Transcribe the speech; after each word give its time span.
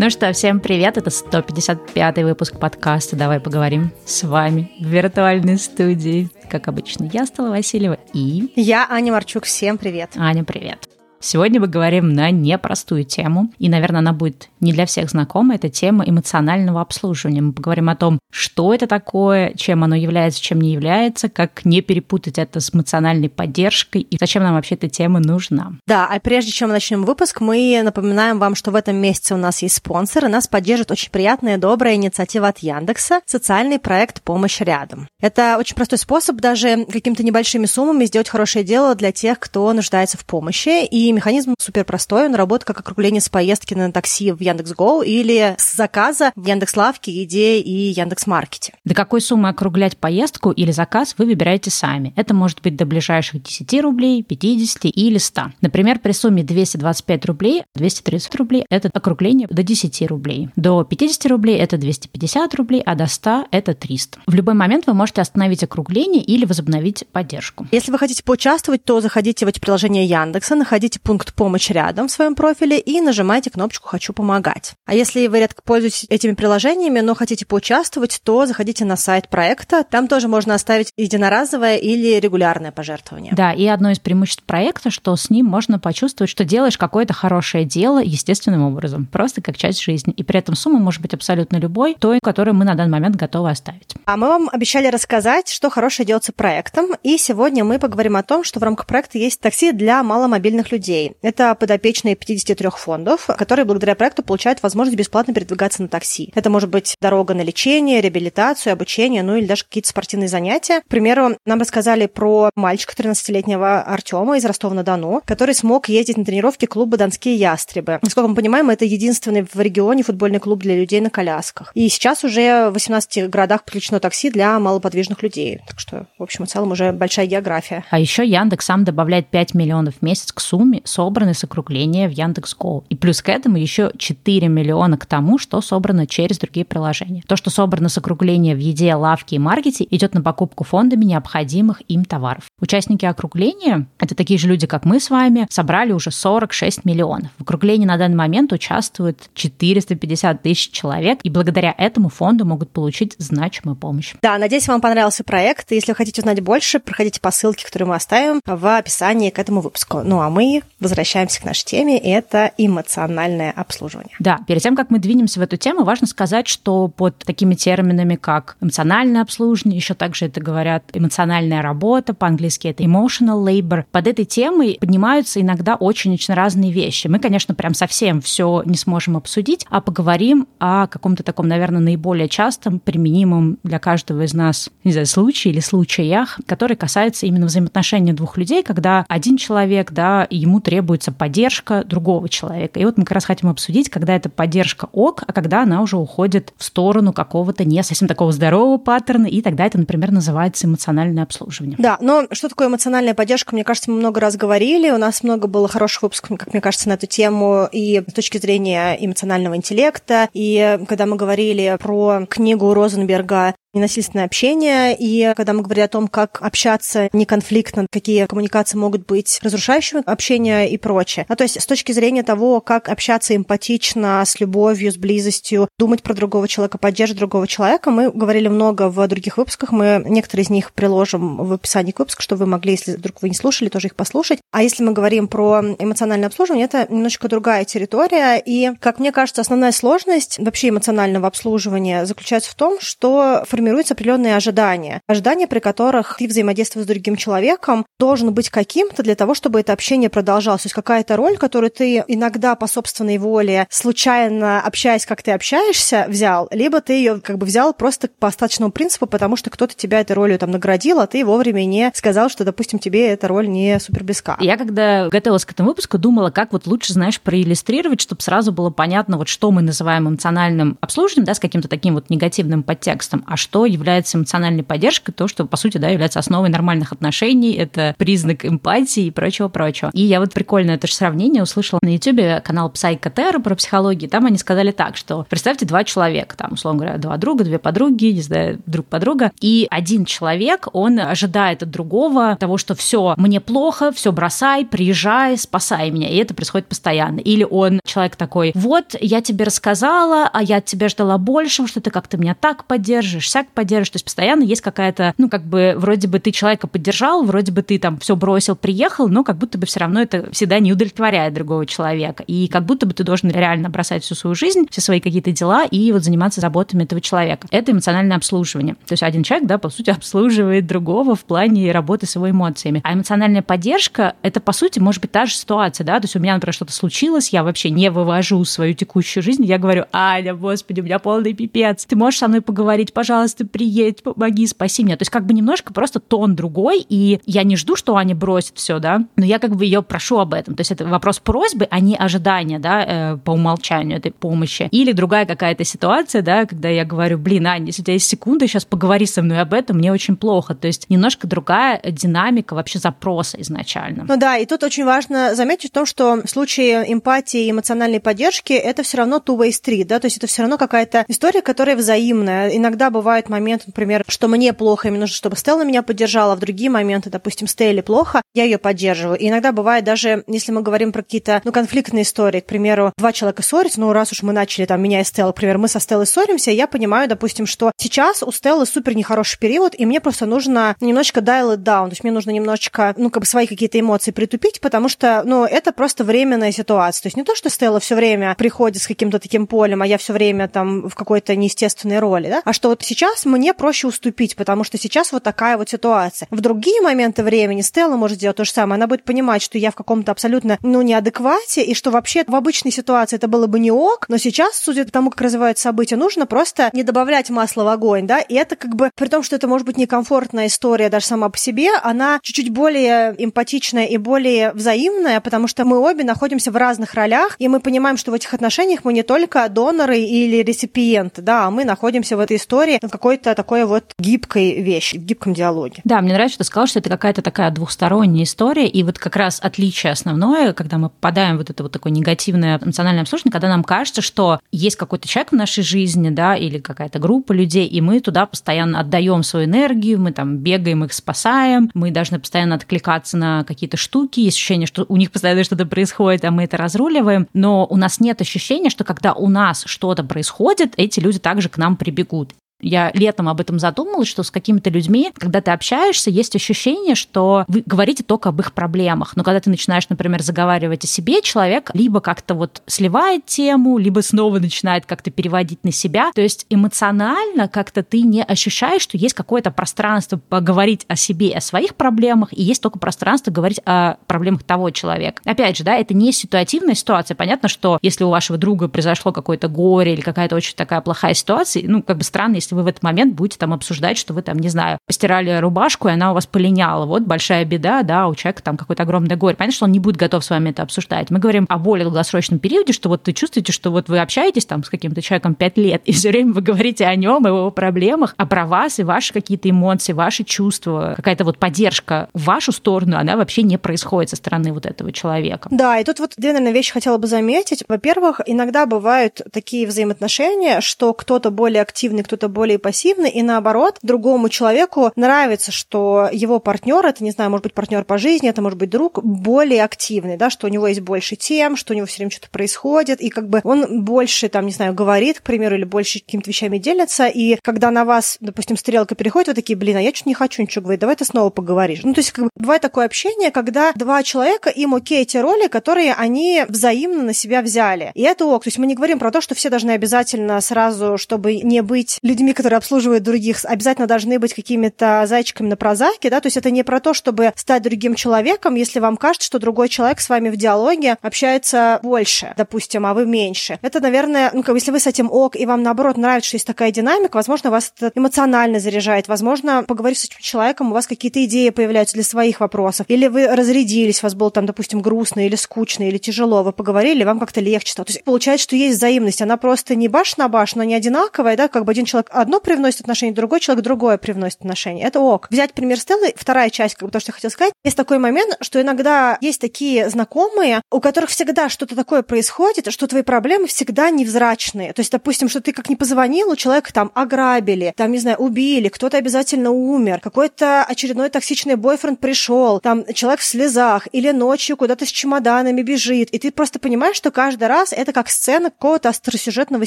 Ну 0.00 0.10
что, 0.10 0.32
всем 0.32 0.60
привет, 0.60 0.96
это 0.96 1.10
155 1.10 2.18
выпуск 2.18 2.58
подкаста 2.58 3.16
«Давай 3.16 3.40
поговорим» 3.40 3.90
с 4.04 4.22
вами 4.22 4.70
в 4.80 4.86
виртуальной 4.86 5.58
студии. 5.58 6.30
Как 6.48 6.68
обычно, 6.68 7.10
я 7.12 7.26
Стала 7.26 7.48
Васильева 7.50 7.98
и... 8.14 8.52
Я 8.54 8.86
Аня 8.88 9.12
Марчук, 9.12 9.44
всем 9.44 9.76
привет. 9.76 10.10
Аня, 10.16 10.44
привет. 10.44 10.87
Сегодня 11.20 11.60
мы 11.60 11.66
говорим 11.66 12.12
на 12.12 12.30
непростую 12.30 13.04
тему, 13.04 13.52
и, 13.58 13.68
наверное, 13.68 13.98
она 13.98 14.12
будет 14.12 14.48
не 14.60 14.72
для 14.72 14.86
всех 14.86 15.10
знакома. 15.10 15.56
Это 15.56 15.68
тема 15.68 16.04
эмоционального 16.06 16.80
обслуживания. 16.80 17.42
Мы 17.42 17.52
поговорим 17.52 17.88
о 17.88 17.96
том, 17.96 18.18
что 18.30 18.72
это 18.72 18.86
такое, 18.86 19.52
чем 19.54 19.82
оно 19.82 19.96
является, 19.96 20.40
чем 20.40 20.60
не 20.60 20.72
является, 20.72 21.28
как 21.28 21.64
не 21.64 21.80
перепутать 21.80 22.38
это 22.38 22.60
с 22.60 22.72
эмоциональной 22.72 23.28
поддержкой 23.28 24.02
и 24.02 24.16
зачем 24.18 24.42
нам 24.42 24.54
вообще 24.54 24.76
эта 24.76 24.88
тема 24.88 25.18
нужна. 25.18 25.72
Да, 25.86 26.06
а 26.06 26.20
прежде 26.20 26.52
чем 26.52 26.68
мы 26.68 26.74
начнем 26.74 27.04
выпуск, 27.04 27.40
мы 27.40 27.80
напоминаем 27.82 28.38
вам, 28.38 28.54
что 28.54 28.70
в 28.70 28.76
этом 28.76 28.96
месяце 28.96 29.34
у 29.34 29.38
нас 29.38 29.62
есть 29.62 29.76
спонсор, 29.76 30.26
и 30.26 30.28
нас 30.28 30.46
поддержит 30.46 30.90
очень 30.90 31.10
приятная 31.10 31.56
и 31.56 31.60
добрая 31.60 31.94
инициатива 31.94 32.48
от 32.48 32.58
Яндекса 32.58 33.20
социальный 33.26 33.78
проект 33.78 34.22
«Помощь 34.22 34.60
рядом». 34.60 35.08
Это 35.20 35.56
очень 35.58 35.74
простой 35.74 35.98
способ 35.98 36.36
даже 36.36 36.84
какими-то 36.84 37.24
небольшими 37.24 37.66
суммами 37.66 38.04
сделать 38.04 38.28
хорошее 38.28 38.64
дело 38.64 38.94
для 38.94 39.10
тех, 39.10 39.40
кто 39.40 39.72
нуждается 39.72 40.16
в 40.16 40.24
помощи, 40.24 40.84
и 40.84 41.07
механизм 41.12 41.54
супер 41.58 41.84
простой, 41.84 42.26
он 42.26 42.34
работает 42.34 42.66
как 42.66 42.80
округление 42.80 43.20
с 43.20 43.28
поездки 43.28 43.74
на 43.74 43.92
такси 43.92 44.32
в 44.32 44.40
Яндекс.Го 44.40 45.02
или 45.02 45.54
с 45.58 45.74
заказа 45.74 46.32
в 46.34 46.46
Яндекс.Лавке, 46.46 47.10
Еде 47.12 47.60
и 47.60 47.90
Яндекс.Маркете. 47.90 48.74
До 48.84 48.94
какой 48.94 49.20
суммы 49.20 49.48
округлять 49.48 49.96
поездку 49.96 50.50
или 50.50 50.70
заказ 50.70 51.14
вы 51.18 51.26
выбираете 51.26 51.70
сами. 51.70 52.12
Это 52.16 52.34
может 52.34 52.62
быть 52.62 52.76
до 52.76 52.86
ближайших 52.86 53.42
10 53.42 53.80
рублей, 53.82 54.22
50 54.22 54.84
или 54.84 55.18
100. 55.18 55.42
Например, 55.60 55.98
при 55.98 56.12
сумме 56.12 56.42
225 56.42 57.26
рублей, 57.26 57.64
230 57.74 58.34
рублей– 58.36 58.66
это 58.70 58.90
округление 58.92 59.48
до 59.50 59.62
10 59.62 60.02
рублей. 60.08 60.48
До 60.56 60.84
50 60.84 61.26
рублей– 61.26 61.58
это 61.58 61.76
250 61.76 62.54
рублей, 62.54 62.82
а 62.84 62.94
до 62.94 63.06
100– 63.06 63.46
это 63.50 63.74
300. 63.74 64.20
В 64.26 64.34
любой 64.34 64.54
момент 64.54 64.86
вы 64.86 64.94
можете 64.94 65.20
остановить 65.20 65.62
округление 65.62 66.22
или 66.22 66.44
возобновить 66.44 67.04
поддержку. 67.12 67.66
Если 67.70 67.90
вы 67.90 67.98
хотите 67.98 68.22
поучаствовать, 68.22 68.84
то 68.84 69.00
заходите 69.00 69.44
в 69.44 69.48
эти 69.48 69.58
приложения 69.58 70.04
Яндекса, 70.04 70.54
находите 70.54 70.97
находите 70.98 71.00
пункт 71.00 71.34
«Помощь» 71.34 71.70
рядом 71.70 72.08
в 72.08 72.10
своем 72.10 72.34
профиле 72.34 72.78
и 72.78 73.00
нажимаете 73.00 73.50
кнопочку 73.50 73.88
«Хочу 73.88 74.12
помогать». 74.12 74.74
А 74.86 74.94
если 74.94 75.26
вы 75.26 75.40
редко 75.40 75.62
пользуетесь 75.62 76.06
этими 76.08 76.34
приложениями, 76.34 77.00
но 77.00 77.14
хотите 77.14 77.46
поучаствовать, 77.46 78.20
то 78.22 78.46
заходите 78.46 78.84
на 78.84 78.96
сайт 78.96 79.28
проекта. 79.28 79.84
Там 79.84 80.08
тоже 80.08 80.28
можно 80.28 80.54
оставить 80.54 80.92
единоразовое 80.96 81.76
или 81.76 82.18
регулярное 82.20 82.72
пожертвование. 82.72 83.32
Да, 83.34 83.52
и 83.52 83.66
одно 83.66 83.90
из 83.90 83.98
преимуществ 83.98 84.44
проекта, 84.44 84.90
что 84.90 85.14
с 85.16 85.30
ним 85.30 85.46
можно 85.46 85.78
почувствовать, 85.78 86.30
что 86.30 86.44
делаешь 86.44 86.78
какое-то 86.78 87.12
хорошее 87.12 87.64
дело 87.64 88.02
естественным 88.02 88.62
образом, 88.62 89.06
просто 89.06 89.40
как 89.40 89.56
часть 89.56 89.82
жизни. 89.82 90.12
И 90.12 90.22
при 90.22 90.38
этом 90.38 90.54
сумма 90.54 90.78
может 90.78 91.00
быть 91.00 91.14
абсолютно 91.14 91.56
любой, 91.56 91.94
той, 91.98 92.20
которую 92.22 92.54
мы 92.54 92.64
на 92.64 92.74
данный 92.74 92.92
момент 92.92 93.16
готовы 93.16 93.50
оставить. 93.50 93.94
А 94.04 94.16
мы 94.16 94.28
вам 94.28 94.48
обещали 94.52 94.88
рассказать, 94.88 95.48
что 95.48 95.70
хорошее 95.70 96.06
делается 96.06 96.32
проектом. 96.32 96.90
И 97.02 97.18
сегодня 97.18 97.64
мы 97.64 97.78
поговорим 97.78 98.16
о 98.16 98.22
том, 98.22 98.44
что 98.44 98.60
в 98.60 98.62
рамках 98.62 98.86
проекта 98.86 99.18
есть 99.18 99.40
такси 99.40 99.72
для 99.72 100.02
маломобильных 100.02 100.72
людей 100.72 100.87
людей. 100.88 101.12
Это 101.22 101.54
подопечные 101.54 102.16
53 102.16 102.68
фондов, 102.76 103.28
которые 103.36 103.64
благодаря 103.64 103.94
проекту 103.94 104.22
получают 104.22 104.62
возможность 104.62 104.98
бесплатно 104.98 105.34
передвигаться 105.34 105.82
на 105.82 105.88
такси. 105.88 106.32
Это 106.34 106.50
может 106.50 106.70
быть 106.70 106.96
дорога 107.00 107.34
на 107.34 107.42
лечение, 107.42 108.00
реабилитацию, 108.00 108.72
обучение, 108.72 109.22
ну 109.22 109.36
или 109.36 109.46
даже 109.46 109.64
какие-то 109.64 109.88
спортивные 109.90 110.28
занятия. 110.28 110.80
К 110.80 110.88
примеру, 110.88 111.36
нам 111.44 111.60
рассказали 111.60 112.06
про 112.06 112.50
мальчика 112.56 112.94
13-летнего 112.94 113.82
Артема 113.82 114.38
из 114.38 114.44
Ростова-на-Дону, 114.44 115.22
который 115.26 115.54
смог 115.54 115.88
ездить 115.88 116.16
на 116.16 116.24
тренировки 116.24 116.64
клуба 116.64 116.96
«Донские 116.96 117.36
ястребы». 117.36 117.98
Насколько 118.02 118.28
мы 118.28 118.34
понимаем, 118.34 118.70
это 118.70 118.84
единственный 118.84 119.42
в 119.42 119.60
регионе 119.60 120.02
футбольный 120.02 120.38
клуб 120.38 120.60
для 120.60 120.76
людей 120.76 121.00
на 121.00 121.10
колясках. 121.10 121.70
И 121.74 121.88
сейчас 121.88 122.24
уже 122.24 122.70
в 122.70 122.74
18 122.74 123.28
городах 123.28 123.64
подключено 123.64 124.00
такси 124.00 124.30
для 124.30 124.58
малоподвижных 124.58 125.22
людей. 125.22 125.60
Так 125.66 125.80
что, 125.80 126.06
в 126.18 126.22
общем 126.22 126.44
и 126.44 126.46
целом, 126.46 126.72
уже 126.72 126.92
большая 126.92 127.26
география. 127.26 127.84
А 127.90 127.98
еще 127.98 128.24
Яндекс 128.24 128.66
сам 128.66 128.84
добавляет 128.84 129.28
5 129.28 129.54
миллионов 129.54 129.94
в 130.00 130.02
месяц 130.02 130.32
к 130.32 130.40
сумме, 130.40 130.77
собраны 130.84 131.34
с 131.34 131.44
округления 131.44 132.08
в 132.08 132.12
Яндекс.Го. 132.12 132.84
И 132.88 132.96
плюс 132.96 133.22
к 133.22 133.28
этому 133.28 133.56
еще 133.56 133.90
4 133.96 134.48
миллиона 134.48 134.96
к 134.96 135.06
тому, 135.06 135.38
что 135.38 135.60
собрано 135.60 136.06
через 136.06 136.38
другие 136.38 136.64
приложения. 136.64 137.22
То, 137.26 137.36
что 137.36 137.50
собрано 137.50 137.88
с 137.88 137.98
округления 137.98 138.54
в 138.54 138.58
еде, 138.58 138.94
лавке 138.94 139.36
и 139.36 139.38
маркете, 139.38 139.86
идет 139.90 140.14
на 140.14 140.22
покупку 140.22 140.64
фондами 140.64 141.04
необходимых 141.04 141.82
им 141.88 142.04
товаров. 142.04 142.44
Участники 142.60 143.04
округления, 143.04 143.86
это 143.98 144.14
такие 144.14 144.38
же 144.38 144.48
люди, 144.48 144.66
как 144.66 144.84
мы 144.84 145.00
с 145.00 145.10
вами, 145.10 145.46
собрали 145.50 145.92
уже 145.92 146.10
46 146.10 146.84
миллионов. 146.84 147.30
В 147.38 147.42
округлении 147.42 147.86
на 147.86 147.96
данный 147.96 148.16
момент 148.16 148.52
участвует 148.52 149.30
450 149.34 150.42
тысяч 150.42 150.70
человек, 150.70 151.20
и 151.22 151.30
благодаря 151.30 151.74
этому 151.76 152.08
фонду 152.08 152.44
могут 152.44 152.70
получить 152.70 153.14
значимую 153.18 153.76
помощь. 153.76 154.14
Да, 154.22 154.38
надеюсь, 154.38 154.68
вам 154.68 154.80
понравился 154.80 155.24
проект. 155.24 155.70
Если 155.72 155.92
вы 155.92 155.96
хотите 155.96 156.20
узнать 156.20 156.40
больше, 156.40 156.78
проходите 156.78 157.20
по 157.20 157.30
ссылке, 157.30 157.64
которую 157.64 157.88
мы 157.88 157.94
оставим 157.96 158.40
в 158.44 158.76
описании 158.76 159.30
к 159.30 159.38
этому 159.38 159.60
выпуску. 159.60 160.00
Ну 160.02 160.20
а 160.20 160.30
мы 160.30 160.62
возвращаемся 160.80 161.40
к 161.40 161.44
нашей 161.44 161.64
теме, 161.64 161.98
это 161.98 162.52
эмоциональное 162.56 163.50
обслуживание. 163.50 164.14
Да, 164.18 164.38
перед 164.46 164.62
тем, 164.62 164.76
как 164.76 164.90
мы 164.90 164.98
двинемся 164.98 165.40
в 165.40 165.42
эту 165.42 165.56
тему, 165.56 165.84
важно 165.84 166.06
сказать, 166.06 166.48
что 166.48 166.88
под 166.88 167.18
такими 167.18 167.54
терминами, 167.54 168.16
как 168.16 168.56
эмоциональное 168.60 169.22
обслуживание, 169.22 169.78
еще 169.78 169.94
также 169.94 170.26
это 170.26 170.40
говорят 170.40 170.84
эмоциональная 170.92 171.62
работа, 171.62 172.14
по-английски 172.14 172.68
это 172.68 172.82
emotional 172.84 173.44
labor, 173.44 173.84
под 173.90 174.06
этой 174.06 174.24
темой 174.24 174.76
поднимаются 174.80 175.40
иногда 175.40 175.74
очень-очень 175.74 176.34
разные 176.34 176.72
вещи. 176.72 177.08
Мы, 177.08 177.18
конечно, 177.18 177.54
прям 177.54 177.74
совсем 177.74 178.20
все 178.20 178.62
не 178.64 178.76
сможем 178.76 179.16
обсудить, 179.16 179.66
а 179.70 179.80
поговорим 179.80 180.46
о 180.58 180.86
каком-то 180.86 181.22
таком, 181.22 181.48
наверное, 181.48 181.80
наиболее 181.80 182.28
частом, 182.28 182.78
применимом 182.78 183.58
для 183.62 183.78
каждого 183.78 184.22
из 184.22 184.34
нас, 184.34 184.70
не 184.84 184.92
знаю, 184.92 185.06
случае 185.06 185.52
или 185.52 185.60
случаях, 185.60 186.40
который 186.46 186.76
касается 186.76 187.26
именно 187.26 187.46
взаимоотношений 187.46 188.12
двух 188.12 188.36
людей, 188.36 188.62
когда 188.62 189.04
один 189.08 189.36
человек, 189.36 189.92
да, 189.92 190.26
ему 190.30 190.57
требуется 190.60 191.12
поддержка 191.12 191.84
другого 191.84 192.28
человека. 192.28 192.80
И 192.80 192.84
вот 192.84 192.98
мы 192.98 193.04
как 193.04 193.12
раз 193.12 193.24
хотим 193.24 193.48
обсудить, 193.48 193.88
когда 193.88 194.14
эта 194.14 194.28
поддержка 194.28 194.88
ок, 194.92 195.22
а 195.26 195.32
когда 195.32 195.62
она 195.62 195.82
уже 195.82 195.96
уходит 195.96 196.52
в 196.56 196.64
сторону 196.64 197.12
какого-то 197.12 197.64
не 197.64 197.82
совсем 197.82 198.08
такого 198.08 198.32
здорового 198.32 198.78
паттерна, 198.78 199.26
и 199.26 199.42
тогда 199.42 199.66
это, 199.66 199.78
например, 199.78 200.10
называется 200.10 200.66
эмоциональное 200.66 201.22
обслуживание. 201.22 201.76
Да, 201.78 201.98
но 202.00 202.26
что 202.32 202.48
такое 202.48 202.68
эмоциональная 202.68 203.14
поддержка, 203.14 203.54
мне 203.54 203.64
кажется, 203.64 203.90
мы 203.90 203.98
много 203.98 204.20
раз 204.20 204.36
говорили, 204.36 204.90
у 204.90 204.98
нас 204.98 205.22
много 205.22 205.48
было 205.48 205.68
хороших 205.68 206.02
выпусков, 206.02 206.38
как 206.38 206.52
мне 206.52 206.60
кажется, 206.60 206.88
на 206.88 206.94
эту 206.94 207.06
тему, 207.06 207.68
и 207.70 208.02
с 208.06 208.12
точки 208.12 208.38
зрения 208.38 208.96
эмоционального 208.98 209.56
интеллекта, 209.56 210.28
и 210.32 210.78
когда 210.88 211.06
мы 211.06 211.16
говорили 211.16 211.76
про 211.80 212.26
книгу 212.28 212.72
Розенберга 212.74 213.54
ненасильственное 213.74 214.24
общение, 214.24 214.96
и 214.98 215.32
когда 215.36 215.52
мы 215.52 215.62
говорим 215.62 215.84
о 215.84 215.88
том, 215.88 216.08
как 216.08 216.38
общаться 216.42 217.08
неконфликтно, 217.12 217.86
какие 217.90 218.26
коммуникации 218.26 218.76
могут 218.76 219.06
быть 219.06 219.38
разрушающими 219.42 220.02
общение 220.06 220.70
и 220.70 220.78
прочее. 220.78 221.26
Ну, 221.28 221.36
то 221.36 221.44
есть 221.44 221.60
с 221.60 221.66
точки 221.66 221.92
зрения 221.92 222.22
того, 222.22 222.60
как 222.60 222.88
общаться 222.88 223.36
эмпатично, 223.36 224.22
с 224.24 224.40
любовью, 224.40 224.92
с 224.92 224.96
близостью, 224.96 225.68
думать 225.78 226.02
про 226.02 226.14
другого 226.14 226.48
человека, 226.48 226.78
поддерживать 226.78 227.18
другого 227.18 227.46
человека, 227.46 227.90
мы 227.90 228.10
говорили 228.10 228.48
много 228.48 228.88
в 228.88 229.06
других 229.08 229.36
выпусках, 229.36 229.72
мы 229.72 230.02
некоторые 230.06 230.44
из 230.44 230.50
них 230.50 230.72
приложим 230.72 231.36
в 231.36 231.52
описании 231.52 231.92
к 231.92 231.98
выпуску, 231.98 232.22
чтобы 232.22 232.44
вы 232.44 232.50
могли, 232.50 232.72
если 232.72 232.92
вдруг 232.92 233.22
вы 233.22 233.28
не 233.28 233.34
слушали, 233.34 233.68
тоже 233.68 233.88
их 233.88 233.96
послушать. 233.96 234.40
А 234.52 234.62
если 234.62 234.82
мы 234.82 234.92
говорим 234.92 235.28
про 235.28 235.60
эмоциональное 235.78 236.28
обслуживание, 236.28 236.66
это 236.66 236.86
немножечко 236.88 237.28
другая 237.28 237.64
территория, 237.64 238.36
и, 238.44 238.72
как 238.80 238.98
мне 238.98 239.12
кажется, 239.12 239.42
основная 239.42 239.72
сложность 239.72 240.38
вообще 240.38 240.70
эмоционального 240.70 241.26
обслуживания 241.26 242.06
заключается 242.06 242.50
в 242.50 242.54
том, 242.54 242.78
что 242.80 243.44
формируются 243.58 243.94
определенные 243.94 244.36
ожидания. 244.36 245.02
Ожидания, 245.08 245.48
при 245.48 245.58
которых 245.58 246.16
ты 246.18 246.28
взаимодействуешь 246.28 246.84
с 246.84 246.88
другим 246.88 247.16
человеком, 247.16 247.84
должен 247.98 248.32
быть 248.32 248.50
каким-то 248.50 249.02
для 249.02 249.16
того, 249.16 249.34
чтобы 249.34 249.58
это 249.58 249.72
общение 249.72 250.08
продолжалось. 250.08 250.62
То 250.62 250.66
есть 250.66 250.74
какая-то 250.74 251.16
роль, 251.16 251.36
которую 251.36 251.70
ты 251.70 252.04
иногда 252.06 252.54
по 252.54 252.68
собственной 252.68 253.18
воле, 253.18 253.66
случайно 253.68 254.60
общаясь, 254.60 255.06
как 255.06 255.24
ты 255.24 255.32
общаешься, 255.32 256.06
взял, 256.08 256.48
либо 256.52 256.80
ты 256.80 256.92
ее 256.92 257.20
как 257.20 257.36
бы 257.38 257.46
взял 257.46 257.74
просто 257.74 258.08
по 258.20 258.28
остаточному 258.28 258.70
принципу, 258.70 259.06
потому 259.06 259.34
что 259.34 259.50
кто-то 259.50 259.74
тебя 259.74 260.02
этой 260.02 260.12
ролью 260.12 260.38
там 260.38 260.52
наградил, 260.52 261.00
а 261.00 261.08
ты 261.08 261.24
вовремя 261.24 261.64
не 261.64 261.90
сказал, 261.96 262.30
что, 262.30 262.44
допустим, 262.44 262.78
тебе 262.78 263.08
эта 263.08 263.26
роль 263.26 263.48
не 263.48 263.80
супер 263.80 264.04
близка. 264.04 264.36
Я 264.38 264.56
когда 264.56 265.08
готовилась 265.08 265.44
к 265.44 265.50
этому 265.50 265.70
выпуску, 265.70 265.98
думала, 265.98 266.30
как 266.30 266.52
вот 266.52 266.68
лучше, 266.68 266.92
знаешь, 266.92 267.20
проиллюстрировать, 267.20 268.00
чтобы 268.00 268.22
сразу 268.22 268.52
было 268.52 268.70
понятно, 268.70 269.16
вот 269.18 269.26
что 269.26 269.50
мы 269.50 269.62
называем 269.62 270.08
эмоциональным 270.08 270.78
обслуживанием, 270.80 271.24
да, 271.24 271.34
с 271.34 271.40
каким-то 271.40 271.66
таким 271.66 271.94
вот 271.94 272.08
негативным 272.08 272.62
подтекстом, 272.62 273.24
а 273.26 273.36
что 273.36 273.47
является 273.64 274.18
эмоциональной 274.18 274.62
поддержкой, 274.62 275.12
то, 275.12 275.28
что, 275.28 275.46
по 275.46 275.56
сути, 275.56 275.78
да, 275.78 275.88
является 275.88 276.18
основой 276.18 276.48
нормальных 276.48 276.92
отношений, 276.92 277.52
это 277.52 277.94
признак 277.98 278.44
эмпатии 278.44 279.04
и 279.04 279.10
прочего-прочего. 279.10 279.90
И 279.92 280.02
я 280.02 280.20
вот 280.20 280.32
прикольно 280.32 280.72
это 280.72 280.86
же 280.86 280.94
сравнение 280.94 281.42
услышала 281.42 281.78
на 281.82 281.94
YouTube 281.94 282.42
канал 282.42 282.70
Psychotera 282.72 283.40
про 283.42 283.54
психологию, 283.54 284.10
там 284.10 284.26
они 284.26 284.38
сказали 284.38 284.70
так, 284.70 284.96
что 284.96 285.26
представьте 285.28 285.66
два 285.66 285.84
человека, 285.84 286.36
там, 286.36 286.52
условно 286.52 286.82
говоря, 286.82 286.98
два 286.98 287.16
друга, 287.16 287.44
две 287.44 287.58
подруги, 287.58 288.06
не 288.06 288.22
знаю, 288.22 288.60
друг 288.66 288.86
подруга, 288.86 289.32
и 289.40 289.66
один 289.70 290.04
человек, 290.04 290.68
он 290.72 290.98
ожидает 291.00 291.62
от 291.62 291.70
другого 291.70 292.36
того, 292.36 292.58
что 292.58 292.74
все, 292.74 293.14
мне 293.16 293.40
плохо, 293.40 293.92
все 293.92 294.12
бросай, 294.12 294.64
приезжай, 294.64 295.36
спасай 295.36 295.90
меня, 295.90 296.08
и 296.08 296.16
это 296.16 296.34
происходит 296.34 296.66
постоянно. 296.66 297.20
Или 297.20 297.46
он, 297.48 297.80
человек 297.84 298.16
такой, 298.16 298.52
вот, 298.54 298.94
я 299.00 299.20
тебе 299.20 299.44
рассказала, 299.44 300.28
а 300.32 300.42
я 300.42 300.56
от 300.56 300.64
тебя 300.64 300.88
ждала 300.88 301.18
большего, 301.18 301.68
что 301.68 301.80
ты 301.80 301.90
как-то 301.90 302.16
меня 302.16 302.34
так 302.34 302.64
поддержишь, 302.64 303.30
сяк 303.38 303.50
поддержишь, 303.50 303.90
то 303.90 303.96
есть 303.96 304.04
постоянно 304.04 304.42
есть 304.42 304.62
какая-то, 304.62 305.14
ну, 305.18 305.28
как 305.28 305.44
бы, 305.44 305.74
вроде 305.76 306.08
бы 306.08 306.18
ты 306.18 306.32
человека 306.32 306.66
поддержал, 306.66 307.24
вроде 307.24 307.52
бы 307.52 307.62
ты 307.62 307.78
там 307.78 307.98
все 307.98 308.16
бросил, 308.16 308.56
приехал, 308.56 309.08
но 309.08 309.22
как 309.24 309.36
будто 309.36 309.58
бы 309.58 309.66
все 309.66 309.80
равно 309.80 310.00
это 310.00 310.30
всегда 310.32 310.58
не 310.58 310.72
удовлетворяет 310.72 311.34
другого 311.34 311.66
человека. 311.66 312.24
И 312.26 312.48
как 312.48 312.64
будто 312.64 312.86
бы 312.86 312.94
ты 312.94 313.04
должен 313.04 313.30
реально 313.30 313.70
бросать 313.70 314.02
всю 314.02 314.14
свою 314.14 314.34
жизнь, 314.34 314.66
все 314.70 314.80
свои 314.80 315.00
какие-то 315.00 315.30
дела 315.30 315.64
и 315.64 315.92
вот 315.92 316.02
заниматься 316.02 316.40
заботами 316.40 316.84
этого 316.84 317.00
человека. 317.00 317.46
Это 317.50 317.72
эмоциональное 317.72 318.16
обслуживание. 318.16 318.74
То 318.86 318.92
есть 318.92 319.02
один 319.02 319.22
человек, 319.22 319.46
да, 319.46 319.58
по 319.58 319.70
сути, 319.70 319.90
обслуживает 319.98 320.66
другого 320.66 321.14
в 321.14 321.24
плане 321.24 321.70
работы 321.70 322.06
с 322.06 322.16
его 322.16 322.28
эмоциями. 322.30 322.80
А 322.84 322.94
эмоциональная 322.94 323.42
поддержка— 323.42 324.14
это, 324.22 324.40
по 324.40 324.52
сути, 324.52 324.78
может 324.78 325.00
быть 325.00 325.12
та 325.12 325.26
же 325.26 325.34
ситуация, 325.34 325.84
да, 325.84 326.00
то 326.00 326.04
есть 326.04 326.16
у 326.16 326.20
меня, 326.20 326.34
например, 326.34 326.54
что-то 326.54 326.72
случилось, 326.72 327.30
я 327.30 327.44
вообще 327.44 327.70
не 327.70 327.90
вывожу 327.90 328.44
свою 328.44 328.74
текущую 328.74 329.22
жизнь, 329.22 329.44
я 329.44 329.58
говорю, 329.58 329.84
Аня, 329.92 330.34
господи, 330.34 330.80
у 330.80 330.84
меня 330.84 330.98
полный 330.98 331.34
пипец, 331.34 331.84
ты 331.84 331.96
можешь 331.96 332.18
со 332.18 332.28
мной 332.28 332.40
поговорить, 332.40 332.92
пожалуйста, 332.92 333.27
приедь, 333.36 334.02
помоги, 334.02 334.46
спаси 334.46 334.84
меня. 334.84 334.96
То 334.96 335.02
есть 335.02 335.10
как 335.10 335.26
бы 335.26 335.34
немножко 335.34 335.72
просто 335.72 336.00
тон 336.00 336.34
другой, 336.34 336.84
и 336.88 337.20
я 337.26 337.42
не 337.42 337.56
жду, 337.56 337.76
что 337.76 337.96
Аня 337.96 338.14
бросит 338.14 338.52
все, 338.54 338.78
да, 338.78 339.04
но 339.16 339.24
я 339.24 339.38
как 339.38 339.56
бы 339.56 339.64
ее 339.64 339.82
прошу 339.82 340.18
об 340.18 340.34
этом. 340.34 340.54
То 340.54 340.60
есть 340.60 340.70
это 340.70 340.84
вопрос 340.86 341.18
просьбы, 341.18 341.66
а 341.70 341.80
не 341.80 341.96
ожидания, 341.96 342.58
да, 342.58 342.84
э, 342.84 343.16
по 343.18 343.32
умолчанию 343.32 343.98
этой 343.98 344.12
помощи. 344.12 344.68
Или 344.70 344.92
другая 344.92 345.26
какая-то 345.26 345.64
ситуация, 345.64 346.22
да, 346.22 346.46
когда 346.46 346.68
я 346.68 346.84
говорю, 346.84 347.18
блин, 347.18 347.46
Аня, 347.46 347.66
если 347.66 347.82
у 347.82 347.84
тебя 347.84 347.94
есть 347.94 348.08
секунда, 348.08 348.46
сейчас 348.46 348.64
поговори 348.64 349.06
со 349.06 349.22
мной 349.22 349.40
об 349.40 349.52
этом, 349.52 349.78
мне 349.78 349.92
очень 349.92 350.16
плохо. 350.16 350.54
То 350.54 350.66
есть 350.66 350.88
немножко 350.88 351.26
другая 351.26 351.80
динамика 351.84 352.54
вообще 352.54 352.78
запроса 352.78 353.40
изначально. 353.40 354.04
Ну 354.08 354.16
да, 354.16 354.36
и 354.36 354.46
тут 354.46 354.62
очень 354.62 354.84
важно 354.84 355.34
заметить 355.34 355.70
в 355.70 355.74
том, 355.74 355.86
что 355.86 356.22
в 356.24 356.30
случае 356.30 356.92
эмпатии 356.92 357.46
и 357.46 357.50
эмоциональной 357.50 358.00
поддержки 358.00 358.52
это 358.52 358.82
все 358.82 358.98
равно 358.98 359.16
two-way 359.24 359.50
street, 359.50 359.86
да, 359.86 359.98
то 359.98 360.06
есть 360.06 360.18
это 360.18 360.26
все 360.26 360.42
равно 360.42 360.58
какая-то 360.58 361.04
история, 361.08 361.42
которая 361.42 361.76
взаимная. 361.76 362.50
Иногда 362.50 362.90
бывает 362.90 363.17
момент, 363.28 363.64
например, 363.66 364.04
что 364.06 364.28
мне 364.28 364.52
плохо, 364.52 364.88
и 364.88 364.90
мне 364.90 365.00
нужно, 365.00 365.14
чтобы 365.14 365.36
Стелла 365.36 365.64
меня 365.64 365.82
поддержала, 365.82 366.34
а 366.34 366.36
в 366.36 366.40
другие 366.40 366.70
моменты, 366.70 367.10
допустим, 367.10 367.46
Стелле 367.48 367.82
плохо, 367.82 368.22
я 368.34 368.44
ее 368.44 368.58
поддерживаю. 368.58 369.18
И 369.18 369.28
иногда 369.28 369.52
бывает 369.52 369.84
даже, 369.84 370.24
если 370.26 370.52
мы 370.52 370.62
говорим 370.62 370.92
про 370.92 371.02
какие-то, 371.02 371.40
ну, 371.44 371.52
конфликтные 371.52 372.02
истории, 372.02 372.40
к 372.40 372.46
примеру, 372.46 372.92
два 372.96 373.12
человека 373.12 373.42
ссорятся, 373.42 373.80
ну, 373.80 373.92
раз 373.92 374.12
уж 374.12 374.22
мы 374.22 374.32
начали, 374.32 374.66
там, 374.66 374.80
меня 374.82 375.00
и 375.00 375.04
Стелла, 375.04 375.32
к 375.32 375.36
примеру, 375.36 375.58
мы 375.58 375.68
со 375.68 375.80
Стеллой 375.80 376.06
ссоримся, 376.06 376.50
я 376.50 376.66
понимаю, 376.66 377.08
допустим, 377.08 377.46
что 377.46 377.72
сейчас 377.76 378.22
у 378.22 378.30
Стеллы 378.30 378.66
супер 378.66 378.94
нехороший 378.94 379.38
период, 379.38 379.74
и 379.76 379.86
мне 379.86 380.00
просто 380.00 380.26
нужно 380.26 380.76
немножечко 380.80 381.20
dial 381.20 381.56
it 381.56 381.64
down, 381.64 381.86
то 381.86 381.92
есть 381.92 382.04
мне 382.04 382.12
нужно 382.12 382.30
немножечко, 382.30 382.94
ну, 382.96 383.10
как 383.10 383.22
бы 383.22 383.26
свои 383.26 383.46
какие-то 383.46 383.80
эмоции 383.80 384.10
притупить, 384.10 384.60
потому 384.60 384.88
что, 384.88 385.22
ну, 385.24 385.44
это 385.44 385.72
просто 385.72 386.04
временная 386.04 386.52
ситуация. 386.52 387.02
То 387.02 387.06
есть 387.06 387.16
не 387.16 387.24
то, 387.24 387.34
что 387.34 387.50
Стелла 387.50 387.80
все 387.80 387.94
время 387.94 388.34
приходит 388.36 388.82
с 388.82 388.86
каким-то 388.86 389.18
таким 389.18 389.46
полем, 389.46 389.82
а 389.82 389.86
я 389.86 389.98
все 389.98 390.12
время 390.12 390.48
там 390.48 390.88
в 390.88 390.94
какой-то 390.94 391.34
неестественной 391.36 391.98
роли, 391.98 392.28
да, 392.28 392.42
а 392.44 392.52
что 392.52 392.68
вот 392.68 392.82
сейчас 392.82 393.07
мне 393.24 393.54
проще 393.54 393.86
уступить, 393.86 394.36
потому 394.36 394.64
что 394.64 394.78
сейчас 394.78 395.12
вот 395.12 395.22
такая 395.22 395.56
вот 395.56 395.68
ситуация. 395.68 396.28
В 396.30 396.40
другие 396.40 396.80
моменты 396.80 397.22
времени 397.22 397.60
Стелла 397.60 397.96
может 397.96 398.18
сделать 398.18 398.36
то 398.36 398.44
же 398.44 398.52
самое. 398.52 398.76
Она 398.76 398.86
будет 398.86 399.04
понимать, 399.04 399.42
что 399.42 399.58
я 399.58 399.70
в 399.70 399.74
каком-то 399.74 400.12
абсолютно, 400.12 400.58
ну, 400.62 400.82
неадеквате, 400.82 401.62
и 401.62 401.74
что 401.74 401.90
вообще 401.90 402.24
в 402.26 402.34
обычной 402.34 402.72
ситуации 402.72 403.16
это 403.16 403.28
было 403.28 403.46
бы 403.46 403.58
не 403.60 403.70
ок, 403.70 404.06
но 404.08 404.16
сейчас, 404.16 404.58
судя 404.58 404.84
по 404.84 404.90
тому, 404.90 405.10
как 405.10 405.20
развиваются 405.20 405.64
события, 405.64 405.96
нужно 405.96 406.26
просто 406.26 406.70
не 406.72 406.82
добавлять 406.82 407.30
масла 407.30 407.64
в 407.64 407.68
огонь, 407.68 408.06
да, 408.06 408.20
и 408.20 408.34
это 408.34 408.56
как 408.56 408.74
бы, 408.74 408.90
при 408.94 409.08
том, 409.08 409.22
что 409.22 409.36
это 409.36 409.48
может 409.48 409.66
быть 409.66 409.76
некомфортная 409.76 410.46
история 410.46 410.88
даже 410.88 411.06
сама 411.06 411.28
по 411.28 411.38
себе, 411.38 411.70
она 411.82 412.20
чуть-чуть 412.22 412.50
более 412.50 413.14
эмпатичная 413.18 413.86
и 413.86 413.96
более 413.96 414.52
взаимная, 414.52 415.20
потому 415.20 415.48
что 415.48 415.64
мы 415.64 415.78
обе 415.78 416.04
находимся 416.04 416.50
в 416.50 416.56
разных 416.56 416.94
ролях, 416.94 417.36
и 417.38 417.48
мы 417.48 417.60
понимаем, 417.60 417.96
что 417.96 418.10
в 418.10 418.14
этих 418.14 418.34
отношениях 418.34 418.80
мы 418.84 418.92
не 418.92 419.02
только 419.02 419.48
доноры 419.48 419.98
или 419.98 420.42
реципиенты, 420.42 421.22
да, 421.22 421.46
а 421.46 421.50
мы 421.50 421.64
находимся 421.64 422.16
в 422.16 422.20
этой 422.20 422.36
истории 422.36 422.78
в 422.82 422.90
какой-то 422.98 423.34
такой 423.34 423.64
вот 423.64 423.84
гибкой 423.98 424.60
вещи, 424.60 424.98
в 424.98 425.04
гибком 425.04 425.34
диалоге. 425.34 425.80
Да, 425.84 426.00
мне 426.00 426.12
нравится, 426.12 426.34
что 426.34 426.44
ты 426.44 426.48
сказала, 426.48 426.66
что 426.66 426.78
это 426.80 426.90
какая-то 426.90 427.22
такая 427.22 427.50
двухсторонняя 427.50 428.24
история, 428.24 428.68
и 428.68 428.82
вот 428.82 428.98
как 428.98 429.16
раз 429.16 429.38
отличие 429.42 429.92
основное, 429.92 430.52
когда 430.52 430.78
мы 430.78 430.90
попадаем 430.90 431.36
в 431.36 431.48
вот 431.48 431.50
это 431.50 431.62
вот 431.62 431.72
такое 431.72 431.92
негативное 431.92 432.58
эмоциональное 432.58 433.02
обслуживание, 433.02 433.32
когда 433.32 433.48
нам 433.48 433.64
кажется, 433.64 434.02
что 434.02 434.40
есть 434.52 434.76
какой-то 434.76 435.08
человек 435.08 435.32
в 435.32 435.36
нашей 435.36 435.62
жизни, 435.62 436.10
да, 436.10 436.36
или 436.36 436.58
какая-то 436.58 436.98
группа 436.98 437.32
людей, 437.32 437.66
и 437.66 437.80
мы 437.80 438.00
туда 438.00 438.26
постоянно 438.26 438.80
отдаем 438.80 439.22
свою 439.22 439.46
энергию, 439.46 440.00
мы 440.00 440.12
там 440.12 440.38
бегаем, 440.38 440.84
их 440.84 440.92
спасаем, 440.92 441.70
мы 441.74 441.90
должны 441.90 442.18
постоянно 442.18 442.56
откликаться 442.56 443.16
на 443.16 443.44
какие-то 443.44 443.76
штуки, 443.76 444.20
есть 444.20 444.36
ощущение, 444.36 444.66
что 444.66 444.84
у 444.88 444.96
них 444.96 445.10
постоянно 445.10 445.44
что-то 445.44 445.66
происходит, 445.66 446.24
а 446.24 446.30
мы 446.30 446.44
это 446.44 446.56
разруливаем, 446.56 447.28
но 447.32 447.66
у 447.66 447.76
нас 447.76 448.00
нет 448.00 448.20
ощущения, 448.20 448.70
что 448.70 448.84
когда 448.84 449.12
у 449.14 449.28
нас 449.28 449.62
что-то 449.66 450.04
происходит, 450.04 450.74
эти 450.76 451.00
люди 451.00 451.18
также 451.18 451.48
к 451.48 451.56
нам 451.56 451.76
прибегут. 451.76 452.34
Я 452.60 452.90
летом 452.94 453.28
об 453.28 453.40
этом 453.40 453.58
задумалась, 453.58 454.08
что 454.08 454.22
с 454.22 454.30
какими-то 454.30 454.70
людьми, 454.70 455.12
когда 455.16 455.40
ты 455.40 455.52
общаешься, 455.52 456.10
есть 456.10 456.34
ощущение, 456.34 456.94
что 456.94 457.44
вы 457.46 457.62
говорите 457.64 458.02
только 458.02 458.30
об 458.30 458.40
их 458.40 458.52
проблемах. 458.52 459.14
Но 459.16 459.22
когда 459.22 459.40
ты 459.40 459.48
начинаешь, 459.48 459.88
например, 459.88 460.22
заговаривать 460.22 460.84
о 460.84 460.86
себе, 460.88 461.22
человек 461.22 461.70
либо 461.74 462.00
как-то 462.00 462.34
вот 462.34 462.62
сливает 462.66 463.26
тему, 463.26 463.78
либо 463.78 464.00
снова 464.00 464.38
начинает 464.38 464.86
как-то 464.86 465.10
переводить 465.10 465.62
на 465.62 465.70
себя. 465.70 466.10
То 466.14 466.20
есть 466.20 466.46
эмоционально 466.50 467.48
как-то 467.48 467.82
ты 467.82 468.02
не 468.02 468.22
ощущаешь, 468.24 468.82
что 468.82 468.96
есть 468.96 469.14
какое-то 469.14 469.50
пространство 469.50 470.18
поговорить 470.28 470.84
о 470.88 470.96
себе, 470.96 471.32
о 471.32 471.40
своих 471.40 471.76
проблемах, 471.76 472.32
и 472.32 472.42
есть 472.42 472.62
только 472.62 472.78
пространство 472.78 473.30
говорить 473.30 473.60
о 473.64 473.94
проблемах 474.06 474.42
того 474.42 474.70
человека. 474.70 475.22
Опять 475.24 475.58
же, 475.58 475.64
да, 475.64 475.76
это 475.76 475.94
не 475.94 476.12
ситуативная 476.12 476.74
ситуация. 476.74 477.14
Понятно, 477.14 477.48
что 477.48 477.78
если 477.82 478.04
у 478.04 478.10
вашего 478.10 478.38
друга 478.38 478.68
произошло 478.68 479.12
какое-то 479.12 479.48
горе 479.48 479.94
или 479.94 480.00
какая-то 480.00 480.34
очень 480.34 480.56
такая 480.56 480.80
плохая 480.80 481.14
ситуация, 481.14 481.62
ну, 481.66 481.82
как 481.82 481.98
бы 481.98 482.04
странно, 482.04 482.34
если 482.34 482.47
вы 482.54 482.62
в 482.62 482.66
этот 482.66 482.82
момент 482.82 483.14
будете 483.14 483.38
там 483.38 483.52
обсуждать, 483.52 483.98
что 483.98 484.14
вы 484.14 484.22
там, 484.22 484.38
не 484.38 484.48
знаю, 484.48 484.78
постирали 484.86 485.36
рубашку, 485.38 485.88
и 485.88 485.92
она 485.92 486.10
у 486.12 486.14
вас 486.14 486.26
полиняла. 486.26 486.86
Вот 486.86 487.02
большая 487.02 487.44
беда, 487.44 487.82
да, 487.82 488.08
у 488.08 488.14
человека 488.14 488.42
там 488.42 488.56
какое-то 488.56 488.82
огромное 488.82 489.16
горе. 489.16 489.36
Понятно, 489.36 489.54
что 489.54 489.64
он 489.64 489.72
не 489.72 489.80
будет 489.80 489.96
готов 489.96 490.24
с 490.24 490.30
вами 490.30 490.50
это 490.50 490.62
обсуждать. 490.62 491.10
Мы 491.10 491.18
говорим 491.18 491.46
о 491.48 491.58
более 491.58 491.84
долгосрочном 491.84 492.38
периоде, 492.38 492.72
что 492.72 492.88
вот 492.88 493.06
вы 493.06 493.12
чувствуете, 493.12 493.52
что 493.52 493.70
вот 493.70 493.88
вы 493.88 493.98
общаетесь 493.98 494.46
там 494.46 494.64
с 494.64 494.70
каким-то 494.70 495.02
человеком 495.02 495.34
пять 495.34 495.56
лет, 495.56 495.82
и 495.84 495.92
все 495.92 496.10
время 496.10 496.32
вы 496.32 496.40
говорите 496.40 496.86
о 496.86 496.94
нем, 496.94 497.24
о 497.26 497.28
его 497.28 497.50
проблемах, 497.50 498.14
а 498.16 498.26
про 498.26 498.46
вас 498.46 498.78
и 498.78 498.82
ваши 498.82 499.12
какие-то 499.12 499.50
эмоции, 499.50 499.92
ваши 499.92 500.24
чувства, 500.24 500.94
какая-то 500.96 501.24
вот 501.24 501.38
поддержка 501.38 502.08
в 502.14 502.24
вашу 502.24 502.52
сторону, 502.52 502.96
она 502.98 503.16
вообще 503.16 503.42
не 503.42 503.56
происходит 503.58 504.10
со 504.10 504.16
стороны 504.16 504.52
вот 504.52 504.66
этого 504.66 504.92
человека. 504.92 505.48
Да, 505.50 505.78
и 505.78 505.84
тут 505.84 505.98
вот 506.00 506.14
две, 506.16 506.32
наверное, 506.32 506.52
вещи 506.52 506.72
хотела 506.72 506.98
бы 506.98 507.06
заметить. 507.06 507.64
Во-первых, 507.68 508.20
иногда 508.26 508.66
бывают 508.66 509.20
такие 509.32 509.66
взаимоотношения, 509.66 510.60
что 510.60 510.92
кто-то 510.92 511.30
более 511.30 511.62
активный, 511.62 512.02
кто-то 512.02 512.28
более 512.38 512.60
пассивный, 512.60 513.10
и 513.10 513.22
наоборот, 513.22 513.78
другому 513.82 514.28
человеку 514.28 514.92
нравится, 514.94 515.50
что 515.50 516.08
его 516.12 516.38
партнер, 516.38 516.86
это, 516.86 517.02
не 517.02 517.10
знаю, 517.10 517.30
может 517.30 517.42
быть 517.42 517.52
партнер 517.52 517.82
по 517.82 517.98
жизни, 517.98 518.28
это 518.28 518.42
может 518.42 518.56
быть 518.56 518.70
друг, 518.70 519.02
более 519.02 519.64
активный, 519.64 520.16
да, 520.16 520.30
что 520.30 520.46
у 520.46 520.50
него 520.50 520.68
есть 520.68 520.80
больше 520.80 521.16
тем, 521.16 521.56
что 521.56 521.72
у 521.72 521.76
него 521.76 521.86
все 521.86 521.96
время 521.96 522.12
что-то 522.12 522.30
происходит, 522.30 523.00
и 523.00 523.08
как 523.08 523.28
бы 523.28 523.40
он 523.42 523.82
больше, 523.82 524.28
там, 524.28 524.46
не 524.46 524.52
знаю, 524.52 524.72
говорит, 524.72 525.18
к 525.18 525.22
примеру, 525.22 525.56
или 525.56 525.64
больше 525.64 525.98
какими-то 525.98 526.30
вещами 526.30 526.58
делится, 526.58 527.08
и 527.08 527.38
когда 527.42 527.72
на 527.72 527.84
вас, 527.84 528.18
допустим, 528.20 528.56
стрелка 528.56 528.94
переходит, 528.94 529.28
вы 529.28 529.34
такие, 529.34 529.56
блин, 529.56 529.78
а 529.78 529.82
я 529.82 529.92
что-то 529.92 530.10
не 530.10 530.14
хочу 530.14 530.42
ничего 530.42 530.62
говорить, 530.62 530.80
давай 530.80 530.94
ты 530.94 531.04
снова 531.04 531.30
поговоришь. 531.30 531.80
Ну, 531.82 531.92
то 531.92 531.98
есть, 531.98 532.12
как 532.12 532.26
бы, 532.26 532.30
бывает 532.36 532.62
такое 532.62 532.86
общение, 532.86 533.32
когда 533.32 533.72
два 533.74 534.04
человека, 534.04 534.48
им 534.50 534.76
окей 534.76 535.04
те 535.04 535.20
роли, 535.22 535.48
которые 535.48 535.94
они 535.94 536.44
взаимно 536.48 537.02
на 537.02 537.14
себя 537.14 537.42
взяли. 537.42 537.90
И 537.94 538.02
это 538.02 538.24
ок. 538.26 538.44
То 538.44 538.48
есть 538.48 538.58
мы 538.58 538.66
не 538.66 538.74
говорим 538.74 538.98
про 538.98 539.10
то, 539.10 539.20
что 539.20 539.34
все 539.34 539.50
должны 539.50 539.72
обязательно 539.72 540.40
сразу, 540.40 540.98
чтобы 540.98 541.36
не 541.36 541.62
быть 541.62 541.98
людьми, 542.02 542.27
людьми, 542.28 542.34
которые 542.34 542.58
обслуживают 542.58 543.02
других, 543.02 543.44
обязательно 543.44 543.86
должны 543.86 544.18
быть 544.18 544.34
какими-то 544.34 545.04
зайчиками 545.06 545.48
на 545.48 545.56
прозаке, 545.56 546.10
да, 546.10 546.20
то 546.20 546.26
есть 546.26 546.36
это 546.36 546.50
не 546.50 546.62
про 546.62 546.80
то, 546.80 546.92
чтобы 546.92 547.32
стать 547.36 547.62
другим 547.62 547.94
человеком, 547.94 548.54
если 548.54 548.80
вам 548.80 548.96
кажется, 548.96 549.26
что 549.26 549.38
другой 549.38 549.68
человек 549.68 550.00
с 550.00 550.08
вами 550.08 550.28
в 550.28 550.36
диалоге 550.36 550.96
общается 551.00 551.80
больше, 551.82 552.34
допустим, 552.36 552.84
а 552.84 552.94
вы 552.94 553.06
меньше. 553.06 553.58
Это, 553.62 553.80
наверное, 553.80 554.30
ну, 554.34 554.42
как 554.42 554.54
если 554.54 554.70
вы 554.70 554.78
с 554.78 554.86
этим 554.86 555.10
ок, 555.10 555.36
и 555.36 555.46
вам, 555.46 555.62
наоборот, 555.62 555.96
нравится, 555.96 556.28
что 556.28 556.36
есть 556.36 556.46
такая 556.46 556.70
динамика, 556.70 557.16
возможно, 557.16 557.50
вас 557.50 557.72
это 557.78 557.92
эмоционально 557.94 558.60
заряжает, 558.60 559.08
возможно, 559.08 559.64
поговорив 559.66 559.98
с 559.98 560.04
этим 560.04 560.18
человеком, 560.20 560.70
у 560.70 560.74
вас 560.74 560.86
какие-то 560.86 561.24
идеи 561.24 561.48
появляются 561.50 561.94
для 561.94 562.04
своих 562.04 562.40
вопросов, 562.40 562.86
или 562.88 563.06
вы 563.06 563.26
разрядились, 563.26 564.02
у 564.02 564.06
вас 564.06 564.14
было 564.14 564.30
там, 564.30 564.44
допустим, 564.44 564.82
грустно 564.82 565.24
или 565.26 565.36
скучно, 565.36 565.88
или 565.88 565.98
тяжело, 565.98 566.42
вы 566.42 566.52
поговорили, 566.52 567.04
вам 567.04 567.18
как-то 567.18 567.40
легче 567.40 567.72
стало. 567.72 567.86
То 567.86 567.92
есть 567.92 568.04
получается, 568.04 568.44
что 568.44 568.56
есть 568.56 568.76
взаимность, 568.76 569.22
она 569.22 569.36
просто 569.36 569.74
не 569.74 569.88
баш 569.88 570.16
на 570.16 570.28
баш, 570.28 570.54
но 570.54 570.64
не 570.64 570.74
одинаковая, 570.74 571.36
да, 571.36 571.48
как 571.48 571.64
бы 571.64 571.72
один 571.72 571.84
человек 571.84 572.10
одно 572.20 572.40
привносит 572.40 572.80
отношение, 572.80 573.14
другой 573.14 573.40
человек 573.40 573.64
другое 573.64 573.98
привносит 573.98 574.40
отношение. 574.40 574.86
Это 574.86 575.00
ок. 575.00 575.28
Взять 575.30 575.52
пример 575.52 575.78
Стеллы, 575.78 576.12
вторая 576.16 576.50
часть, 576.50 576.74
как 576.74 576.88
бы 576.88 576.92
то, 576.92 577.00
что 577.00 577.10
я 577.10 577.14
хотела 577.14 577.30
сказать, 577.30 577.52
есть 577.64 577.76
такой 577.76 577.98
момент, 577.98 578.36
что 578.40 578.60
иногда 578.60 579.18
есть 579.20 579.40
такие 579.40 579.88
знакомые, 579.90 580.62
у 580.70 580.80
которых 580.80 581.10
всегда 581.10 581.48
что-то 581.48 581.76
такое 581.76 582.02
происходит, 582.02 582.72
что 582.72 582.86
твои 582.86 583.02
проблемы 583.02 583.46
всегда 583.46 583.90
невзрачные. 583.90 584.72
То 584.72 584.80
есть, 584.80 584.92
допустим, 584.92 585.28
что 585.28 585.40
ты 585.40 585.52
как 585.52 585.68
не 585.68 585.76
позвонил, 585.76 586.30
у 586.30 586.36
человека 586.36 586.72
там 586.72 586.90
ограбили, 586.94 587.72
там, 587.76 587.92
не 587.92 587.98
знаю, 587.98 588.16
убили, 588.18 588.68
кто-то 588.68 588.96
обязательно 588.96 589.50
умер, 589.50 590.00
какой-то 590.00 590.64
очередной 590.64 591.10
токсичный 591.10 591.56
бойфренд 591.56 592.00
пришел, 592.00 592.60
там 592.60 592.84
человек 592.92 593.20
в 593.20 593.24
слезах, 593.24 593.88
или 593.92 594.10
ночью 594.10 594.56
куда-то 594.56 594.86
с 594.86 594.88
чемоданами 594.88 595.62
бежит, 595.62 596.10
и 596.10 596.18
ты 596.18 596.30
просто 596.30 596.58
понимаешь, 596.58 596.96
что 596.96 597.10
каждый 597.10 597.48
раз 597.48 597.72
это 597.72 597.92
как 597.92 598.08
сцена 598.08 598.50
какого-то 598.50 598.88
остросюжетного 598.88 599.66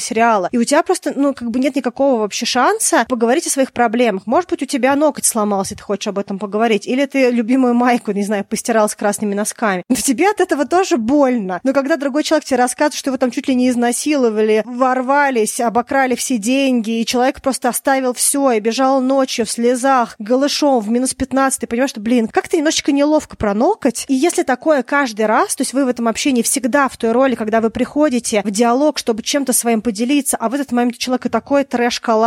сериала. 0.00 0.48
И 0.52 0.58
у 0.58 0.64
тебя 0.64 0.82
просто, 0.82 1.12
ну, 1.14 1.34
как 1.34 1.50
бы 1.50 1.58
нет 1.58 1.76
никакого 1.76 2.20
вообще 2.20 2.41
шанса 2.46 3.06
поговорить 3.08 3.46
о 3.46 3.50
своих 3.50 3.72
проблемах. 3.72 4.26
Может 4.26 4.50
быть, 4.50 4.62
у 4.62 4.66
тебя 4.66 4.94
ноготь 4.96 5.24
сломался, 5.24 5.76
ты 5.76 5.82
хочешь 5.82 6.08
об 6.08 6.18
этом 6.18 6.38
поговорить, 6.38 6.86
или 6.86 7.06
ты 7.06 7.30
любимую 7.30 7.74
майку, 7.74 8.12
не 8.12 8.22
знаю, 8.22 8.44
постирал 8.44 8.88
с 8.88 8.94
красными 8.94 9.34
носками. 9.34 9.84
Но 9.88 9.96
тебе 9.96 10.30
от 10.30 10.40
этого 10.40 10.66
тоже 10.66 10.96
больно. 10.96 11.60
Но 11.62 11.72
когда 11.72 11.96
другой 11.96 12.22
человек 12.22 12.44
тебе 12.44 12.58
рассказывает, 12.58 12.94
что 12.94 13.10
его 13.10 13.18
там 13.18 13.30
чуть 13.30 13.48
ли 13.48 13.54
не 13.54 13.68
изнасиловали, 13.70 14.62
ворвались, 14.64 15.60
обокрали 15.60 16.14
все 16.14 16.38
деньги, 16.38 17.00
и 17.00 17.06
человек 17.06 17.40
просто 17.40 17.68
оставил 17.68 18.12
все 18.12 18.52
и 18.52 18.60
бежал 18.60 19.00
ночью 19.00 19.46
в 19.46 19.50
слезах, 19.50 20.16
голышом, 20.18 20.80
в 20.80 20.90
минус 20.90 21.14
15, 21.14 21.60
ты 21.60 21.66
понимаешь, 21.66 21.90
что, 21.90 22.00
блин, 22.00 22.28
как-то 22.28 22.56
немножечко 22.56 22.92
неловко 22.92 23.36
пронокать. 23.36 24.04
И 24.08 24.14
если 24.14 24.42
такое 24.42 24.82
каждый 24.82 25.26
раз, 25.26 25.54
то 25.56 25.62
есть 25.62 25.72
вы 25.72 25.84
в 25.84 25.88
этом 25.88 26.08
общении 26.08 26.42
всегда 26.42 26.88
в 26.88 26.96
той 26.96 27.12
роли, 27.12 27.34
когда 27.34 27.60
вы 27.60 27.70
приходите 27.70 28.42
в 28.44 28.50
диалог, 28.50 28.98
чтобы 28.98 29.22
чем-то 29.22 29.52
своим 29.52 29.82
поделиться, 29.82 30.36
а 30.36 30.48
в 30.48 30.54
этот 30.54 30.72
момент 30.72 30.96
у 30.96 30.98
человека 30.98 31.28
такой 31.28 31.64